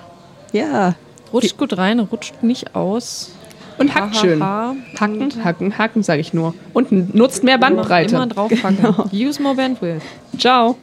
Ja. 0.52 0.94
Rutscht 1.32 1.58
gut 1.58 1.76
rein, 1.76 2.00
rutscht 2.00 2.42
nicht 2.42 2.74
aus. 2.74 3.32
Und 3.78 3.94
hackt 3.94 4.14
Ha, 4.14 4.18
ha, 4.18 4.24
schön. 4.24 4.42
ha. 4.42 4.74
Hacken, 4.98 5.44
hacken, 5.44 5.76
hacken, 5.78 6.02
sage 6.02 6.20
ich 6.20 6.32
nur. 6.32 6.54
Und 6.72 7.14
nutzt 7.14 7.44
mehr 7.44 7.58
Bandbreite. 7.58 8.14
Immer 8.14 8.26
draufpacken. 8.26 8.94
Use 9.12 9.42
more 9.42 9.54
bandwidth. 9.54 10.02
Ciao. 10.38 10.76